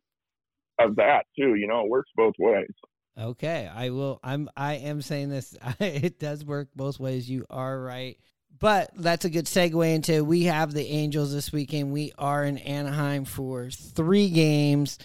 of 0.80 0.96
that 0.98 1.26
too. 1.38 1.56
You 1.56 1.68
know, 1.68 1.82
it 1.82 1.90
works 1.90 2.10
both 2.16 2.36
ways. 2.40 2.72
Okay, 3.20 3.70
I 3.74 3.90
will. 3.90 4.20
I'm. 4.24 4.50
I 4.56 4.76
am 4.76 5.02
saying 5.02 5.30
this. 5.30 5.56
it 5.80 6.20
does 6.20 6.46
work 6.46 6.70
both 6.76 7.00
ways. 7.00 7.30
You 7.30 7.46
are 7.50 7.80
right. 7.80 8.18
But 8.60 8.92
that's 8.96 9.26
a 9.26 9.30
good 9.30 9.46
segue 9.46 9.96
into 9.96 10.24
we 10.24 10.44
have 10.44 10.72
the 10.72 10.86
Angels 10.86 11.34
this 11.34 11.52
weekend. 11.52 11.92
We 11.92 12.14
are 12.18 12.44
in 12.44 12.58
Anaheim 12.60 13.26
for 13.26 13.70
three 13.70 14.30
games. 14.30 15.00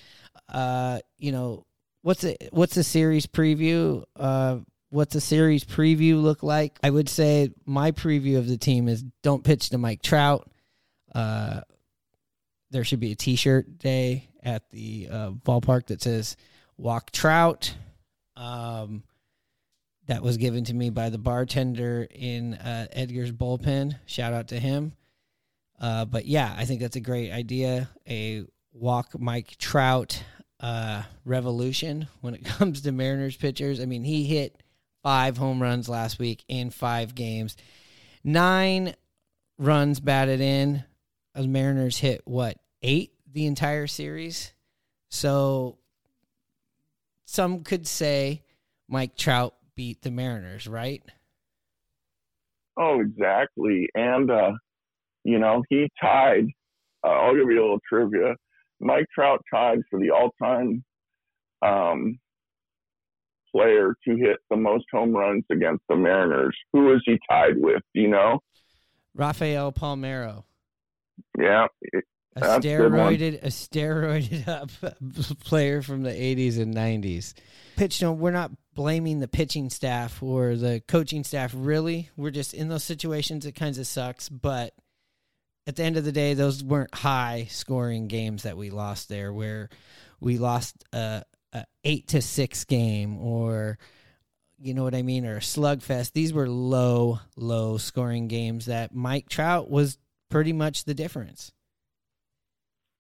Uh, 0.49 1.01
you 1.19 1.33
know 1.33 1.65
what's 2.03 2.23
a 2.25 2.37
what's 2.51 2.75
the 2.75 2.85
series 2.85 3.27
preview? 3.27 4.05
Uh, 4.15 4.59
what's 4.91 5.15
the 5.15 5.21
series 5.21 5.65
preview 5.65 6.23
look 6.23 6.43
like? 6.43 6.79
I 6.83 6.91
would 6.91 7.09
say 7.09 7.51
my 7.65 7.93
preview 7.93 8.39
of 8.39 8.47
the 8.47 8.59
team 8.59 8.89
is 8.89 9.03
don't 9.23 9.43
pitch 9.43 9.71
to 9.71 9.79
Mike 9.79 10.03
Trout. 10.03 10.49
Uh, 11.15 11.63
there 12.71 12.85
should 12.85 13.01
be 13.01 13.13
a 13.13 13.17
T-shirt 13.17 13.79
day 13.79 14.29
at 14.43 14.71
the 14.71 15.09
uh, 15.11 15.31
ballpark 15.31 15.87
that 15.87 16.03
says 16.03 16.37
"Walk 16.77 17.11
Trout." 17.11 17.75
Um, 18.37 19.03
that 20.07 20.23
was 20.23 20.37
given 20.37 20.65
to 20.65 20.75
me 20.75 20.91
by 20.91 21.11
the 21.11 21.19
bartender 21.19 22.07
in 22.11 22.55
uh, 22.55 22.87
Edgar's 22.93 23.33
bullpen. 23.33 23.99
Shout 24.07 24.33
out 24.33 24.49
to 24.49 24.61
him. 24.61 24.93
Uh, 25.81 26.05
but 26.05 26.27
yeah, 26.27 26.55
I 26.57 26.65
think 26.65 26.81
that's 26.81 26.97
a 26.97 27.01
great 27.01 27.33
idea. 27.33 27.91
A 28.09 28.45
walk 28.73 29.19
Mike 29.19 29.57
Trout 29.59 30.23
uh, 30.61 31.03
revolution 31.25 32.09
when 32.21 32.35
it 32.35 32.45
comes 32.45 32.83
to 32.83 32.93
Mariners 32.93 33.37
pitchers. 33.37 33.81
I 33.81 33.87
mean, 33.87 34.05
he 34.05 34.25
hit 34.25 34.63
five 35.03 35.37
home 35.37 35.61
runs 35.61 35.89
last 35.89 36.19
week 36.19 36.45
in 36.49 36.71
five 36.71 37.15
games, 37.15 37.57
nine 38.25 38.95
runs 39.59 40.01
batted 40.01 40.41
in. 40.41 40.85
The 41.35 41.47
Mariners 41.47 41.99
hit 41.99 42.23
what 42.25 42.57
eight 42.83 43.13
the 43.31 43.47
entire 43.47 43.87
series. 43.87 44.53
So 45.11 45.79
some 47.27 47.63
could 47.63 47.87
say 47.87 48.43
Mike 48.89 49.17
Trout 49.17 49.55
beat 49.75 50.03
the 50.03 50.11
Mariners, 50.11 50.67
right? 50.67 51.03
Oh, 52.79 53.01
exactly. 53.01 53.89
And, 53.95 54.31
uh, 54.31 54.53
you 55.25 55.39
know, 55.39 55.63
he 55.69 55.91
tied, 56.01 56.47
uh, 57.05 57.09
I'll 57.09 57.35
give 57.35 57.51
you 57.51 57.61
a 57.61 57.63
little 57.63 57.81
trivia. 57.89 58.37
Mike 58.81 59.07
Trout 59.15 59.43
tied 59.53 59.81
for 59.91 59.99
the 59.99 60.11
all 60.11 60.31
time 60.43 60.85
um, 61.63 62.19
player 63.55 63.95
to 64.07 64.17
hit 64.17 64.37
the 64.51 64.57
most 64.57 64.85
home 64.93 65.13
runs 65.13 65.45
against 65.51 65.83
the 65.89 65.97
Mariners. 65.97 66.57
Who 66.73 66.95
is 66.95 67.03
he 67.05 67.19
tied 67.29 67.57
with? 67.57 67.83
Do 67.95 68.01
you 68.03 68.09
know? 68.09 68.41
Rafael 69.15 69.73
Palmeiro. 69.73 70.45
Yeah. 71.39 71.67
A 72.37 72.41
That's 72.41 72.65
a 72.65 72.69
good 72.69 72.93
one. 72.93 73.15
steroided, 73.15 73.43
a 73.43 73.47
steroided 73.47 74.49
up 74.49 74.71
player 75.45 75.81
from 75.81 76.03
the 76.03 76.11
'80s 76.11 76.61
and 76.61 76.75
'90s. 76.75 77.33
Pitch. 77.77 78.03
No, 78.03 78.13
we're 78.13 78.31
not 78.31 78.53
blaming 78.75 79.21
the 79.21 79.29
pitching 79.29 79.71
staff 79.71 80.23
or 80.23 80.55
the 80.55 80.83
coaching 80.87 81.25
staff. 81.25 81.53
Really, 81.57 82.11
we're 82.15 82.31
just 82.31 82.53
in 82.53 82.69
those 82.69 82.85
situations. 82.85 83.47
It 83.47 83.53
kind 83.53 83.77
of 83.77 83.87
sucks, 83.87 84.29
but 84.29 84.75
at 85.67 85.77
the 85.77 85.83
end 85.83 85.97
of 85.97 86.05
the 86.05 86.13
day, 86.13 86.35
those 86.35 86.63
weren't 86.63 86.95
high 86.95 87.47
scoring 87.51 88.07
games 88.07 88.43
that 88.43 88.59
we 88.59 88.69
lost 88.69 89.09
there, 89.09 89.33
where 89.33 89.71
we 90.21 90.37
lost 90.37 90.85
a, 90.93 91.25
a 91.55 91.65
eight 91.85 92.09
to 92.09 92.21
six 92.21 92.65
game 92.65 93.19
or 93.19 93.79
you 94.59 94.75
know 94.75 94.85
what 94.85 94.95
I 94.95 95.03
mean, 95.03 95.27
or 95.27 95.37
a 95.37 95.41
slugfest. 95.41 96.13
These 96.13 96.33
were 96.33 96.49
low, 96.49 97.21
low 97.37 97.79
scoring 97.79 98.29
games 98.29 98.67
that 98.67 98.95
Mike 98.95 99.29
Trout 99.29 99.71
was 99.71 99.99
pretty 100.31 100.53
much 100.53 100.85
the 100.85 100.95
difference. 100.95 101.53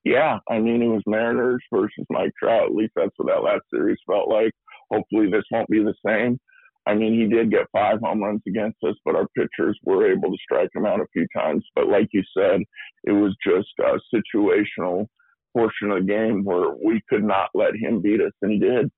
Yeah, 0.07 0.39
I 0.49 0.61
mean 0.61 0.83
it 0.83 0.87
was 0.87 1.03
Mariners 1.05 1.65
versus 1.75 2.07
Mike 2.11 2.31
Trout. 2.39 2.67
At 2.67 2.77
least 2.77 2.93
that's 2.95 3.11
what 3.17 3.27
that 3.27 3.43
last 3.43 3.63
series 3.75 3.99
felt 4.07 4.29
like. 4.29 4.53
Hopefully 4.89 5.29
this 5.29 5.43
won't 5.51 5.69
be 5.69 5.83
the 5.83 5.95
same. 6.07 6.39
I 6.87 6.95
mean, 6.95 7.13
he 7.13 7.27
did 7.27 7.51
get 7.51 7.67
five 7.73 7.99
home 7.99 8.23
runs 8.23 8.43
against 8.47 8.77
us, 8.87 8.95
but 9.05 9.17
our 9.17 9.27
pitchers 9.37 9.77
were 9.83 10.09
able 10.09 10.31
to 10.31 10.39
strike 10.41 10.71
him 10.73 10.87
out 10.87 11.01
a 11.01 11.07
few 11.13 11.27
times. 11.37 11.65
But 11.75 11.89
like 11.89 12.07
you 12.13 12.23
said, 12.39 12.61
it 13.03 13.11
was 13.11 13.35
just 13.45 13.67
a 13.81 13.99
situational 14.15 15.09
portion 15.53 15.91
of 15.91 16.07
the 16.07 16.13
game 16.13 16.45
where 16.45 16.77
we 16.81 17.03
could 17.09 17.25
not 17.25 17.51
let 17.53 17.75
him 17.75 18.01
beat 18.01 18.21
us, 18.21 18.31
and 18.43 18.53
he 18.53 18.61
did. 18.61 18.89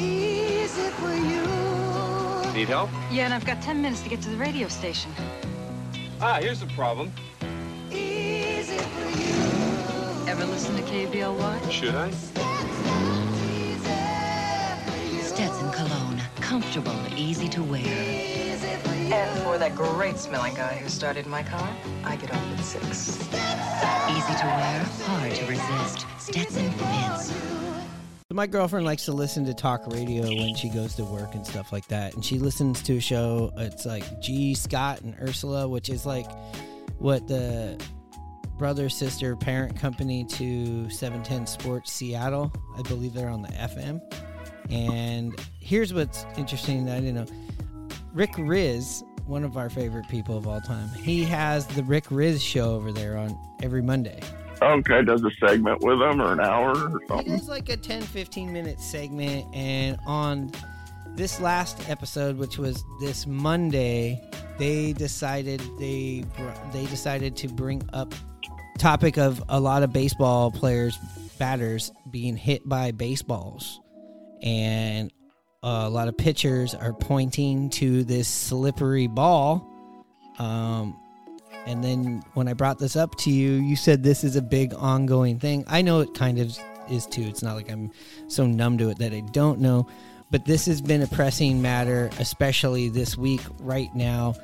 Easy 0.00 0.90
for 0.90 1.14
you. 1.14 2.52
Need 2.52 2.66
help? 2.66 2.90
Yeah, 3.12 3.26
and 3.26 3.34
I've 3.34 3.46
got 3.46 3.62
10 3.62 3.80
minutes 3.80 4.02
to 4.02 4.08
get 4.08 4.20
to 4.22 4.30
the 4.30 4.38
radio 4.38 4.66
station. 4.66 5.12
Ah, 6.20 6.38
here's 6.40 6.58
the 6.58 6.66
problem. 6.74 7.12
Easy 10.22 10.30
for 10.30 10.38
you. 10.38 10.44
Ever 10.44 10.44
listen 10.44 10.76
to 10.76 10.82
KBLY? 10.82 11.70
Should 11.70 11.94
I? 11.94 12.10
Stetson 15.20 15.70
Cologne. 15.72 16.20
Comfortable, 16.36 16.94
easy 17.16 17.48
to 17.48 17.62
wear. 17.62 17.82
And 17.84 19.42
for 19.42 19.58
that 19.58 19.74
great 19.74 20.18
smelling 20.18 20.54
guy 20.54 20.76
who 20.76 20.88
started 20.88 21.26
my 21.26 21.42
car, 21.42 21.68
I 22.04 22.16
get 22.16 22.32
off 22.32 22.58
at 22.58 22.64
6. 22.64 23.18
Easy 23.18 24.34
to 24.38 24.46
wear, 24.46 24.84
hard 25.04 25.34
to 25.34 25.44
resist. 25.46 26.06
Stetson 26.18 26.70
fits. 26.72 27.32
My 28.30 28.46
girlfriend 28.46 28.86
likes 28.86 29.04
to 29.06 29.12
listen 29.12 29.44
to 29.44 29.52
talk 29.52 29.86
radio 29.88 30.22
when 30.24 30.54
she 30.54 30.70
goes 30.70 30.94
to 30.94 31.04
work 31.04 31.34
and 31.34 31.46
stuff 31.46 31.70
like 31.72 31.86
that. 31.88 32.14
And 32.14 32.24
she 32.24 32.38
listens 32.38 32.80
to 32.84 32.96
a 32.96 33.00
show, 33.00 33.52
it's 33.58 33.84
like 33.84 34.20
G. 34.22 34.54
Scott 34.54 35.02
and 35.02 35.14
Ursula, 35.20 35.68
which 35.68 35.90
is 35.90 36.06
like 36.06 36.30
what 36.98 37.28
the 37.28 37.78
brother, 38.62 38.88
sister, 38.88 39.34
parent 39.34 39.76
company 39.76 40.22
to 40.22 40.88
710 40.88 41.48
Sports 41.48 41.90
Seattle. 41.90 42.52
I 42.78 42.82
believe 42.82 43.12
they're 43.12 43.28
on 43.28 43.42
the 43.42 43.48
FM. 43.48 44.00
And 44.70 45.34
here's 45.58 45.92
what's 45.92 46.24
interesting 46.36 46.84
that 46.84 46.98
I 46.98 47.00
didn't 47.00 47.16
know. 47.16 47.26
Rick 48.12 48.34
Rizzs, 48.34 49.02
one 49.26 49.42
of 49.42 49.56
our 49.56 49.68
favorite 49.68 50.08
people 50.08 50.38
of 50.38 50.46
all 50.46 50.60
time, 50.60 50.88
he 50.90 51.24
has 51.24 51.66
the 51.66 51.82
Rick 51.82 52.04
Rizzs 52.04 52.40
show 52.40 52.76
over 52.76 52.92
there 52.92 53.16
on 53.16 53.36
every 53.64 53.82
Monday. 53.82 54.20
Okay, 54.62 55.02
does 55.02 55.24
a 55.24 55.30
segment 55.44 55.82
with 55.82 56.00
him 56.00 56.22
or 56.22 56.32
an 56.32 56.38
hour 56.38 56.70
or 56.70 57.02
It 57.02 57.08
something. 57.08 57.32
is 57.32 57.48
like 57.48 57.68
a 57.68 57.76
10 57.76 58.00
15 58.02 58.52
minute 58.52 58.80
segment. 58.80 59.44
And 59.52 59.98
on 60.06 60.52
this 61.16 61.40
last 61.40 61.90
episode, 61.90 62.38
which 62.38 62.58
was 62.58 62.84
this 63.00 63.26
Monday, 63.26 64.22
they 64.56 64.92
decided 64.92 65.60
they 65.80 66.24
they 66.72 66.86
decided 66.86 67.34
to 67.38 67.48
bring 67.48 67.82
up 67.92 68.14
topic 68.78 69.18
of 69.18 69.42
a 69.48 69.60
lot 69.60 69.82
of 69.82 69.92
baseball 69.92 70.50
players, 70.50 70.96
batters 71.38 71.92
being 72.10 72.36
hit 72.36 72.68
by 72.68 72.92
baseballs, 72.92 73.80
and 74.42 75.12
a 75.62 75.88
lot 75.88 76.08
of 76.08 76.16
pitchers 76.16 76.74
are 76.74 76.92
pointing 76.92 77.70
to 77.70 78.04
this 78.04 78.28
slippery 78.28 79.06
ball. 79.06 79.68
Um, 80.38 80.98
and 81.66 81.84
then 81.84 82.22
when 82.34 82.48
I 82.48 82.54
brought 82.54 82.78
this 82.78 82.96
up 82.96 83.16
to 83.18 83.30
you, 83.30 83.52
you 83.52 83.76
said 83.76 84.02
this 84.02 84.24
is 84.24 84.34
a 84.34 84.42
big 84.42 84.74
ongoing 84.74 85.38
thing. 85.38 85.64
I 85.68 85.82
know 85.82 86.00
it 86.00 86.14
kind 86.14 86.38
of 86.38 86.58
is 86.90 87.06
too. 87.06 87.22
It's 87.22 87.42
not 87.42 87.54
like 87.54 87.70
I'm 87.70 87.92
so 88.26 88.46
numb 88.46 88.78
to 88.78 88.90
it 88.90 88.98
that 88.98 89.12
I 89.12 89.20
don't 89.20 89.60
know. 89.60 89.86
But 90.32 90.46
this 90.46 90.66
has 90.66 90.80
been 90.80 91.02
a 91.02 91.06
pressing 91.06 91.60
matter, 91.60 92.10
especially 92.18 92.88
this 92.88 93.16
week, 93.18 93.42
right 93.60 93.94
now. 93.94 94.34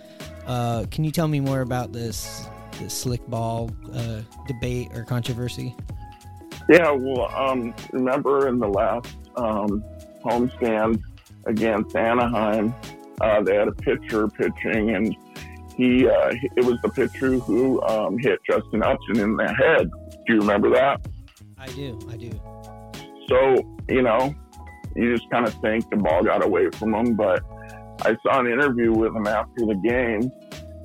Uh, 0.47 0.85
can 0.91 1.03
you 1.03 1.11
tell 1.11 1.26
me 1.26 1.41
more 1.41 1.62
about 1.62 1.93
this, 1.93 2.47
this 2.79 2.95
slick 2.95 3.26
ball 3.29 3.70
uh, 3.95 4.22
debate 4.47 4.89
or 4.95 5.05
controversy? 5.05 5.74
Yeah, 6.68 6.91
well, 6.91 7.33
um, 7.35 7.74
remember 7.93 8.49
in 8.49 8.59
the 8.59 8.68
last 8.68 9.14
um, 9.37 9.83
homestand 10.22 11.01
against 11.47 11.97
Anaheim, 11.97 12.74
uh, 13.20 13.43
they 13.43 13.57
had 13.57 13.68
a 13.68 13.72
pitcher 13.72 14.29
pitching, 14.29 14.91
and 14.91 15.16
he 15.76 16.07
uh, 16.09 16.33
it 16.57 16.64
was 16.64 16.79
the 16.83 16.91
pitcher 16.91 17.39
who 17.39 17.81
um, 17.83 18.18
hit 18.18 18.39
Justin 18.49 18.83
Upton 18.83 19.18
in 19.18 19.37
the 19.37 19.49
head. 19.49 19.91
Do 20.26 20.35
you 20.35 20.41
remember 20.41 20.70
that? 20.70 21.01
I 21.57 21.66
do. 21.68 21.99
I 22.11 22.16
do. 22.16 22.31
So 23.29 23.79
you 23.89 24.03
know, 24.03 24.35
you 24.95 25.16
just 25.16 25.31
kind 25.31 25.47
of 25.47 25.55
think 25.55 25.89
the 25.91 25.97
ball 25.97 26.22
got 26.22 26.45
away 26.45 26.68
from 26.70 26.95
him, 26.95 27.14
but 27.14 27.43
I 28.03 28.16
saw 28.22 28.41
an 28.41 28.47
interview 28.47 28.93
with 28.93 29.14
him 29.14 29.26
after 29.26 29.66
the 29.66 29.74
game, 29.74 30.31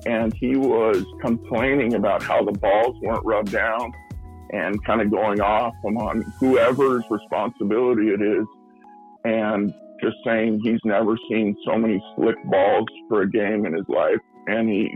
and 0.06 0.32
he 0.34 0.56
was 0.56 1.04
complaining 1.20 1.94
about 1.94 2.22
how 2.22 2.44
the 2.44 2.52
balls 2.52 2.96
weren't 3.02 3.24
rubbed 3.24 3.52
down 3.52 3.92
and 4.50 4.82
kind 4.84 5.00
of 5.00 5.10
going 5.10 5.40
off 5.40 5.74
on 5.84 6.22
whoever's 6.38 7.04
responsibility 7.10 8.08
it 8.08 8.20
is, 8.20 8.46
and 9.24 9.72
just 10.02 10.16
saying 10.24 10.60
he's 10.62 10.80
never 10.84 11.16
seen 11.28 11.56
so 11.64 11.78
many 11.78 12.02
slick 12.14 12.36
balls 12.44 12.86
for 13.08 13.22
a 13.22 13.30
game 13.30 13.64
in 13.66 13.72
his 13.72 13.88
life, 13.88 14.20
and 14.46 14.68
he 14.68 14.90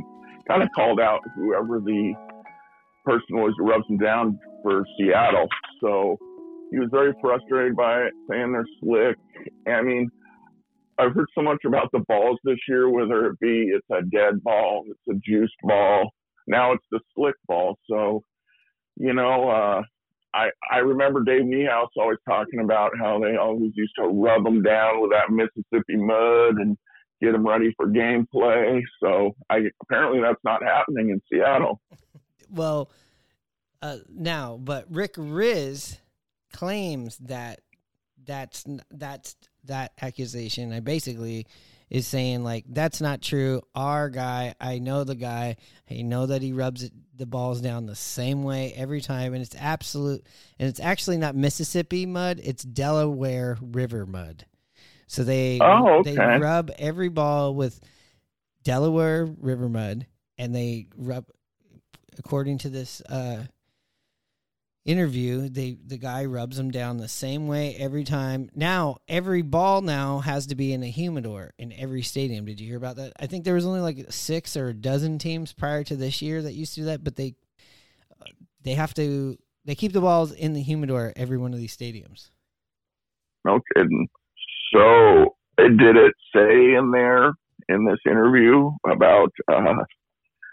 kind 0.46 0.62
of 0.62 0.68
called 0.74 1.00
out 1.00 1.20
whoever 1.34 1.80
the 1.80 2.14
person 3.04 3.36
was 3.36 3.54
who 3.58 3.66
rubs 3.68 3.86
him 3.88 3.96
down 3.96 4.38
for 4.62 4.84
Seattle. 4.98 5.48
So 5.80 6.18
he 6.70 6.78
was 6.78 6.88
very 6.90 7.14
frustrated 7.20 7.74
by 7.74 8.02
it, 8.02 8.12
saying 8.28 8.52
they're 8.52 8.66
slick. 8.80 9.16
I 9.66 9.80
mean, 9.80 10.10
I've 10.98 11.14
heard 11.14 11.28
so 11.34 11.42
much 11.42 11.64
about 11.64 11.90
the 11.92 12.00
balls 12.08 12.38
this 12.44 12.58
year, 12.68 12.88
whether 12.90 13.26
it 13.26 13.38
be 13.38 13.70
it's 13.74 13.86
a 13.90 14.02
dead 14.02 14.42
ball, 14.42 14.84
it's 14.88 15.16
a 15.16 15.20
juiced 15.24 15.54
ball, 15.62 16.10
now 16.48 16.72
it's 16.72 16.84
the 16.90 17.00
slick 17.14 17.34
ball. 17.46 17.78
So, 17.88 18.22
you 18.96 19.12
know, 19.12 19.48
uh, 19.48 19.82
I 20.34 20.48
I 20.70 20.78
remember 20.78 21.22
Dave 21.22 21.42
Niehaus 21.42 21.88
always 21.96 22.18
talking 22.28 22.60
about 22.60 22.92
how 22.98 23.20
they 23.20 23.36
always 23.36 23.72
used 23.74 23.94
to 23.96 24.06
rub 24.08 24.44
them 24.44 24.62
down 24.62 25.00
with 25.00 25.10
that 25.12 25.30
Mississippi 25.30 25.96
mud 25.96 26.56
and 26.56 26.76
get 27.20 27.32
them 27.32 27.46
ready 27.46 27.72
for 27.76 27.86
gameplay. 27.86 28.80
So 29.02 29.36
I 29.50 29.60
apparently 29.82 30.20
that's 30.20 30.42
not 30.44 30.62
happening 30.62 31.10
in 31.10 31.20
Seattle. 31.30 31.80
Well, 32.50 32.90
uh, 33.82 33.98
now, 34.08 34.58
but 34.60 34.86
Rick 34.90 35.14
Rizzs 35.14 35.98
claims 36.52 37.18
that 37.18 37.60
that's 38.24 38.64
that's 38.90 39.36
that 39.64 39.92
accusation. 40.00 40.72
I 40.72 40.80
basically 40.80 41.46
is 41.90 42.06
saying 42.06 42.44
like 42.44 42.64
that's 42.68 43.00
not 43.00 43.22
true. 43.22 43.62
Our 43.74 44.10
guy, 44.10 44.54
I 44.60 44.78
know 44.78 45.04
the 45.04 45.14
guy. 45.14 45.56
I 45.90 46.02
know 46.02 46.26
that 46.26 46.42
he 46.42 46.52
rubs 46.52 46.82
it, 46.82 46.92
the 47.16 47.26
balls 47.26 47.60
down 47.60 47.86
the 47.86 47.94
same 47.94 48.42
way 48.42 48.72
every 48.76 49.00
time, 49.00 49.34
and 49.34 49.42
it's 49.42 49.56
absolute. 49.58 50.26
And 50.58 50.68
it's 50.68 50.80
actually 50.80 51.18
not 51.18 51.34
Mississippi 51.34 52.06
mud; 52.06 52.40
it's 52.42 52.62
Delaware 52.62 53.56
River 53.60 54.06
mud. 54.06 54.44
So 55.06 55.24
they 55.24 55.58
Oh, 55.60 56.02
they 56.02 56.16
rub 56.16 56.70
every 56.78 57.08
ball 57.08 57.54
with 57.54 57.80
Delaware 58.62 59.24
River 59.24 59.68
mud, 59.68 60.06
and 60.36 60.54
they 60.54 60.88
rub 60.96 61.24
according 62.18 62.58
to 62.58 62.68
this 62.68 63.00
uh, 63.02 63.44
interview, 64.88 65.50
they 65.50 65.76
the 65.86 65.98
guy 65.98 66.24
rubs 66.24 66.56
them 66.56 66.70
down 66.70 66.96
the 66.96 67.08
same 67.08 67.46
way 67.46 67.76
every 67.78 68.04
time. 68.04 68.48
Now 68.54 68.96
every 69.06 69.42
ball 69.42 69.82
now 69.82 70.20
has 70.20 70.46
to 70.46 70.54
be 70.54 70.72
in 70.72 70.82
a 70.82 70.86
humidor 70.86 71.52
in 71.58 71.74
every 71.74 72.02
stadium. 72.02 72.46
Did 72.46 72.58
you 72.58 72.66
hear 72.66 72.78
about 72.78 72.96
that? 72.96 73.12
I 73.20 73.26
think 73.26 73.44
there 73.44 73.54
was 73.54 73.66
only 73.66 73.80
like 73.80 74.06
six 74.10 74.56
or 74.56 74.68
a 74.68 74.74
dozen 74.74 75.18
teams 75.18 75.52
prior 75.52 75.84
to 75.84 75.94
this 75.94 76.22
year 76.22 76.40
that 76.40 76.54
used 76.54 76.74
to 76.74 76.80
do 76.80 76.86
that, 76.86 77.04
but 77.04 77.16
they 77.16 77.34
they 78.64 78.72
have 78.72 78.94
to 78.94 79.36
they 79.66 79.74
keep 79.74 79.92
the 79.92 80.00
balls 80.00 80.32
in 80.32 80.54
the 80.54 80.62
humidor 80.62 81.08
at 81.08 81.18
every 81.18 81.36
one 81.36 81.52
of 81.52 81.58
these 81.58 81.76
stadiums. 81.76 82.30
No 83.44 83.60
kidding. 83.76 84.08
So 84.74 85.36
uh, 85.58 85.64
did 85.64 85.96
it 85.96 86.14
say 86.34 86.74
in 86.74 86.90
there 86.92 87.32
in 87.68 87.84
this 87.84 87.98
interview 88.06 88.70
about 88.86 89.32
uh, 89.52 89.84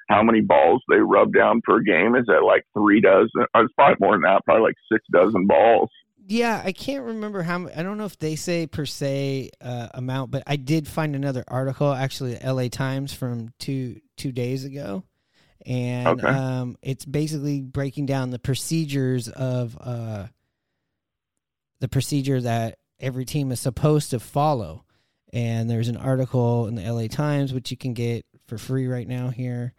how 0.07 0.21
many 0.23 0.41
balls 0.41 0.81
they 0.89 0.97
rub 0.97 1.33
down 1.33 1.61
per 1.63 1.79
game? 1.79 2.15
Is 2.15 2.25
that 2.27 2.43
like 2.45 2.63
three 2.73 3.01
dozen? 3.01 3.29
uh, 3.55 3.61
It's 3.63 3.73
probably 3.73 3.95
more 3.99 4.13
than 4.13 4.21
that. 4.21 4.43
Probably 4.45 4.63
like 4.63 4.75
six 4.91 5.03
dozen 5.11 5.47
balls. 5.47 5.89
Yeah, 6.27 6.59
I 6.65 6.71
can't 6.71 7.03
remember 7.05 7.43
how. 7.43 7.67
I 7.75 7.83
don't 7.83 7.97
know 7.99 8.05
if 8.05 8.17
they 8.17 8.35
say 8.35 8.65
per 8.65 8.85
se 8.85 9.51
uh, 9.61 9.89
amount, 9.93 10.31
but 10.31 10.41
I 10.47 10.55
did 10.55 10.87
find 10.87 11.15
another 11.15 11.43
article, 11.47 11.91
actually, 11.91 12.33
the 12.33 12.43
L.A. 12.43 12.69
Times 12.69 13.13
from 13.13 13.53
two 13.59 13.99
two 14.17 14.31
days 14.31 14.65
ago, 14.65 15.03
and 15.67 16.07
Okay. 16.07 16.27
um, 16.27 16.77
it's 16.81 17.05
basically 17.05 17.61
breaking 17.61 18.07
down 18.07 18.31
the 18.31 18.39
procedures 18.39 19.29
of 19.29 19.77
uh, 19.79 20.25
the 21.79 21.87
procedure 21.87 22.41
that 22.41 22.79
every 22.99 23.25
team 23.25 23.51
is 23.51 23.59
supposed 23.59 24.09
to 24.11 24.19
follow. 24.19 24.83
And 25.33 25.69
there's 25.69 25.89
an 25.89 25.97
article 25.97 26.67
in 26.67 26.75
the 26.75 26.89
LA 26.91 27.07
Times 27.07 27.53
which 27.53 27.69
you 27.69 27.77
can 27.77 27.93
get 27.93 28.25
for 28.47 28.57
free 28.57 28.87
right 28.87 29.07
now 29.07 29.29
here. 29.29 29.73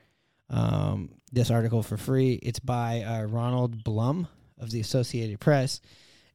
Um, 0.48 1.10
this 1.32 1.50
article 1.50 1.82
for 1.82 1.96
free. 1.96 2.34
It's 2.34 2.60
by 2.60 3.02
uh, 3.02 3.24
Ronald 3.24 3.82
Blum 3.82 4.28
of 4.58 4.70
the 4.70 4.80
Associated 4.80 5.40
Press. 5.40 5.80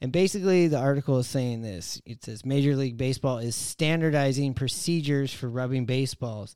And 0.02 0.12
basically, 0.12 0.68
the 0.68 0.80
article 0.80 1.20
is 1.20 1.28
saying 1.28 1.62
this 1.62 2.02
it 2.06 2.24
says 2.24 2.46
Major 2.46 2.76
League 2.76 2.98
Baseball 2.98 3.38
is 3.38 3.56
standardizing 3.56 4.54
procedures 4.54 5.34
for 5.34 5.50
rubbing 5.50 5.86
baseballs 5.86 6.56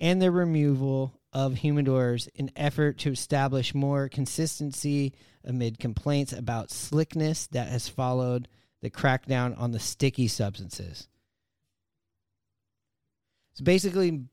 and 0.00 0.22
the 0.22 0.30
removal 0.30 1.20
of 1.32 1.54
humidors 1.54 2.28
in 2.34 2.50
effort 2.54 2.98
to 2.98 3.10
establish 3.10 3.74
more 3.74 4.08
consistency 4.08 5.12
amid 5.44 5.80
complaints 5.80 6.32
about 6.32 6.70
slickness 6.70 7.48
that 7.48 7.68
has 7.68 7.88
followed 7.88 8.48
the 8.80 8.90
crackdown 8.90 9.58
on 9.58 9.72
the 9.72 9.80
sticky 9.80 10.28
substances. 10.28 11.08
So 13.54 13.64
basically, 13.64 14.24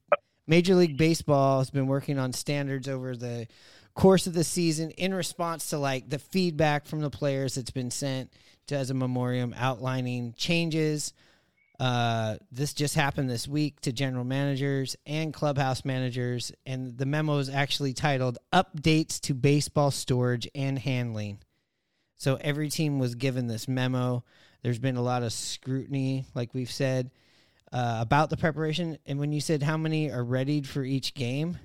Major 0.48 0.76
League 0.76 0.98
Baseball 0.98 1.60
has 1.60 1.70
been 1.70 1.88
working 1.88 2.18
on 2.18 2.34
standards 2.34 2.88
over 2.90 3.16
the 3.16 3.48
course 3.94 4.28
of 4.28 4.34
the 4.34 4.44
season 4.44 4.92
in 4.92 5.14
response 5.14 5.70
to 5.70 5.78
like 5.78 6.10
the 6.10 6.20
feedback 6.20 6.86
from 6.86 7.02
the 7.02 7.10
players 7.10 7.56
that's 7.56 7.72
been 7.72 7.92
sent 7.92 8.32
to 8.68 8.76
as 8.76 8.90
a 8.90 8.94
memoriam 8.94 9.54
outlining 9.58 10.34
changes. 10.38 11.14
Uh, 11.80 12.38
this 12.52 12.74
just 12.74 12.96
happened 12.96 13.30
this 13.30 13.48
week 13.48 13.80
to 13.82 13.92
general 13.92 14.24
managers 14.24 14.96
and 15.06 15.34
clubhouse 15.34 15.84
managers, 15.84 16.52
and 16.66 16.98
the 16.98 17.08
memo 17.08 17.40
is 17.40 17.50
actually 17.50 17.92
titled 17.94 18.38
"Updates 18.54 19.20
to 19.20 19.34
Baseball 19.34 19.90
Storage 19.90 20.48
and 20.54 20.78
Handling." 20.78 21.40
So 22.18 22.38
every 22.40 22.70
team 22.70 23.00
was 23.00 23.16
given 23.16 23.48
this 23.48 23.68
memo. 23.68 24.24
There's 24.62 24.78
been 24.78 24.96
a 24.96 25.02
lot 25.02 25.24
of 25.24 25.34
scrutiny, 25.34 26.28
like 26.36 26.54
we've 26.54 26.70
said, 26.70 27.10
uh, 27.72 27.98
about 28.02 28.30
the 28.30 28.38
preparation. 28.38 28.98
And 29.06 29.20
when 29.20 29.32
you 29.32 29.42
said 29.42 29.64
how 29.64 29.78
many 29.78 30.12
are 30.12 30.24
readied 30.24 30.68
for 30.68 30.84
each 30.84 31.14
game, 31.14 31.58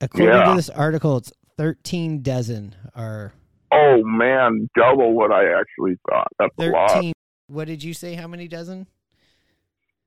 according 0.00 0.28
Yeah. 0.28 0.44
to 0.50 0.54
this 0.56 0.70
article, 0.70 1.16
it's 1.18 1.32
13 1.56 2.22
dozen 2.22 2.74
are 2.94 3.32
Oh 3.72 4.04
man, 4.04 4.68
double 4.76 5.14
what 5.14 5.32
I 5.32 5.46
actually 5.58 5.96
thought. 6.08 6.28
That's 6.38 6.54
a 6.58 6.70
lot. 6.70 7.04
What 7.48 7.66
did 7.66 7.82
you 7.82 7.92
say? 7.92 8.14
How 8.14 8.28
many 8.28 8.46
dozen? 8.46 8.86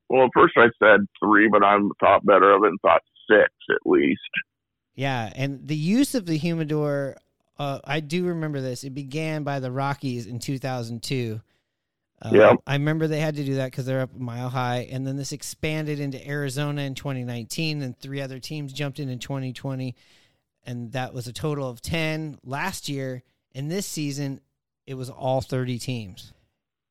Well, 0.09 0.25
at 0.25 0.30
first 0.34 0.53
I 0.57 0.67
said 0.82 1.01
three, 1.21 1.49
but 1.49 1.63
I 1.65 1.78
thought 1.99 2.25
better 2.25 2.51
of 2.53 2.63
it 2.63 2.67
and 2.67 2.80
thought 2.82 3.01
six 3.30 3.49
at 3.69 3.80
least. 3.86 4.21
Yeah, 4.95 5.32
and 5.36 5.67
the 5.67 5.75
use 5.75 6.15
of 6.15 6.25
the 6.25 6.38
humidor, 6.38 7.17
uh, 7.59 7.80
I 7.84 7.99
do 7.99 8.25
remember 8.25 8.61
this. 8.61 8.86
It 8.86 8.91
began 8.91 9.43
by 9.43 9.59
the 9.59 9.69
Rockies 9.69 10.28
in 10.28 10.39
2002. 10.39 11.41
Uh, 12.22 12.32
Yep. 12.34 12.57
I 12.65 12.74
remember 12.74 13.07
they 13.07 13.20
had 13.20 13.36
to 13.36 13.43
do 13.43 13.55
that 13.55 13.72
because 13.72 13.86
they're 13.86 14.01
up 14.01 14.15
a 14.15 14.20
mile 14.20 14.49
high, 14.49 14.88
and 14.91 15.05
then 15.05 15.18
this 15.18 15.32
expanded 15.32 15.99
into 15.99 16.26
Arizona 16.28 16.82
in 16.82 16.95
2019, 16.95 17.82
and 17.82 17.97
three 17.97 18.22
other 18.22 18.39
teams 18.39 18.74
jumped 18.74 18.99
in 18.99 19.09
in 19.09 19.20
2020, 19.20 19.95
and 20.65 20.91
that 20.93 21.13
was 21.13 21.28
a 21.28 21.34
total 21.34 21.70
of 21.70 21.82
10 21.82 22.39
last 22.43 22.89
year. 22.89 23.24
And 23.53 23.70
this 23.70 23.86
season, 23.86 24.41
it 24.86 24.95
was 24.95 25.09
all 25.09 25.41
30 25.41 25.78
teams. 25.80 26.34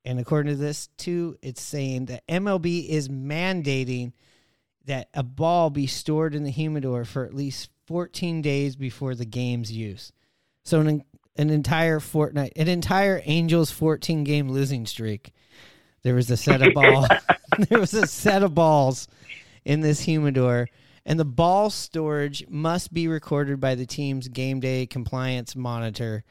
And 0.04 0.20
according 0.20 0.54
to 0.54 0.60
this, 0.60 0.88
too, 0.96 1.36
it's 1.42 1.60
saying 1.60 2.06
that 2.06 2.26
MLB 2.28 2.88
is 2.88 3.08
mandating 3.08 4.12
that 4.84 5.08
a 5.14 5.24
ball 5.24 5.68
be 5.68 5.88
stored 5.88 6.34
in 6.34 6.44
the 6.44 6.50
humidor 6.50 7.04
for 7.04 7.24
at 7.24 7.34
least 7.34 7.70
14 7.86 8.40
days 8.40 8.76
before 8.76 9.16
the 9.16 9.24
game's 9.24 9.72
use. 9.72 10.12
So 10.62 10.80
an 10.80 11.02
an 11.38 11.50
entire 11.50 12.00
fortnight, 12.00 12.52
an 12.56 12.68
entire 12.68 13.22
Angels 13.24 13.70
14 13.70 14.24
game 14.24 14.48
losing 14.48 14.86
streak. 14.86 15.32
There 16.02 16.14
was 16.14 16.30
a 16.30 16.36
set 16.36 16.62
of 16.62 16.74
ball. 16.74 17.06
there 17.68 17.80
was 17.80 17.94
a 17.94 18.06
set 18.06 18.42
of 18.42 18.54
balls 18.54 19.08
in 19.64 19.80
this 19.80 20.00
humidor, 20.00 20.68
and 21.04 21.18
the 21.18 21.24
ball 21.24 21.70
storage 21.70 22.46
must 22.48 22.92
be 22.92 23.08
recorded 23.08 23.60
by 23.60 23.74
the 23.74 23.86
team's 23.86 24.28
game 24.28 24.60
day 24.60 24.86
compliance 24.86 25.56
monitor, 25.56 26.24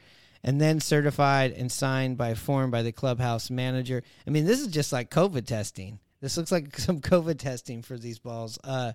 and 0.43 0.62
then 0.62 0.80
certified 0.80 1.51
and 1.51 1.72
signed 1.72 2.18
by 2.18 2.34
form 2.34 2.72
by 2.72 2.82
the 2.82 2.91
clubhouse 2.91 3.49
manager. 3.49 4.03
I 4.26 4.30
mean, 4.30 4.45
this 4.45 4.60
is 4.60 4.68
just 4.68 4.93
like 4.93 5.10
COVID 5.10 5.45
testing. 5.45 5.99
This 6.22 6.38
looks 6.38 6.51
like 6.51 6.78
some 6.80 7.01
COVID 7.01 7.38
testing 7.38 7.82
for 7.82 7.97
these 7.97 8.20
balls. 8.20 8.58
Uh, 8.64 8.93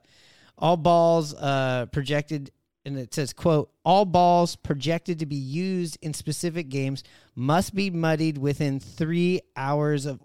all 0.59 0.77
balls 0.77 1.35
uh, 1.35 1.87
projected, 1.87 2.51
and 2.85 2.99
it 2.99 3.15
says, 3.15 3.33
"quote 3.33 3.71
All 3.85 4.05
balls 4.05 4.57
projected 4.57 5.19
to 5.19 5.27
be 5.27 5.37
used 5.37 5.99
in 6.03 6.15
specific 6.15 6.69
games 6.69 7.03
must 7.35 7.75
be 7.75 7.91
muddied 7.91 8.39
within 8.39 8.81
three 8.81 9.41
hours 9.57 10.07
of 10.07 10.23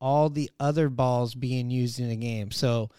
all 0.00 0.30
the 0.30 0.50
other 0.60 0.88
balls 0.88 1.34
being 1.34 1.70
used 1.70 2.00
in 2.00 2.10
a 2.10 2.16
game." 2.16 2.50
So 2.50 2.90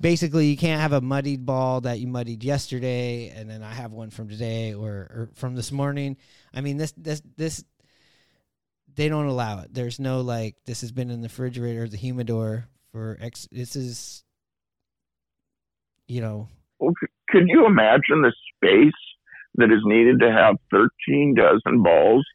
basically, 0.00 0.46
you 0.46 0.56
can't 0.56 0.80
have 0.80 0.92
a 0.92 1.00
muddied 1.00 1.44
ball 1.44 1.80
that 1.82 1.98
you 2.00 2.06
muddied 2.06 2.44
yesterday, 2.44 3.30
and 3.30 3.50
then 3.50 3.62
I 3.62 3.72
have 3.72 3.92
one 3.92 4.10
from 4.10 4.28
today 4.28 4.74
or, 4.74 4.90
or 4.90 5.30
from 5.34 5.54
this 5.54 5.72
morning. 5.72 6.16
I 6.54 6.60
mean, 6.60 6.76
this 6.76 6.92
this 6.96 7.22
this 7.36 7.64
they 8.94 9.08
don't 9.08 9.26
allow 9.26 9.60
it. 9.60 9.72
There's 9.72 10.00
no 10.00 10.20
like 10.22 10.56
this 10.64 10.80
has 10.80 10.92
been 10.92 11.10
in 11.10 11.20
the 11.20 11.28
refrigerator, 11.28 11.84
or 11.84 11.88
the 11.88 11.96
humidor 11.96 12.68
for 12.90 13.16
X. 13.20 13.48
This 13.52 13.76
is, 13.76 14.24
you 16.06 16.20
know, 16.20 16.48
Well, 16.78 16.94
c- 17.30 17.38
could 17.38 17.48
you 17.48 17.66
imagine 17.66 18.22
the 18.22 18.32
space 18.54 18.92
that 19.56 19.70
is 19.72 19.80
needed 19.84 20.20
to 20.20 20.30
have 20.30 20.56
13 20.70 21.34
dozen 21.34 21.82
balls 21.82 22.26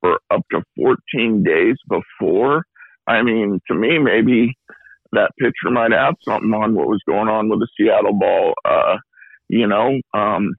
for 0.00 0.18
up 0.30 0.42
to 0.52 0.62
14 0.76 1.42
days 1.42 1.76
before? 1.88 2.64
I 3.06 3.22
mean, 3.22 3.60
to 3.68 3.74
me, 3.74 3.98
maybe 3.98 4.56
that 5.12 5.30
picture 5.38 5.70
might 5.70 5.92
have 5.92 6.14
something 6.22 6.52
on 6.52 6.74
what 6.74 6.88
was 6.88 7.02
going 7.06 7.28
on 7.28 7.48
with 7.48 7.60
the 7.60 7.68
Seattle 7.76 8.12
ball. 8.12 8.54
Uh, 8.64 8.96
you 9.48 9.66
know, 9.66 9.98
um, 10.14 10.54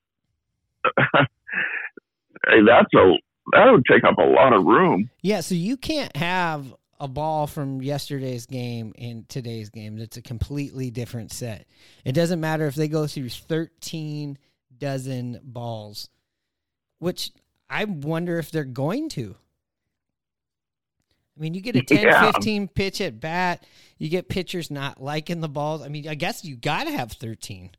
hey, 1.14 2.62
that's 2.66 2.94
a 2.96 3.14
that 3.54 3.72
would 3.72 3.84
take 3.90 4.04
up 4.04 4.18
a 4.18 4.24
lot 4.24 4.54
of 4.54 4.64
room. 4.66 5.10
yeah. 5.22 5.42
So 5.42 5.56
you 5.56 5.76
can't 5.76 6.16
have 6.16 6.74
a 7.00 7.08
ball 7.08 7.48
from 7.48 7.82
yesterday's 7.82 8.46
game 8.46 8.94
in 8.98 9.26
today's 9.30 9.70
game. 9.70 9.98
That's 9.98 10.18
a 10.18 10.22
completely 10.22 10.92
different 10.92 11.32
set. 11.32 11.66
It 12.06 12.12
doesn't 12.14 12.40
matter 12.40 12.68
if 12.68 12.76
they 12.76 12.88
go 12.88 13.08
through 13.08 13.30
thirteen 13.30 14.38
dozen 14.78 15.40
balls, 15.44 16.10
which 17.00 17.32
I 17.70 17.86
wonder 17.86 18.38
if 18.40 18.52
they're 18.52 18.64
going 18.64 19.10
to. 19.10 19.36
I 21.38 21.42
mean, 21.42 21.54
you 21.54 21.62
get 21.62 21.76
a 21.78 21.82
10, 21.84 22.04
Yeah. 22.04 22.32
15 22.32 22.68
pitch 22.68 23.00
at 23.02 23.20
bat. 23.20 23.66
You 23.98 24.10
get 24.10 24.28
pitchers 24.30 24.70
not 24.70 25.02
liking 25.02 25.40
the 25.40 25.48
balls. 25.50 25.82
I 25.82 25.88
mean, 25.88 26.08
I 26.08 26.16
guess 26.16 26.44
you 26.44 26.56
got 26.58 26.86
to 26.86 26.92
have 26.92 27.12
13. 27.14 27.72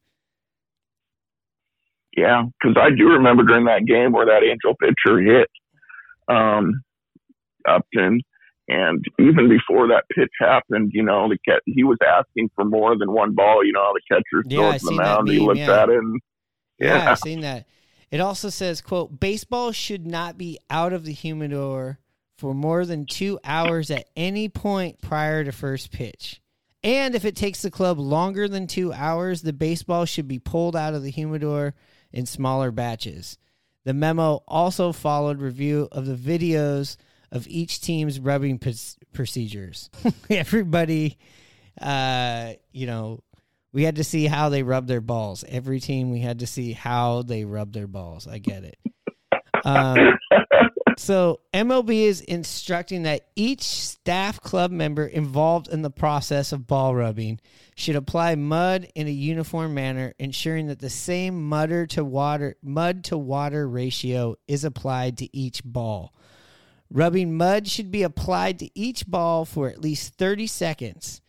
Yeah, 2.17 2.45
because 2.61 2.77
I 2.81 2.91
do 2.91 3.09
remember 3.09 3.45
during 3.45 3.67
that 3.67 3.85
game 3.85 4.13
where 4.13 4.27
that 4.27 4.43
Angel 4.43 4.75
pitcher 4.81 5.21
hit 5.21 5.49
um, 6.29 6.83
Upton, 7.69 8.21
and 8.71 9.05
even 9.19 9.49
before 9.49 9.89
that 9.89 10.05
pitch 10.15 10.31
happened, 10.39 10.93
you 10.95 11.03
know, 11.03 11.29
the 11.29 11.39
cat 11.39 11.61
he 11.67 11.83
was 11.83 11.99
asking 12.07 12.51
for 12.55 12.65
more 12.65 12.97
than 12.97 13.13
one 13.13 13.35
ball. 13.35 13.65
You 13.65 13.73
know, 13.73 13.83
how 13.83 13.93
the 13.93 14.01
catcher's 14.09 14.47
Yeah, 14.47 14.79
to 14.79 14.85
the 14.85 14.93
mound. 14.93 15.29
he 15.29 15.39
meme, 15.39 15.47
looks 15.47 15.59
yeah. 15.59 15.83
at 15.83 15.89
it, 15.89 15.99
and 15.99 16.21
Yeah, 16.79 16.97
yeah, 16.97 17.11
I've 17.11 17.19
seen 17.19 17.41
that. 17.41 17.67
It 18.11 18.21
also 18.21 18.49
says, 18.49 18.81
quote, 18.81 19.21
baseball 19.21 19.73
should 19.73 20.07
not 20.07 20.39
be 20.39 20.59
out 20.69 20.93
of 20.93 21.05
the 21.05 21.13
humidor 21.13 21.99
for 22.37 22.55
more 22.55 22.87
than 22.87 23.07
two 23.07 23.39
hours 23.45 23.91
at 23.91 24.09
any 24.17 24.49
point 24.49 25.01
prior 25.01 25.45
to 25.45 25.53
first 25.53 25.93
pitch. 25.93 26.41
And 26.83 27.15
if 27.15 27.25
it 27.25 27.37
takes 27.37 27.63
the 27.63 27.71
club 27.71 27.99
longer 27.99 28.49
than 28.49 28.67
two 28.67 28.93
hours, 28.93 29.43
the 29.43 29.53
baseball 29.53 30.07
should 30.07 30.27
be 30.27 30.39
pulled 30.39 30.75
out 30.75 30.95
of 30.95 31.03
the 31.03 31.11
humidor 31.11 31.75
in 32.13 32.25
smaller 32.25 32.71
batches. 32.71 33.37
The 33.85 33.95
memo 33.95 34.43
also 34.49 34.93
followed 34.93 35.41
review 35.41 35.89
of 35.93 36.07
the 36.07 36.15
videos 36.15 36.97
of 37.33 37.47
each 37.49 37.81
team's 37.81 38.19
rubbing 38.19 38.59
p- 38.59 38.75
procedures. 39.13 39.91
Everybody, 40.31 41.19
uh, 41.81 42.55
you 42.73 42.87
know, 42.87 43.23
we 43.73 43.85
had 43.85 43.97
to 43.97 44.05
see 44.05 44.27
how 44.27 44.49
they 44.49 44.63
rub 44.63 44.87
their 44.87 45.01
balls. 45.01 45.45
Every 45.49 45.81
team, 45.81 46.11
we 46.11 46.21
had 46.21 46.41
to 46.41 46.47
see 46.47 46.73
how 46.73 47.23
they 47.23 47.45
rub 47.45 47.73
their 47.73 47.87
balls. 47.87 48.27
I 48.27 48.39
get 48.39 48.65
it. 48.65 48.79
Um, 49.65 50.19
so 50.99 51.41
MLB 51.55 52.03
is 52.03 52.21
instructing 52.23 53.05
that 53.05 53.29
each 53.37 53.63
staff 53.63 54.41
club 54.41 54.71
member 54.71 55.07
involved 55.07 55.69
in 55.69 55.83
the 55.83 55.91
process 55.91 56.53
of 56.53 56.67
ball 56.67 56.95
rubbing 56.95 57.41
should 57.77 57.97
apply 57.97 58.35
mud 58.35 58.89
in 58.95 59.07
a 59.07 59.13
uniform 59.13 59.75
manner, 59.75 60.15
ensuring 60.19 60.67
that 60.67 60.81
the 60.81 60.91
same 60.91 61.49
mudder 61.49 61.87
to 61.87 62.05
water 62.05 62.57
mud 62.63 63.05
to 63.05 63.17
water 63.17 63.69
ratio 63.69 64.37
is 64.49 64.65
applied 64.65 65.17
to 65.19 65.37
each 65.37 65.63
ball. 65.65 66.13
Rubbing 66.93 67.37
mud 67.37 67.69
should 67.69 67.91
be 67.91 68.03
applied 68.03 68.59
to 68.59 68.71
each 68.79 69.07
ball 69.07 69.45
for 69.45 69.69
at 69.69 69.81
least 69.81 70.15
30 70.15 70.47
seconds, 70.49 71.21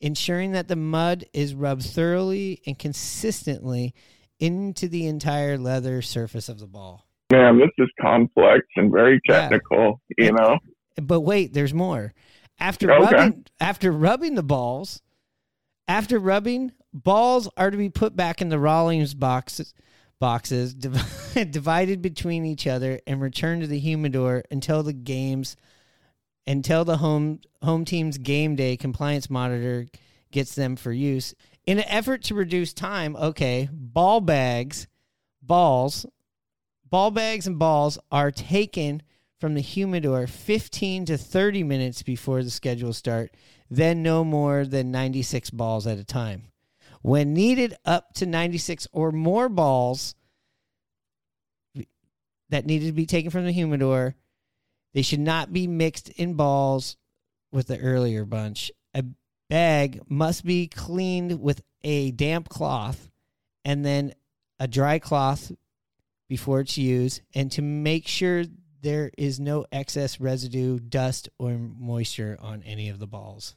ensuring 0.00 0.52
that 0.52 0.68
the 0.68 0.76
mud 0.76 1.26
is 1.34 1.54
rubbed 1.54 1.84
thoroughly 1.84 2.62
and 2.66 2.78
consistently 2.78 3.94
into 4.38 4.88
the 4.88 5.06
entire 5.06 5.58
leather 5.58 6.00
surface 6.00 6.48
of 6.48 6.58
the 6.58 6.66
ball. 6.66 7.06
Man, 7.30 7.58
this 7.58 7.68
is 7.78 7.88
complex 8.00 8.66
and 8.76 8.90
very 8.90 9.20
Yeah. 9.28 9.42
technical. 9.42 10.00
You 10.16 10.32
know. 10.32 10.58
But 10.96 11.20
wait, 11.20 11.52
there's 11.52 11.74
more. 11.74 12.14
After 12.58 12.90
Okay. 12.90 13.14
rubbing 13.16 13.44
after 13.60 13.92
rubbing 13.92 14.34
the 14.34 14.42
balls, 14.42 15.02
after 15.86 16.18
rubbing, 16.18 16.72
balls 16.94 17.48
are 17.58 17.70
to 17.70 17.76
be 17.76 17.90
put 17.90 18.16
back 18.16 18.40
in 18.40 18.48
the 18.48 18.58
Rawlings 18.58 19.14
boxes 19.14 19.74
boxes 20.20 20.74
div- 20.76 21.50
divided 21.50 22.00
between 22.00 22.44
each 22.44 22.68
other 22.68 23.00
and 23.06 23.20
returned 23.20 23.62
to 23.62 23.66
the 23.66 23.80
humidor 23.80 24.44
until 24.50 24.84
the 24.84 24.92
games 24.92 25.56
until 26.46 26.84
the 26.84 26.98
home 26.98 27.40
home 27.62 27.84
team's 27.84 28.18
game 28.18 28.56
day 28.56 28.76
compliance 28.76 29.28
monitor 29.28 29.86
gets 30.30 30.54
them 30.54 30.76
for 30.76 30.92
use. 30.92 31.34
In 31.66 31.78
an 31.78 31.84
effort 31.88 32.22
to 32.24 32.34
reduce 32.34 32.72
time, 32.72 33.16
okay, 33.16 33.68
ball 33.72 34.20
bags, 34.20 34.86
balls, 35.42 36.06
ball 36.88 37.10
bags 37.10 37.46
and 37.46 37.58
balls 37.58 37.98
are 38.10 38.30
taken 38.30 39.02
from 39.38 39.54
the 39.54 39.60
humidor 39.60 40.26
15 40.26 41.06
to 41.06 41.16
30 41.16 41.62
minutes 41.62 42.02
before 42.02 42.42
the 42.42 42.50
schedule 42.50 42.92
start, 42.92 43.34
then 43.70 44.02
no 44.02 44.24
more 44.24 44.66
than 44.66 44.90
96 44.90 45.50
balls 45.50 45.86
at 45.86 45.98
a 45.98 46.04
time. 46.04 46.44
When 47.02 47.32
needed, 47.32 47.76
up 47.84 48.12
to 48.14 48.26
96 48.26 48.86
or 48.92 49.10
more 49.10 49.48
balls 49.48 50.14
that 52.50 52.66
needed 52.66 52.86
to 52.86 52.92
be 52.92 53.06
taken 53.06 53.30
from 53.30 53.44
the 53.44 53.52
humidor, 53.52 54.16
they 54.92 55.02
should 55.02 55.20
not 55.20 55.52
be 55.52 55.66
mixed 55.66 56.08
in 56.10 56.34
balls 56.34 56.96
with 57.52 57.68
the 57.68 57.78
earlier 57.78 58.24
bunch. 58.24 58.70
A 58.94 59.04
bag 59.48 60.00
must 60.08 60.44
be 60.44 60.66
cleaned 60.66 61.40
with 61.40 61.62
a 61.82 62.10
damp 62.10 62.48
cloth 62.48 63.10
and 63.64 63.84
then 63.84 64.14
a 64.58 64.68
dry 64.68 64.98
cloth 64.98 65.52
before 66.28 66.60
it's 66.60 66.76
used 66.76 67.22
and 67.34 67.50
to 67.52 67.62
make 67.62 68.06
sure 68.06 68.44
there 68.82 69.10
is 69.16 69.40
no 69.40 69.64
excess 69.72 70.20
residue, 70.20 70.78
dust, 70.78 71.28
or 71.38 71.52
moisture 71.58 72.38
on 72.40 72.62
any 72.62 72.88
of 72.88 72.98
the 72.98 73.06
balls. 73.06 73.54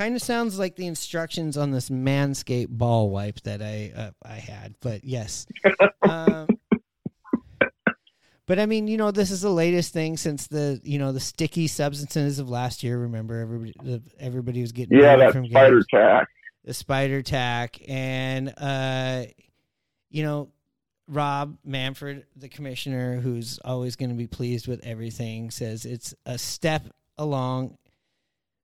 Kind 0.00 0.16
of 0.16 0.22
sounds 0.22 0.58
like 0.58 0.76
the 0.76 0.86
instructions 0.86 1.58
on 1.58 1.72
this 1.72 1.90
Manscaped 1.90 2.70
ball 2.70 3.10
wipe 3.10 3.38
that 3.42 3.60
I 3.60 3.92
uh, 3.94 4.10
I 4.24 4.36
had, 4.36 4.74
but 4.80 5.04
yes. 5.04 5.46
um, 6.08 6.48
but 8.46 8.58
I 8.58 8.64
mean, 8.64 8.88
you 8.88 8.96
know, 8.96 9.10
this 9.10 9.30
is 9.30 9.42
the 9.42 9.50
latest 9.50 9.92
thing 9.92 10.16
since 10.16 10.46
the 10.46 10.80
you 10.84 10.98
know 10.98 11.12
the 11.12 11.20
sticky 11.20 11.66
substances 11.66 12.38
of 12.38 12.48
last 12.48 12.82
year. 12.82 12.96
Remember, 12.96 13.40
everybody 13.40 13.74
the, 13.82 14.02
everybody 14.18 14.62
was 14.62 14.72
getting 14.72 14.98
Yeah, 14.98 15.16
that 15.16 15.32
from 15.32 15.46
spider 15.46 15.74
games. 15.74 15.86
tack. 15.90 16.28
the 16.64 16.72
spider 16.72 17.20
tack, 17.20 17.78
and 17.86 18.54
uh, 18.56 19.24
you 20.08 20.22
know, 20.22 20.48
Rob 21.08 21.58
Manfred, 21.62 22.24
the 22.36 22.48
commissioner, 22.48 23.20
who's 23.20 23.58
always 23.66 23.96
going 23.96 24.08
to 24.08 24.16
be 24.16 24.26
pleased 24.26 24.66
with 24.66 24.82
everything, 24.82 25.50
says 25.50 25.84
it's 25.84 26.14
a 26.24 26.38
step 26.38 26.84
along 27.18 27.76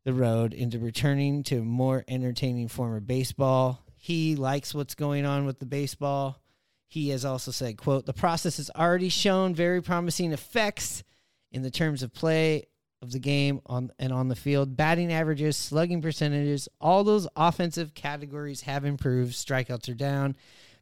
the 0.07 0.15
road 0.15 0.55
into 0.55 0.79
returning 0.79 1.43
to 1.43 1.59
a 1.59 1.65
more 1.65 2.05
entertaining 2.07 2.69
form 2.69 2.95
of 2.95 3.09
baseball. 3.09 3.83
He 3.97 4.37
likes 4.37 4.73
what's 4.73 4.95
going 4.95 5.27
on 5.27 5.47
with 5.47 5.59
the 5.59 5.67
baseball. 5.67 6.41
He 6.87 7.09
has 7.09 7.25
also 7.25 7.51
said, 7.51 7.77
quote, 7.77 8.07
the 8.07 8.13
process 8.13 8.59
has 8.59 8.71
already 8.71 9.09
shown 9.09 9.53
very 9.53 9.83
promising 9.83 10.33
effects 10.33 11.03
in 11.51 11.63
the 11.63 11.73
terms 11.73 12.05
of 12.05 12.15
play 12.15 12.67
of 13.03 13.11
the 13.11 13.19
game 13.19 13.61
on 13.67 13.91
and 13.99 14.13
on 14.13 14.29
the 14.29 14.37
field. 14.37 14.77
Batting 14.77 15.13
averages, 15.13 15.57
slugging 15.57 16.01
percentages, 16.01 16.69
all 16.81 17.03
those 17.03 17.27
offensive 17.35 17.93
categories 17.93 18.61
have 18.61 18.85
improved. 18.85 19.35
Strikeouts 19.35 19.89
are 19.89 19.95
down. 19.95 20.37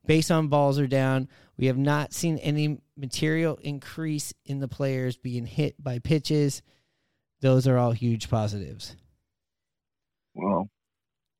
Base 0.04 0.30
on 0.30 0.48
balls 0.48 0.78
are 0.78 0.86
down. 0.86 1.28
We 1.56 1.68
have 1.68 1.78
not 1.78 2.12
seen 2.12 2.36
any 2.36 2.78
material 2.94 3.58
increase 3.62 4.34
in 4.44 4.60
the 4.60 4.68
players 4.68 5.16
being 5.16 5.46
hit 5.46 5.82
by 5.82 5.98
pitches. 5.98 6.60
Those 7.40 7.66
are 7.66 7.78
all 7.78 7.92
huge 7.92 8.28
positives. 8.28 8.96
Well, 10.34 10.68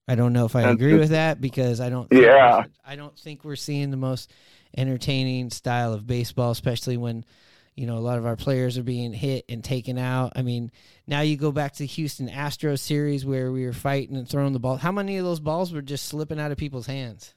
I 0.09 0.15
don't 0.15 0.33
know 0.33 0.45
if 0.47 0.55
I 0.57 0.63
agree 0.71 0.93
just- 0.93 1.01
with 1.01 1.11
that 1.11 1.41
because 1.41 1.81
I 1.81 1.89
don't. 1.91 2.09
think 2.09 2.23
Yeah. 2.23 2.57
we're- 2.59 2.71
I 2.85 2.97
don't 2.97 3.19
think 3.19 3.45
we're 3.45 3.57
seeing 3.57 3.91
the 3.91 3.97
most 3.97 4.31
entertaining 4.77 5.51
style 5.51 5.93
of 5.93 6.07
baseball, 6.07 6.51
especially 6.51 6.97
when 6.97 7.25
you 7.75 7.87
know 7.87 7.97
a 7.97 8.01
lot 8.01 8.19
of 8.19 8.27
our 8.27 8.37
players 8.37 8.77
are 8.79 8.83
being 8.83 9.13
hit 9.13 9.45
and 9.49 9.65
taken 9.65 9.99
out. 9.99 10.33
I 10.37 10.43
mean, 10.43 10.71
now 11.07 11.21
you 11.23 11.37
go 11.37 11.51
back 11.53 11.73
to 11.75 11.79
the 11.81 11.87
Houston 11.87 12.29
Astros 12.29 12.81
series 12.81 13.25
where 13.25 13.51
we 13.51 13.65
were 13.65 13.73
fighting 13.73 14.17
and 14.17 14.29
throwing 14.29 14.53
the 14.53 14.61
ball. 14.61 14.77
How 14.77 14.93
many 14.93 15.17
of 15.17 15.25
those 15.25 15.41
balls 15.41 15.73
were 15.73 15.83
just 15.83 16.05
slipping 16.07 16.39
out 16.39 16.53
of 16.53 16.59
people's 16.59 16.87
hands? 16.87 17.35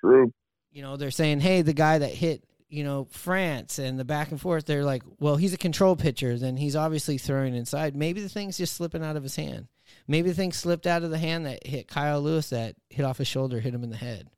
True. 0.00 0.32
You 0.72 0.82
know, 0.82 0.96
they're 0.96 1.10
saying, 1.10 1.40
"Hey, 1.40 1.62
the 1.62 1.72
guy 1.72 1.98
that 1.98 2.12
hit." 2.14 2.44
You 2.72 2.84
know, 2.84 3.08
France 3.10 3.80
and 3.80 3.98
the 3.98 4.04
back 4.04 4.30
and 4.30 4.40
forth, 4.40 4.64
they're 4.64 4.84
like, 4.84 5.02
well, 5.18 5.34
he's 5.34 5.52
a 5.52 5.58
control 5.58 5.96
pitcher. 5.96 6.38
Then 6.38 6.56
he's 6.56 6.76
obviously 6.76 7.18
throwing 7.18 7.52
inside. 7.56 7.96
Maybe 7.96 8.20
the 8.20 8.28
thing's 8.28 8.56
just 8.56 8.74
slipping 8.74 9.02
out 9.02 9.16
of 9.16 9.24
his 9.24 9.34
hand. 9.34 9.66
Maybe 10.06 10.28
the 10.28 10.34
thing 10.34 10.52
slipped 10.52 10.86
out 10.86 11.02
of 11.02 11.10
the 11.10 11.18
hand 11.18 11.46
that 11.46 11.66
hit 11.66 11.88
Kyle 11.88 12.20
Lewis 12.20 12.50
that 12.50 12.74
hit 12.88 13.04
off 13.04 13.18
his 13.18 13.28
shoulder, 13.28 13.60
hit 13.60 13.74
him 13.74 13.84
in 13.84 13.90
the 13.90 13.96
head. 13.96 14.28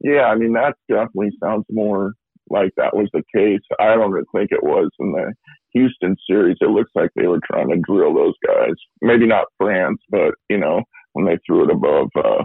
Yeah, 0.00 0.24
I 0.24 0.34
mean 0.34 0.52
that 0.54 0.74
definitely 0.88 1.30
sounds 1.42 1.64
more 1.70 2.14
like 2.50 2.72
that 2.76 2.94
was 2.96 3.08
the 3.12 3.22
case. 3.34 3.60
I 3.78 3.94
don't 3.94 4.12
think 4.34 4.50
it 4.50 4.62
was 4.62 4.90
in 4.98 5.12
the 5.12 5.32
Houston 5.72 6.16
series. 6.28 6.56
It 6.60 6.70
looks 6.70 6.90
like 6.94 7.10
they 7.14 7.26
were 7.26 7.40
trying 7.50 7.68
to 7.70 7.76
drill 7.76 8.14
those 8.14 8.34
guys. 8.46 8.74
Maybe 9.00 9.26
not 9.26 9.46
France, 9.58 10.00
but 10.10 10.34
you 10.48 10.58
know 10.58 10.82
when 11.12 11.26
they 11.26 11.38
threw 11.46 11.64
it 11.64 11.70
above 11.70 12.08
uh, 12.16 12.44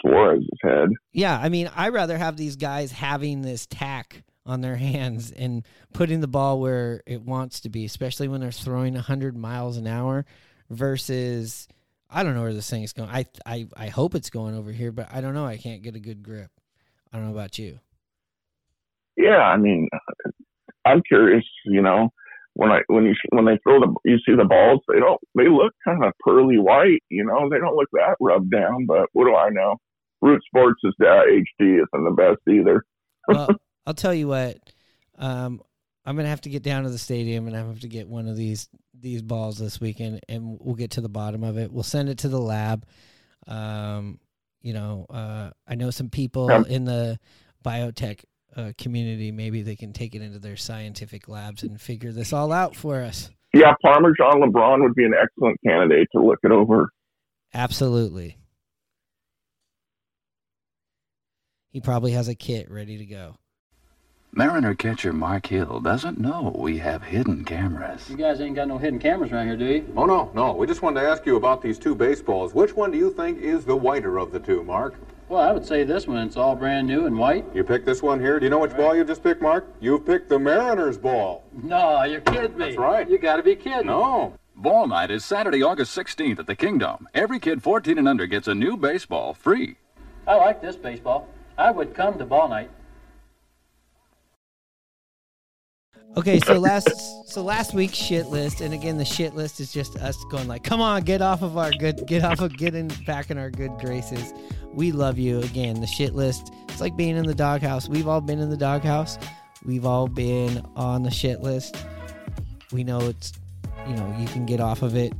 Suarez's 0.00 0.48
head. 0.62 0.90
Yeah, 1.12 1.38
I 1.38 1.48
mean, 1.48 1.70
I 1.74 1.88
rather 1.88 2.18
have 2.18 2.36
these 2.36 2.56
guys 2.56 2.92
having 2.92 3.42
this 3.42 3.66
tack 3.66 4.22
on 4.44 4.60
their 4.60 4.76
hands 4.76 5.30
and 5.30 5.64
putting 5.92 6.20
the 6.20 6.28
ball 6.28 6.60
where 6.60 7.02
it 7.06 7.22
wants 7.22 7.60
to 7.60 7.68
be, 7.68 7.84
especially 7.84 8.28
when 8.28 8.40
they're 8.40 8.50
throwing 8.52 8.94
100 8.94 9.36
miles 9.36 9.76
an 9.76 9.86
hour 9.86 10.24
versus 10.72 11.68
I 12.10 12.22
don't 12.22 12.34
know 12.34 12.42
where 12.42 12.52
this 12.52 12.68
thing 12.68 12.82
is 12.82 12.92
going. 12.92 13.08
I 13.08 13.26
I 13.46 13.66
I 13.76 13.88
hope 13.88 14.14
it's 14.14 14.30
going 14.30 14.54
over 14.54 14.72
here, 14.72 14.92
but 14.92 15.08
I 15.12 15.20
don't 15.20 15.34
know. 15.34 15.46
I 15.46 15.56
can't 15.56 15.82
get 15.82 15.94
a 15.94 16.00
good 16.00 16.22
grip. 16.22 16.50
I 17.12 17.16
don't 17.16 17.26
know 17.26 17.32
about 17.32 17.58
you. 17.58 17.78
Yeah, 19.16 19.38
I 19.38 19.56
mean, 19.56 19.88
I'm 20.84 21.02
curious. 21.06 21.44
You 21.64 21.82
know, 21.82 22.10
when 22.54 22.70
I 22.70 22.80
when 22.88 23.04
you 23.04 23.14
when 23.30 23.44
they 23.44 23.58
throw 23.62 23.80
the 23.80 23.94
you 24.04 24.18
see 24.26 24.34
the 24.36 24.44
balls, 24.44 24.80
they 24.88 24.98
don't 25.00 25.20
they 25.36 25.48
look 25.48 25.72
kind 25.84 26.04
of 26.04 26.12
pearly 26.24 26.58
white. 26.58 27.02
You 27.08 27.24
know, 27.24 27.48
they 27.48 27.58
don't 27.58 27.76
look 27.76 27.88
that 27.92 28.16
rubbed 28.20 28.50
down. 28.50 28.86
But 28.86 29.08
what 29.12 29.24
do 29.24 29.34
I 29.34 29.50
know? 29.50 29.76
Root 30.20 30.42
Sports 30.46 30.80
is 30.84 30.94
uh, 31.00 31.04
HD 31.04 31.76
isn't 31.76 31.88
the 31.92 32.14
best 32.16 32.40
either. 32.48 32.84
well, 33.28 33.48
I'll 33.86 33.94
tell 33.94 34.14
you 34.14 34.28
what. 34.28 34.58
Um, 35.18 35.60
I'm 36.04 36.16
gonna 36.16 36.28
have 36.28 36.40
to 36.42 36.50
get 36.50 36.62
down 36.62 36.82
to 36.84 36.90
the 36.90 36.98
stadium 36.98 37.46
and 37.46 37.56
I 37.56 37.60
have 37.60 37.80
to 37.80 37.88
get 37.88 38.08
one 38.08 38.28
of 38.28 38.36
these 38.36 38.68
these 38.98 39.22
balls 39.22 39.58
this 39.58 39.80
weekend, 39.80 40.20
and 40.28 40.58
we'll 40.60 40.74
get 40.74 40.92
to 40.92 41.00
the 41.00 41.08
bottom 41.08 41.44
of 41.44 41.58
it. 41.58 41.72
We'll 41.72 41.82
send 41.82 42.08
it 42.08 42.18
to 42.18 42.28
the 42.28 42.40
lab. 42.40 42.86
Um, 43.46 44.20
you 44.60 44.72
know, 44.72 45.06
uh, 45.10 45.50
I 45.66 45.74
know 45.74 45.90
some 45.90 46.08
people 46.08 46.48
in 46.50 46.84
the 46.84 47.18
biotech 47.64 48.24
uh, 48.56 48.72
community. 48.78 49.32
Maybe 49.32 49.62
they 49.62 49.76
can 49.76 49.92
take 49.92 50.14
it 50.14 50.22
into 50.22 50.38
their 50.38 50.56
scientific 50.56 51.28
labs 51.28 51.62
and 51.62 51.80
figure 51.80 52.12
this 52.12 52.32
all 52.32 52.52
out 52.52 52.76
for 52.76 53.00
us. 53.00 53.30
Yeah, 53.52 53.74
Parmesan 53.82 54.40
LeBron 54.40 54.82
would 54.82 54.94
be 54.94 55.04
an 55.04 55.14
excellent 55.20 55.60
candidate 55.66 56.08
to 56.12 56.22
look 56.22 56.38
it 56.42 56.52
over. 56.52 56.90
Absolutely. 57.52 58.38
He 61.70 61.80
probably 61.80 62.12
has 62.12 62.28
a 62.28 62.34
kit 62.34 62.70
ready 62.70 62.98
to 62.98 63.06
go. 63.06 63.36
Mariner 64.34 64.74
catcher 64.74 65.12
Mark 65.12 65.44
Hill 65.44 65.80
doesn't 65.80 66.18
know 66.18 66.54
we 66.56 66.78
have 66.78 67.02
hidden 67.02 67.44
cameras. 67.44 68.08
You 68.08 68.16
guys 68.16 68.40
ain't 68.40 68.56
got 68.56 68.66
no 68.66 68.78
hidden 68.78 68.98
cameras 68.98 69.30
around 69.30 69.48
here, 69.48 69.58
do 69.58 69.66
you? 69.66 69.92
Oh, 69.94 70.06
no, 70.06 70.30
no. 70.32 70.54
We 70.54 70.66
just 70.66 70.80
wanted 70.80 71.02
to 71.02 71.06
ask 71.06 71.26
you 71.26 71.36
about 71.36 71.60
these 71.60 71.78
two 71.78 71.94
baseballs. 71.94 72.54
Which 72.54 72.74
one 72.74 72.90
do 72.90 72.96
you 72.96 73.12
think 73.12 73.38
is 73.42 73.66
the 73.66 73.76
whiter 73.76 74.16
of 74.16 74.32
the 74.32 74.40
two, 74.40 74.64
Mark? 74.64 74.94
Well, 75.28 75.42
I 75.42 75.52
would 75.52 75.66
say 75.66 75.84
this 75.84 76.06
one. 76.06 76.16
It's 76.26 76.38
all 76.38 76.56
brand 76.56 76.86
new 76.86 77.04
and 77.04 77.18
white. 77.18 77.44
You 77.54 77.62
picked 77.62 77.84
this 77.84 78.00
one 78.00 78.20
here. 78.20 78.40
Do 78.40 78.46
you 78.46 78.50
know 78.50 78.60
which 78.60 78.74
ball 78.74 78.96
you 78.96 79.04
just 79.04 79.22
picked, 79.22 79.42
Mark? 79.42 79.66
You 79.80 79.98
picked 79.98 80.30
the 80.30 80.38
Mariners 80.38 80.96
ball. 80.96 81.44
No, 81.62 82.02
you're 82.04 82.22
kidding 82.22 82.56
me. 82.56 82.64
That's 82.64 82.78
right. 82.78 83.10
You 83.10 83.18
gotta 83.18 83.42
be 83.42 83.54
kidding. 83.54 83.86
No. 83.86 84.32
Ball 84.56 84.86
night 84.86 85.10
is 85.10 85.26
Saturday, 85.26 85.62
August 85.62 85.94
16th 85.94 86.38
at 86.38 86.46
the 86.46 86.56
Kingdom. 86.56 87.06
Every 87.12 87.38
kid 87.38 87.62
14 87.62 87.98
and 87.98 88.08
under 88.08 88.26
gets 88.26 88.48
a 88.48 88.54
new 88.54 88.78
baseball 88.78 89.34
free. 89.34 89.76
I 90.26 90.36
like 90.36 90.62
this 90.62 90.76
baseball. 90.76 91.28
I 91.58 91.70
would 91.70 91.94
come 91.94 92.16
to 92.16 92.24
ball 92.24 92.48
night. 92.48 92.70
Okay, 96.14 96.40
so 96.40 96.58
last 96.58 96.88
so 97.26 97.42
last 97.42 97.72
week's 97.72 97.96
shit 97.96 98.26
list, 98.26 98.60
and 98.60 98.74
again 98.74 98.98
the 98.98 99.04
shit 99.04 99.34
list 99.34 99.60
is 99.60 99.72
just 99.72 99.96
us 99.96 100.22
going 100.30 100.46
like, 100.46 100.62
come 100.62 100.80
on, 100.80 101.02
get 101.02 101.22
off 101.22 101.40
of 101.40 101.56
our 101.56 101.70
good, 101.70 102.06
get 102.06 102.22
off 102.22 102.40
of 102.40 102.54
getting 102.58 102.88
back 103.06 103.30
in 103.30 103.38
our 103.38 103.48
good 103.48 103.72
graces. 103.78 104.34
We 104.74 104.92
love 104.92 105.18
you. 105.18 105.40
Again, 105.40 105.80
the 105.80 105.86
shit 105.86 106.14
list. 106.14 106.52
It's 106.68 106.82
like 106.82 106.96
being 106.96 107.16
in 107.16 107.26
the 107.26 107.34
doghouse. 107.34 107.88
We've 107.88 108.08
all 108.08 108.20
been 108.20 108.40
in 108.40 108.50
the 108.50 108.58
doghouse. 108.58 109.18
We've 109.64 109.86
all 109.86 110.06
been 110.06 110.62
on 110.76 111.02
the 111.02 111.10
shit 111.10 111.40
list. 111.40 111.76
We 112.72 112.84
know 112.84 113.00
it's, 113.00 113.32
you 113.86 113.94
know, 113.94 114.14
you 114.18 114.26
can 114.26 114.44
get 114.44 114.60
off 114.60 114.82
of 114.82 114.96
it, 114.96 115.14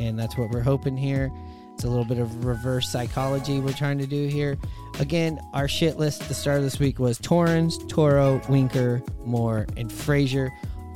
and 0.00 0.18
that's 0.18 0.36
what 0.38 0.50
we're 0.50 0.62
hoping 0.62 0.96
here. 0.96 1.30
It's 1.74 1.84
a 1.84 1.88
little 1.88 2.04
bit 2.04 2.18
of 2.18 2.44
reverse 2.44 2.90
psychology 2.90 3.60
we're 3.60 3.72
trying 3.72 3.98
to 3.98 4.06
do 4.06 4.26
here. 4.28 4.56
Again, 4.98 5.38
our 5.52 5.68
shit 5.68 5.96
list 5.96 6.22
at 6.22 6.28
the 6.28 6.34
start 6.34 6.58
of 6.58 6.64
this 6.64 6.80
week 6.80 6.98
was 6.98 7.18
Torrens, 7.18 7.78
Toro, 7.86 8.40
Winker, 8.48 9.00
Moore, 9.24 9.66
and 9.76 9.92
Frazier. 9.92 10.50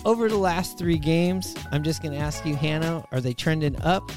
Over 0.05 0.29
the 0.29 0.37
last 0.37 0.77
three 0.77 0.99
games, 0.99 1.55
I'm 1.71 1.85
just 1.85 2.03
going 2.03 2.13
to 2.13 2.19
ask 2.19 2.45
you, 2.45 2.57
Hano, 2.57 3.07
are 3.13 3.21
they 3.21 3.33
trending 3.33 3.81
up? 3.83 4.11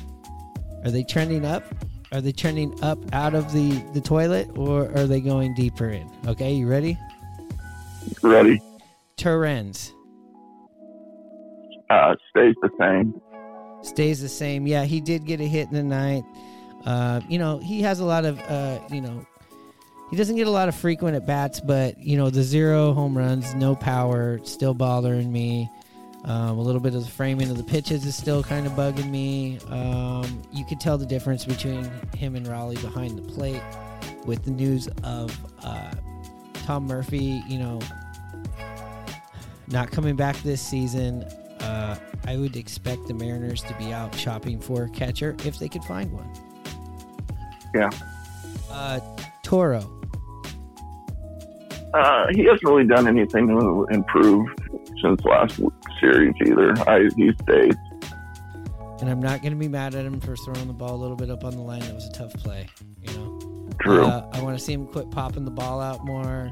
Are 0.83 0.89
they 0.89 1.03
trending 1.03 1.45
up? 1.45 1.63
Are 2.11 2.21
they 2.21 2.31
trending 2.31 2.81
up 2.83 2.97
out 3.13 3.35
of 3.35 3.53
the, 3.53 3.71
the 3.93 4.01
toilet 4.01 4.49
or 4.57 4.85
are 4.97 5.05
they 5.05 5.21
going 5.21 5.53
deeper 5.53 5.89
in? 5.89 6.09
Okay, 6.25 6.53
you 6.53 6.67
ready? 6.67 6.97
Ready? 8.23 8.59
Torrens 9.17 9.93
Uh, 11.89 12.15
stays 12.31 12.55
the 12.61 12.69
same. 12.79 13.21
stays 13.83 14.21
the 14.21 14.29
same. 14.29 14.65
Yeah, 14.65 14.85
he 14.85 14.99
did 14.99 15.25
get 15.25 15.39
a 15.39 15.45
hit 15.47 15.67
in 15.67 15.73
the 15.75 15.83
ninth. 15.83 16.25
Uh, 16.85 17.21
you 17.29 17.37
know, 17.39 17.59
he 17.59 17.81
has 17.81 17.99
a 17.99 18.05
lot 18.05 18.25
of, 18.25 18.39
uh, 18.49 18.79
you 18.91 19.01
know, 19.01 19.25
he 20.09 20.15
doesn't 20.15 20.35
get 20.35 20.47
a 20.47 20.51
lot 20.51 20.69
of 20.69 20.75
frequent 20.75 21.15
at 21.15 21.25
bats, 21.25 21.59
but 21.59 21.97
you 21.97 22.17
know, 22.17 22.29
the 22.29 22.43
zero 22.43 22.93
home 22.93 23.17
runs, 23.17 23.53
no 23.55 23.75
power, 23.75 24.39
still 24.43 24.73
bothering 24.73 25.31
me. 25.31 25.69
Um, 26.25 26.57
a 26.57 26.61
little 26.61 26.81
bit 26.81 26.95
of 26.95 27.03
the 27.03 27.11
framing 27.11 27.51
of 27.51 27.57
the 27.57 27.63
pitches 27.63 28.03
is 28.03 28.15
still 28.15 28.41
kind 28.41 28.65
of 28.65 28.73
bugging 28.73 29.11
me. 29.11 29.59
Um, 29.69 30.41
you 30.51 30.65
could 30.65 30.79
tell 30.79 30.97
the 30.97 31.05
difference 31.05 31.45
between 31.45 31.83
him 32.15 32.35
and 32.35 32.47
Raleigh 32.47 32.77
behind 32.77 33.17
the 33.17 33.21
plate 33.21 33.61
with 34.25 34.43
the 34.43 34.49
news 34.49 34.87
of 35.03 35.37
uh, 35.63 35.91
Tom 36.65 36.87
Murphy, 36.87 37.43
you 37.47 37.59
know, 37.59 37.79
not 39.67 39.91
coming 39.91 40.15
back 40.15 40.35
this 40.37 40.61
season. 40.61 41.21
Uh, 41.59 41.95
I 42.25 42.37
would 42.37 42.55
expect 42.55 43.07
the 43.07 43.13
Mariners 43.13 43.61
to 43.63 43.75
be 43.75 43.93
out 43.93 44.15
shopping 44.15 44.59
for 44.59 44.83
a 44.83 44.89
catcher 44.89 45.35
if 45.45 45.59
they 45.59 45.69
could 45.69 45.83
find 45.83 46.11
one. 46.11 46.29
Yeah. 47.75 47.91
Uh, 48.71 48.99
Toro. 49.45 49.79
Uh, 51.93 52.25
he 52.31 52.43
hasn't 52.43 52.63
really 52.63 52.83
done 52.83 53.07
anything 53.07 53.47
to 53.47 53.87
improve 53.91 54.47
since 55.01 55.23
last 55.23 55.61
series 55.99 56.33
either. 56.45 56.73
I, 56.89 57.07
he 57.15 57.31
stays. 57.43 57.75
And 58.99 59.09
I'm 59.09 59.21
not 59.21 59.41
going 59.41 59.53
to 59.53 59.59
be 59.59 59.67
mad 59.67 59.93
at 59.93 60.03
him 60.03 60.19
for 60.19 60.35
throwing 60.35 60.67
the 60.67 60.73
ball 60.73 60.95
a 60.95 60.99
little 60.99 61.15
bit 61.15 61.29
up 61.29 61.43
on 61.43 61.51
the 61.55 61.61
line. 61.61 61.81
That 61.81 61.93
was 61.93 62.07
a 62.07 62.11
tough 62.11 62.33
play, 62.33 62.67
you 63.01 63.13
know. 63.13 63.69
True. 63.79 64.03
Uh, 64.05 64.27
I 64.33 64.41
want 64.41 64.57
to 64.57 64.63
see 64.63 64.73
him 64.73 64.87
quit 64.87 65.11
popping 65.11 65.45
the 65.45 65.51
ball 65.51 65.79
out 65.79 66.03
more. 66.05 66.51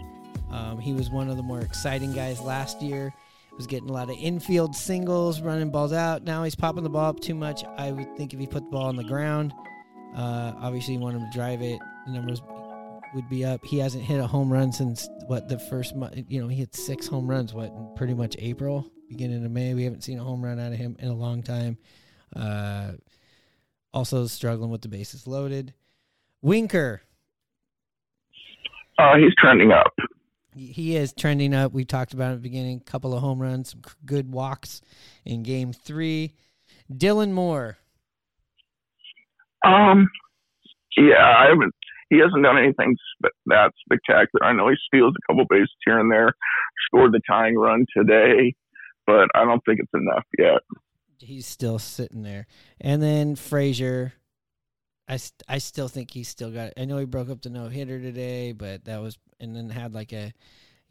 Um, 0.52 0.80
he 0.80 0.94
was 0.94 1.10
one 1.10 1.30
of 1.30 1.38
the 1.38 1.44
more 1.44 1.62
exciting 1.62 2.14
guys 2.14 2.40
last 2.40 2.82
year. 2.82 3.12
Was 3.58 3.68
getting 3.68 3.90
a 3.90 3.94
lot 3.94 4.10
of 4.10 4.16
infield 4.20 4.76
singles, 4.76 5.42
running 5.42 5.72
balls 5.72 5.94
out. 5.94 6.24
Now 6.24 6.44
he's 6.44 6.56
popping 6.56 6.84
the 6.84 6.90
ball 6.90 7.10
up 7.10 7.20
too 7.20 7.36
much. 7.36 7.64
I 7.78 7.92
would 7.92 8.16
think 8.16 8.34
if 8.34 8.40
he 8.40 8.48
put 8.48 8.64
the 8.64 8.70
ball 8.70 8.86
on 8.86 8.96
the 8.96 9.04
ground, 9.04 9.54
uh, 10.16 10.54
obviously 10.60 10.94
you 10.96 11.00
want 11.00 11.16
him 11.16 11.22
to 11.22 11.38
drive 11.38 11.62
it. 11.62 11.80
The 12.06 12.14
numbers 12.14 12.42
would 13.14 13.30
be 13.30 13.46
up. 13.46 13.64
He 13.66 13.78
hasn't 13.80 14.04
hit 14.04 14.20
a 14.20 14.28
home 14.28 14.52
run 14.52 14.72
since 14.72 15.08
what 15.28 15.48
the 15.48 15.60
first 15.60 15.96
month. 15.96 16.16
You 16.28 16.42
know, 16.42 16.48
he 16.48 16.56
hit 16.58 16.76
six 16.76 17.08
home 17.08 17.28
runs. 17.30 17.54
What 17.54 17.70
in 17.70 17.94
pretty 17.96 18.14
much 18.14 18.36
April, 18.40 18.92
beginning 19.10 19.46
of 19.46 19.52
May. 19.52 19.74
We 19.74 19.84
haven't 19.84 20.04
seen 20.04 20.20
a 20.20 20.24
home 20.24 20.44
run 20.44 20.60
out 20.60 20.72
of 20.72 20.78
him 20.78 20.96
in 21.00 21.08
a 21.10 21.14
long 21.16 21.44
time. 21.44 21.78
Uh, 22.36 22.94
also 23.94 24.26
struggling 24.28 24.70
with 24.72 24.82
the 24.82 24.88
bases 24.88 25.28
loaded. 25.28 25.74
Winker, 26.42 27.02
Uh, 28.98 29.16
he's 29.18 29.34
trending 29.38 29.72
up. 29.72 29.94
he 30.56 30.96
is 30.96 31.14
trending 31.14 31.54
up. 31.54 31.72
We 31.72 31.86
talked 31.86 32.14
about 32.14 32.30
it 32.30 32.34
at 32.34 32.36
the 32.38 32.50
beginning. 32.50 32.80
couple 32.82 33.14
of 33.14 33.22
home 33.22 33.40
runs, 33.42 33.72
some 33.72 33.82
good 34.06 34.32
walks 34.32 34.82
in 35.26 35.44
game 35.44 35.72
three. 35.74 36.34
Dylan 36.92 37.32
Moore. 37.32 37.78
Um, 39.66 40.10
yeah, 40.98 41.38
I 41.40 41.46
haven't. 41.50 41.74
He 42.14 42.20
hasn't 42.20 42.44
done 42.44 42.60
anything 42.60 42.96
spe- 43.18 43.36
that 43.48 43.72
spectacular. 43.84 44.46
I 44.46 44.54
know 44.54 44.70
he 44.70 44.76
steals 44.86 45.16
a 45.18 45.34
couple 45.34 45.46
bases 45.50 45.70
here 45.84 45.98
and 45.98 46.12
there. 46.12 46.30
Scored 46.86 47.12
the 47.12 47.22
tying 47.28 47.58
run 47.58 47.88
today, 47.98 48.54
but 49.08 49.30
I 49.34 49.46
don't 49.46 49.66
think 49.66 49.80
it's 49.80 49.94
enough 49.96 50.26
yet. 50.38 50.62
He's 51.18 51.48
still 51.48 51.80
sitting 51.80 52.22
there. 52.22 52.46
And 52.80 53.02
then 53.02 53.36
Frazier. 53.36 54.14
I, 55.08 55.18
st- 55.18 55.44
I 55.50 55.58
still 55.58 55.88
think 55.88 56.12
he's 56.12 56.30
still 56.30 56.52
got 56.52 56.68
it. 56.68 56.74
I 56.78 56.86
know 56.86 56.98
he 56.98 57.06
broke 57.06 57.30
up 57.30 57.42
the 57.42 57.50
no 57.50 57.68
hitter 57.68 58.00
today, 58.00 58.52
but 58.52 58.86
that 58.86 59.02
was 59.02 59.18
and 59.40 59.56
then 59.56 59.70
had 59.70 59.94
like 59.94 60.14
a 60.14 60.32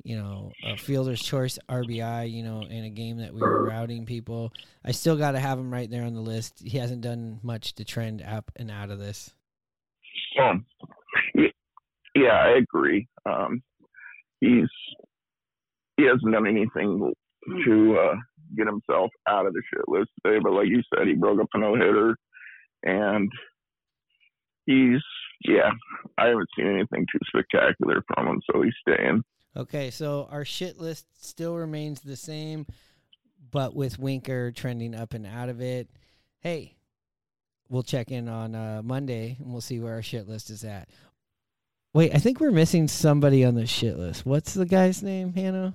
you 0.02 0.16
know 0.16 0.50
a 0.64 0.76
fielder's 0.76 1.22
choice 1.22 1.58
RBI. 1.68 2.30
You 2.30 2.42
know 2.42 2.62
in 2.62 2.84
a 2.84 2.90
game 2.90 3.18
that 3.18 3.32
we 3.32 3.40
were 3.40 3.64
routing 3.64 4.06
people. 4.06 4.52
I 4.84 4.90
still 4.90 5.16
got 5.16 5.32
to 5.32 5.40
have 5.40 5.58
him 5.58 5.72
right 5.72 5.88
there 5.88 6.02
on 6.02 6.14
the 6.14 6.20
list. 6.20 6.62
He 6.64 6.78
hasn't 6.78 7.00
done 7.00 7.38
much 7.42 7.74
to 7.76 7.84
trend 7.84 8.22
up 8.22 8.50
and 8.56 8.70
out 8.70 8.90
of 8.90 8.98
this. 8.98 9.32
Um, 10.40 10.66
yeah, 12.14 12.32
I 12.32 12.58
agree. 12.58 13.08
Um, 13.26 13.62
he's 14.40 14.68
he 15.96 16.04
hasn't 16.04 16.32
done 16.32 16.46
anything 16.46 17.12
to 17.64 17.98
uh, 17.98 18.16
get 18.56 18.66
himself 18.66 19.10
out 19.28 19.46
of 19.46 19.52
the 19.52 19.62
shit 19.72 19.88
list 19.88 20.10
today. 20.24 20.38
But 20.42 20.52
like 20.52 20.68
you 20.68 20.82
said, 20.94 21.06
he 21.06 21.14
broke 21.14 21.40
up 21.40 21.48
a 21.54 21.58
no 21.58 21.74
hitter, 21.74 22.16
and 22.82 23.30
he's 24.66 25.02
yeah. 25.44 25.70
I 26.18 26.28
haven't 26.28 26.48
seen 26.56 26.66
anything 26.66 27.06
too 27.10 27.18
spectacular 27.26 28.02
from 28.14 28.28
him, 28.28 28.42
so 28.50 28.62
he's 28.62 28.74
staying. 28.86 29.22
Okay, 29.56 29.90
so 29.90 30.28
our 30.30 30.44
shit 30.44 30.78
list 30.78 31.06
still 31.20 31.54
remains 31.56 32.00
the 32.00 32.16
same, 32.16 32.66
but 33.50 33.74
with 33.74 33.98
Winker 33.98 34.50
trending 34.50 34.94
up 34.94 35.12
and 35.12 35.26
out 35.26 35.50
of 35.50 35.60
it. 35.60 35.90
Hey, 36.40 36.76
we'll 37.68 37.82
check 37.82 38.10
in 38.10 38.28
on 38.28 38.54
uh, 38.54 38.82
Monday 38.82 39.36
and 39.38 39.52
we'll 39.52 39.60
see 39.60 39.78
where 39.78 39.94
our 39.94 40.02
shit 40.02 40.28
list 40.28 40.50
is 40.50 40.64
at. 40.64 40.88
Wait, 41.94 42.14
I 42.14 42.18
think 42.18 42.40
we're 42.40 42.50
missing 42.50 42.88
somebody 42.88 43.44
on 43.44 43.54
the 43.54 43.66
shit 43.66 43.98
list. 43.98 44.24
What's 44.24 44.54
the 44.54 44.64
guy's 44.64 45.02
name, 45.02 45.32
Hano? 45.32 45.74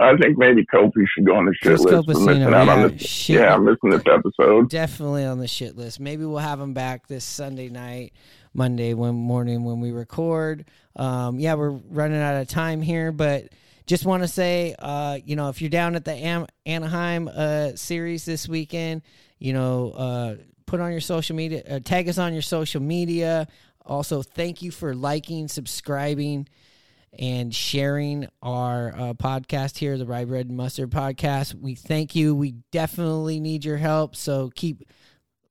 I 0.00 0.16
think 0.16 0.38
maybe 0.38 0.64
Kofi 0.64 1.04
should 1.12 1.26
go 1.26 1.34
on 1.34 1.44
the 1.44 1.52
shit 1.54 1.62
Chris 1.62 1.80
list. 1.82 2.06
Copacino, 2.06 2.54
out 2.54 2.68
on 2.68 2.80
yeah, 2.80 2.86
this. 2.86 3.02
shit. 3.02 3.40
Yeah, 3.40 3.54
I'm 3.54 3.64
missing 3.64 3.90
this 3.90 4.02
episode. 4.06 4.70
Definitely 4.70 5.24
on 5.24 5.38
the 5.38 5.48
shit 5.48 5.76
list. 5.76 5.98
Maybe 5.98 6.24
we'll 6.24 6.38
have 6.38 6.60
him 6.60 6.72
back 6.72 7.08
this 7.08 7.24
Sunday 7.24 7.68
night, 7.68 8.12
Monday 8.54 8.94
when 8.94 9.16
morning 9.16 9.64
when 9.64 9.80
we 9.80 9.90
record. 9.90 10.66
Um, 10.94 11.40
yeah, 11.40 11.54
we're 11.54 11.70
running 11.70 12.22
out 12.22 12.40
of 12.40 12.46
time 12.46 12.80
here, 12.80 13.10
but 13.10 13.48
just 13.86 14.06
want 14.06 14.22
to 14.22 14.28
say, 14.28 14.76
uh, 14.78 15.18
you 15.24 15.34
know, 15.34 15.48
if 15.48 15.60
you're 15.60 15.70
down 15.70 15.96
at 15.96 16.04
the 16.04 16.12
Am- 16.12 16.46
Anaheim 16.64 17.28
uh, 17.28 17.70
series 17.74 18.24
this 18.24 18.48
weekend, 18.48 19.02
you 19.40 19.52
know, 19.52 19.90
uh, 19.90 20.36
put 20.64 20.80
on 20.80 20.92
your 20.92 21.00
social 21.00 21.34
media, 21.34 21.62
uh, 21.68 21.80
tag 21.80 22.08
us 22.08 22.18
on 22.18 22.32
your 22.32 22.42
social 22.42 22.80
media. 22.80 23.48
Also, 23.88 24.22
thank 24.22 24.62
you 24.62 24.70
for 24.70 24.94
liking, 24.94 25.48
subscribing, 25.48 26.46
and 27.18 27.54
sharing 27.54 28.28
our 28.42 28.94
uh, 28.94 29.14
podcast 29.14 29.78
here, 29.78 29.96
the 29.96 30.06
Rye 30.06 30.26
Bread 30.26 30.46
and 30.46 30.56
Mustard 30.56 30.90
Podcast. 30.90 31.54
We 31.54 31.74
thank 31.74 32.14
you. 32.14 32.34
We 32.34 32.52
definitely 32.70 33.40
need 33.40 33.64
your 33.64 33.78
help. 33.78 34.14
So 34.14 34.50
keep, 34.54 34.88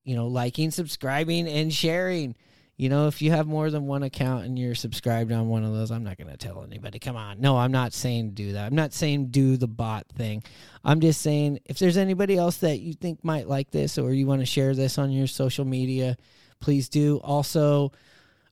you 0.04 0.16
know, 0.16 0.28
liking, 0.28 0.72
subscribing, 0.72 1.48
and 1.48 1.74
sharing. 1.74 2.36
You 2.78 2.90
know, 2.90 3.08
if 3.08 3.24
you 3.24 3.32
have 3.32 3.48
more 3.48 3.72
than 3.72 3.88
one 3.88 4.04
account 4.04 4.46
and 4.46 4.58
you're 4.58 4.76
subscribed 4.76 5.32
on 5.32 5.50
one 5.50 5.64
of 5.64 5.74
those, 5.74 5.90
I'm 5.90 6.04
not 6.04 6.18
going 6.18 6.30
to 6.30 6.38
tell 6.38 6.64
anybody. 6.64 7.00
Come 7.00 7.16
on. 7.16 7.42
No, 7.42 7.58
I'm 7.58 7.72
not 7.72 7.92
saying 7.92 8.32
do 8.32 8.52
that. 8.52 8.68
I'm 8.68 8.76
not 8.76 8.94
saying 8.94 9.30
do 9.30 9.58
the 9.58 9.68
bot 9.68 10.06
thing. 10.10 10.44
I'm 10.84 11.00
just 11.00 11.22
saying 11.22 11.60
if 11.66 11.80
there's 11.80 11.98
anybody 11.98 12.38
else 12.38 12.58
that 12.58 12.80
you 12.80 12.94
think 12.94 13.24
might 13.24 13.48
like 13.48 13.72
this 13.72 13.98
or 13.98 14.14
you 14.14 14.28
want 14.28 14.42
to 14.42 14.46
share 14.46 14.76
this 14.76 15.00
on 15.00 15.10
your 15.10 15.26
social 15.26 15.66
media, 15.66 16.18
please 16.60 16.88
do. 16.88 17.18
Also, 17.24 17.92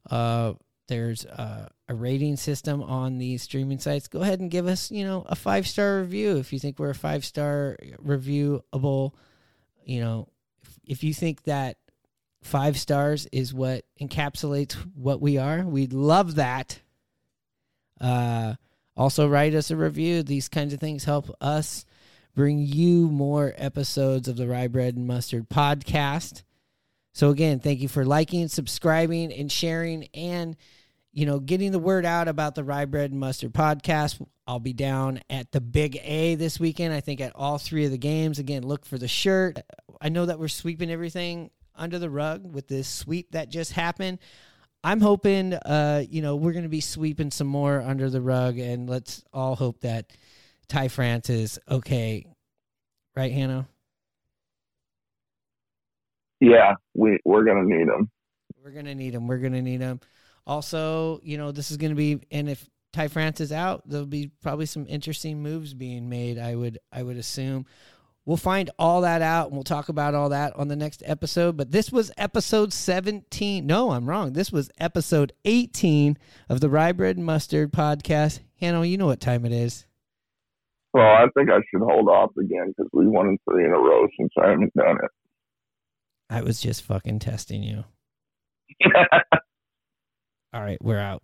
uh, 0.09 0.53
there's 0.87 1.25
uh, 1.25 1.67
a 1.87 1.95
rating 1.95 2.35
system 2.35 2.81
on 2.83 3.17
these 3.17 3.43
streaming 3.43 3.79
sites. 3.79 4.07
Go 4.07 4.21
ahead 4.21 4.39
and 4.39 4.51
give 4.51 4.67
us, 4.67 4.91
you 4.91 5.03
know, 5.03 5.25
a 5.27 5.35
five 5.35 5.67
star 5.67 5.99
review 5.99 6.37
if 6.37 6.53
you 6.53 6.59
think 6.59 6.79
we're 6.79 6.91
a 6.91 6.95
five 6.95 7.25
star 7.25 7.77
reviewable. 8.03 9.13
You 9.83 10.01
know, 10.01 10.27
if, 10.63 10.79
if 10.85 11.03
you 11.03 11.13
think 11.13 11.43
that 11.43 11.77
five 12.43 12.77
stars 12.77 13.27
is 13.31 13.53
what 13.53 13.85
encapsulates 13.99 14.73
what 14.95 15.21
we 15.21 15.37
are, 15.37 15.63
we'd 15.63 15.93
love 15.93 16.35
that. 16.35 16.79
Uh, 17.99 18.55
also, 18.97 19.27
write 19.27 19.55
us 19.55 19.71
a 19.71 19.75
review. 19.75 20.23
These 20.23 20.47
kinds 20.47 20.73
of 20.73 20.79
things 20.79 21.03
help 21.03 21.35
us 21.41 21.85
bring 22.35 22.59
you 22.59 23.07
more 23.09 23.53
episodes 23.57 24.27
of 24.27 24.37
the 24.37 24.47
Rye 24.47 24.67
Bread 24.67 24.95
and 24.95 25.07
Mustard 25.07 25.49
podcast. 25.49 26.43
So 27.15 27.29
again, 27.29 27.61
thank 27.61 27.79
you 27.79 27.87
for 27.87 28.03
liking, 28.03 28.49
subscribing, 28.49 29.31
and 29.31 29.49
sharing, 29.49 30.09
and 30.13 30.57
you 31.13 31.25
know, 31.25 31.39
getting 31.39 31.71
the 31.71 31.79
word 31.79 32.05
out 32.05 32.27
about 32.27 32.55
the 32.55 32.63
Rye 32.65 32.83
Bread 32.83 33.11
and 33.11 33.19
Mustard 33.21 33.53
podcast. 33.53 34.21
I'll 34.45 34.59
be 34.59 34.73
down 34.73 35.21
at 35.29 35.49
the 35.53 35.61
Big 35.61 35.97
A 36.03 36.35
this 36.35 36.59
weekend. 36.59 36.93
I 36.93 36.99
think 36.99 37.21
at 37.21 37.31
all 37.33 37.57
three 37.57 37.85
of 37.85 37.91
the 37.91 37.97
games. 37.97 38.37
Again, 38.37 38.63
look 38.63 38.85
for 38.85 38.97
the 38.97 39.07
shirt. 39.07 39.61
I 40.01 40.09
know 40.09 40.25
that 40.25 40.39
we're 40.39 40.49
sweeping 40.49 40.91
everything 40.91 41.51
under 41.73 41.99
the 41.99 42.09
rug 42.09 42.53
with 42.53 42.67
this 42.67 42.89
sweep 42.89 43.31
that 43.31 43.47
just 43.47 43.71
happened. 43.71 44.19
I'm 44.83 44.99
hoping, 44.99 45.53
uh, 45.53 46.03
you 46.09 46.21
know, 46.21 46.35
we're 46.35 46.51
going 46.51 46.63
to 46.63 46.69
be 46.69 46.81
sweeping 46.81 47.31
some 47.31 47.47
more 47.47 47.79
under 47.79 48.09
the 48.09 48.21
rug, 48.21 48.59
and 48.59 48.89
let's 48.89 49.23
all 49.31 49.55
hope 49.55 49.79
that 49.81 50.11
Ty 50.67 50.89
France 50.89 51.29
is 51.29 51.59
okay. 51.71 52.25
Right, 53.15 53.31
Hano? 53.31 53.67
Yeah, 56.39 56.75
we 56.93 57.19
we're 57.25 57.43
gonna 57.43 57.63
need 57.63 57.87
them. 57.87 58.09
We're 58.63 58.71
gonna 58.71 58.95
need 58.95 59.13
them. 59.13 59.27
We're 59.27 59.37
gonna 59.37 59.61
need 59.61 59.77
them. 59.81 59.99
Also, 60.47 61.19
you 61.23 61.37
know, 61.37 61.51
this 61.51 61.71
is 61.71 61.77
going 61.77 61.91
to 61.91 61.95
be, 61.95 62.19
and 62.31 62.47
if 62.47 62.69
Ty 62.93 63.07
France 63.07 63.41
is 63.41 63.51
out, 63.51 63.81
there'll 63.87 64.05
be 64.05 64.31
probably 64.41 64.67
some 64.67 64.85
interesting 64.87 65.41
moves 65.41 65.73
being 65.73 66.07
made. 66.07 66.37
I 66.37 66.55
would, 66.55 66.79
I 66.91 67.01
would 67.01 67.17
assume. 67.17 67.65
We'll 68.25 68.37
find 68.37 68.71
all 68.79 69.01
that 69.01 69.21
out 69.21 69.47
and 69.47 69.55
we'll 69.55 69.63
talk 69.63 69.89
about 69.89 70.15
all 70.15 70.29
that 70.29 70.55
on 70.55 70.67
the 70.67 70.75
next 70.75 71.03
episode. 71.05 71.57
But 71.57 71.71
this 71.71 71.91
was 71.91 72.11
episode 72.17 72.73
17. 72.73 73.65
No, 73.65 73.91
I'm 73.91 74.07
wrong. 74.07 74.33
This 74.33 74.51
was 74.51 74.71
episode 74.79 75.33
18 75.45 76.17
of 76.49 76.59
the 76.59 76.69
Rye 76.69 76.91
Bread 76.91 77.17
and 77.17 77.25
Mustard 77.25 77.71
podcast. 77.71 78.39
Hano, 78.61 78.87
you 78.87 78.97
know 78.97 79.05
what 79.05 79.19
time 79.19 79.45
it 79.45 79.51
is. 79.51 79.85
Well, 80.93 81.05
I 81.05 81.25
think 81.35 81.51
I 81.51 81.59
should 81.69 81.81
hold 81.81 82.07
off 82.07 82.31
again 82.39 82.73
because 82.75 82.89
we 82.93 83.05
won 83.05 83.37
three 83.49 83.65
in 83.65 83.71
a 83.71 83.77
row 83.77 84.07
since 84.17 84.31
I 84.41 84.49
haven't 84.49 84.73
done 84.73 84.97
it. 85.03 85.11
I 86.35 86.41
was 86.41 86.59
just 86.59 86.83
fucking 86.83 87.19
testing 87.19 87.63
you. 87.63 87.85
all 90.53 90.61
right, 90.61 90.77
we're 90.81 90.99
out. 90.99 91.23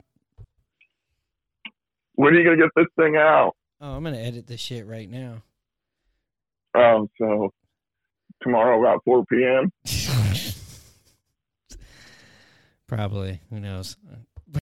when 2.16 2.34
are 2.34 2.40
you 2.40 2.46
gonna 2.46 2.56
get 2.56 2.70
this 2.78 2.88
thing 2.96 3.18
out? 3.18 3.52
Oh, 3.82 3.92
I'm 3.96 4.04
going 4.04 4.16
to 4.16 4.22
edit 4.22 4.48
this 4.48 4.62
shit 4.62 4.86
right 4.86 5.10
now. 5.10 5.42
Um, 6.76 7.10
so 7.18 7.52
tomorrow 8.44 8.80
about 8.80 9.02
4 9.04 9.26
p.m. 9.26 9.72
Probably. 12.88 13.42
Who 13.50 13.60
knows? 13.60 13.98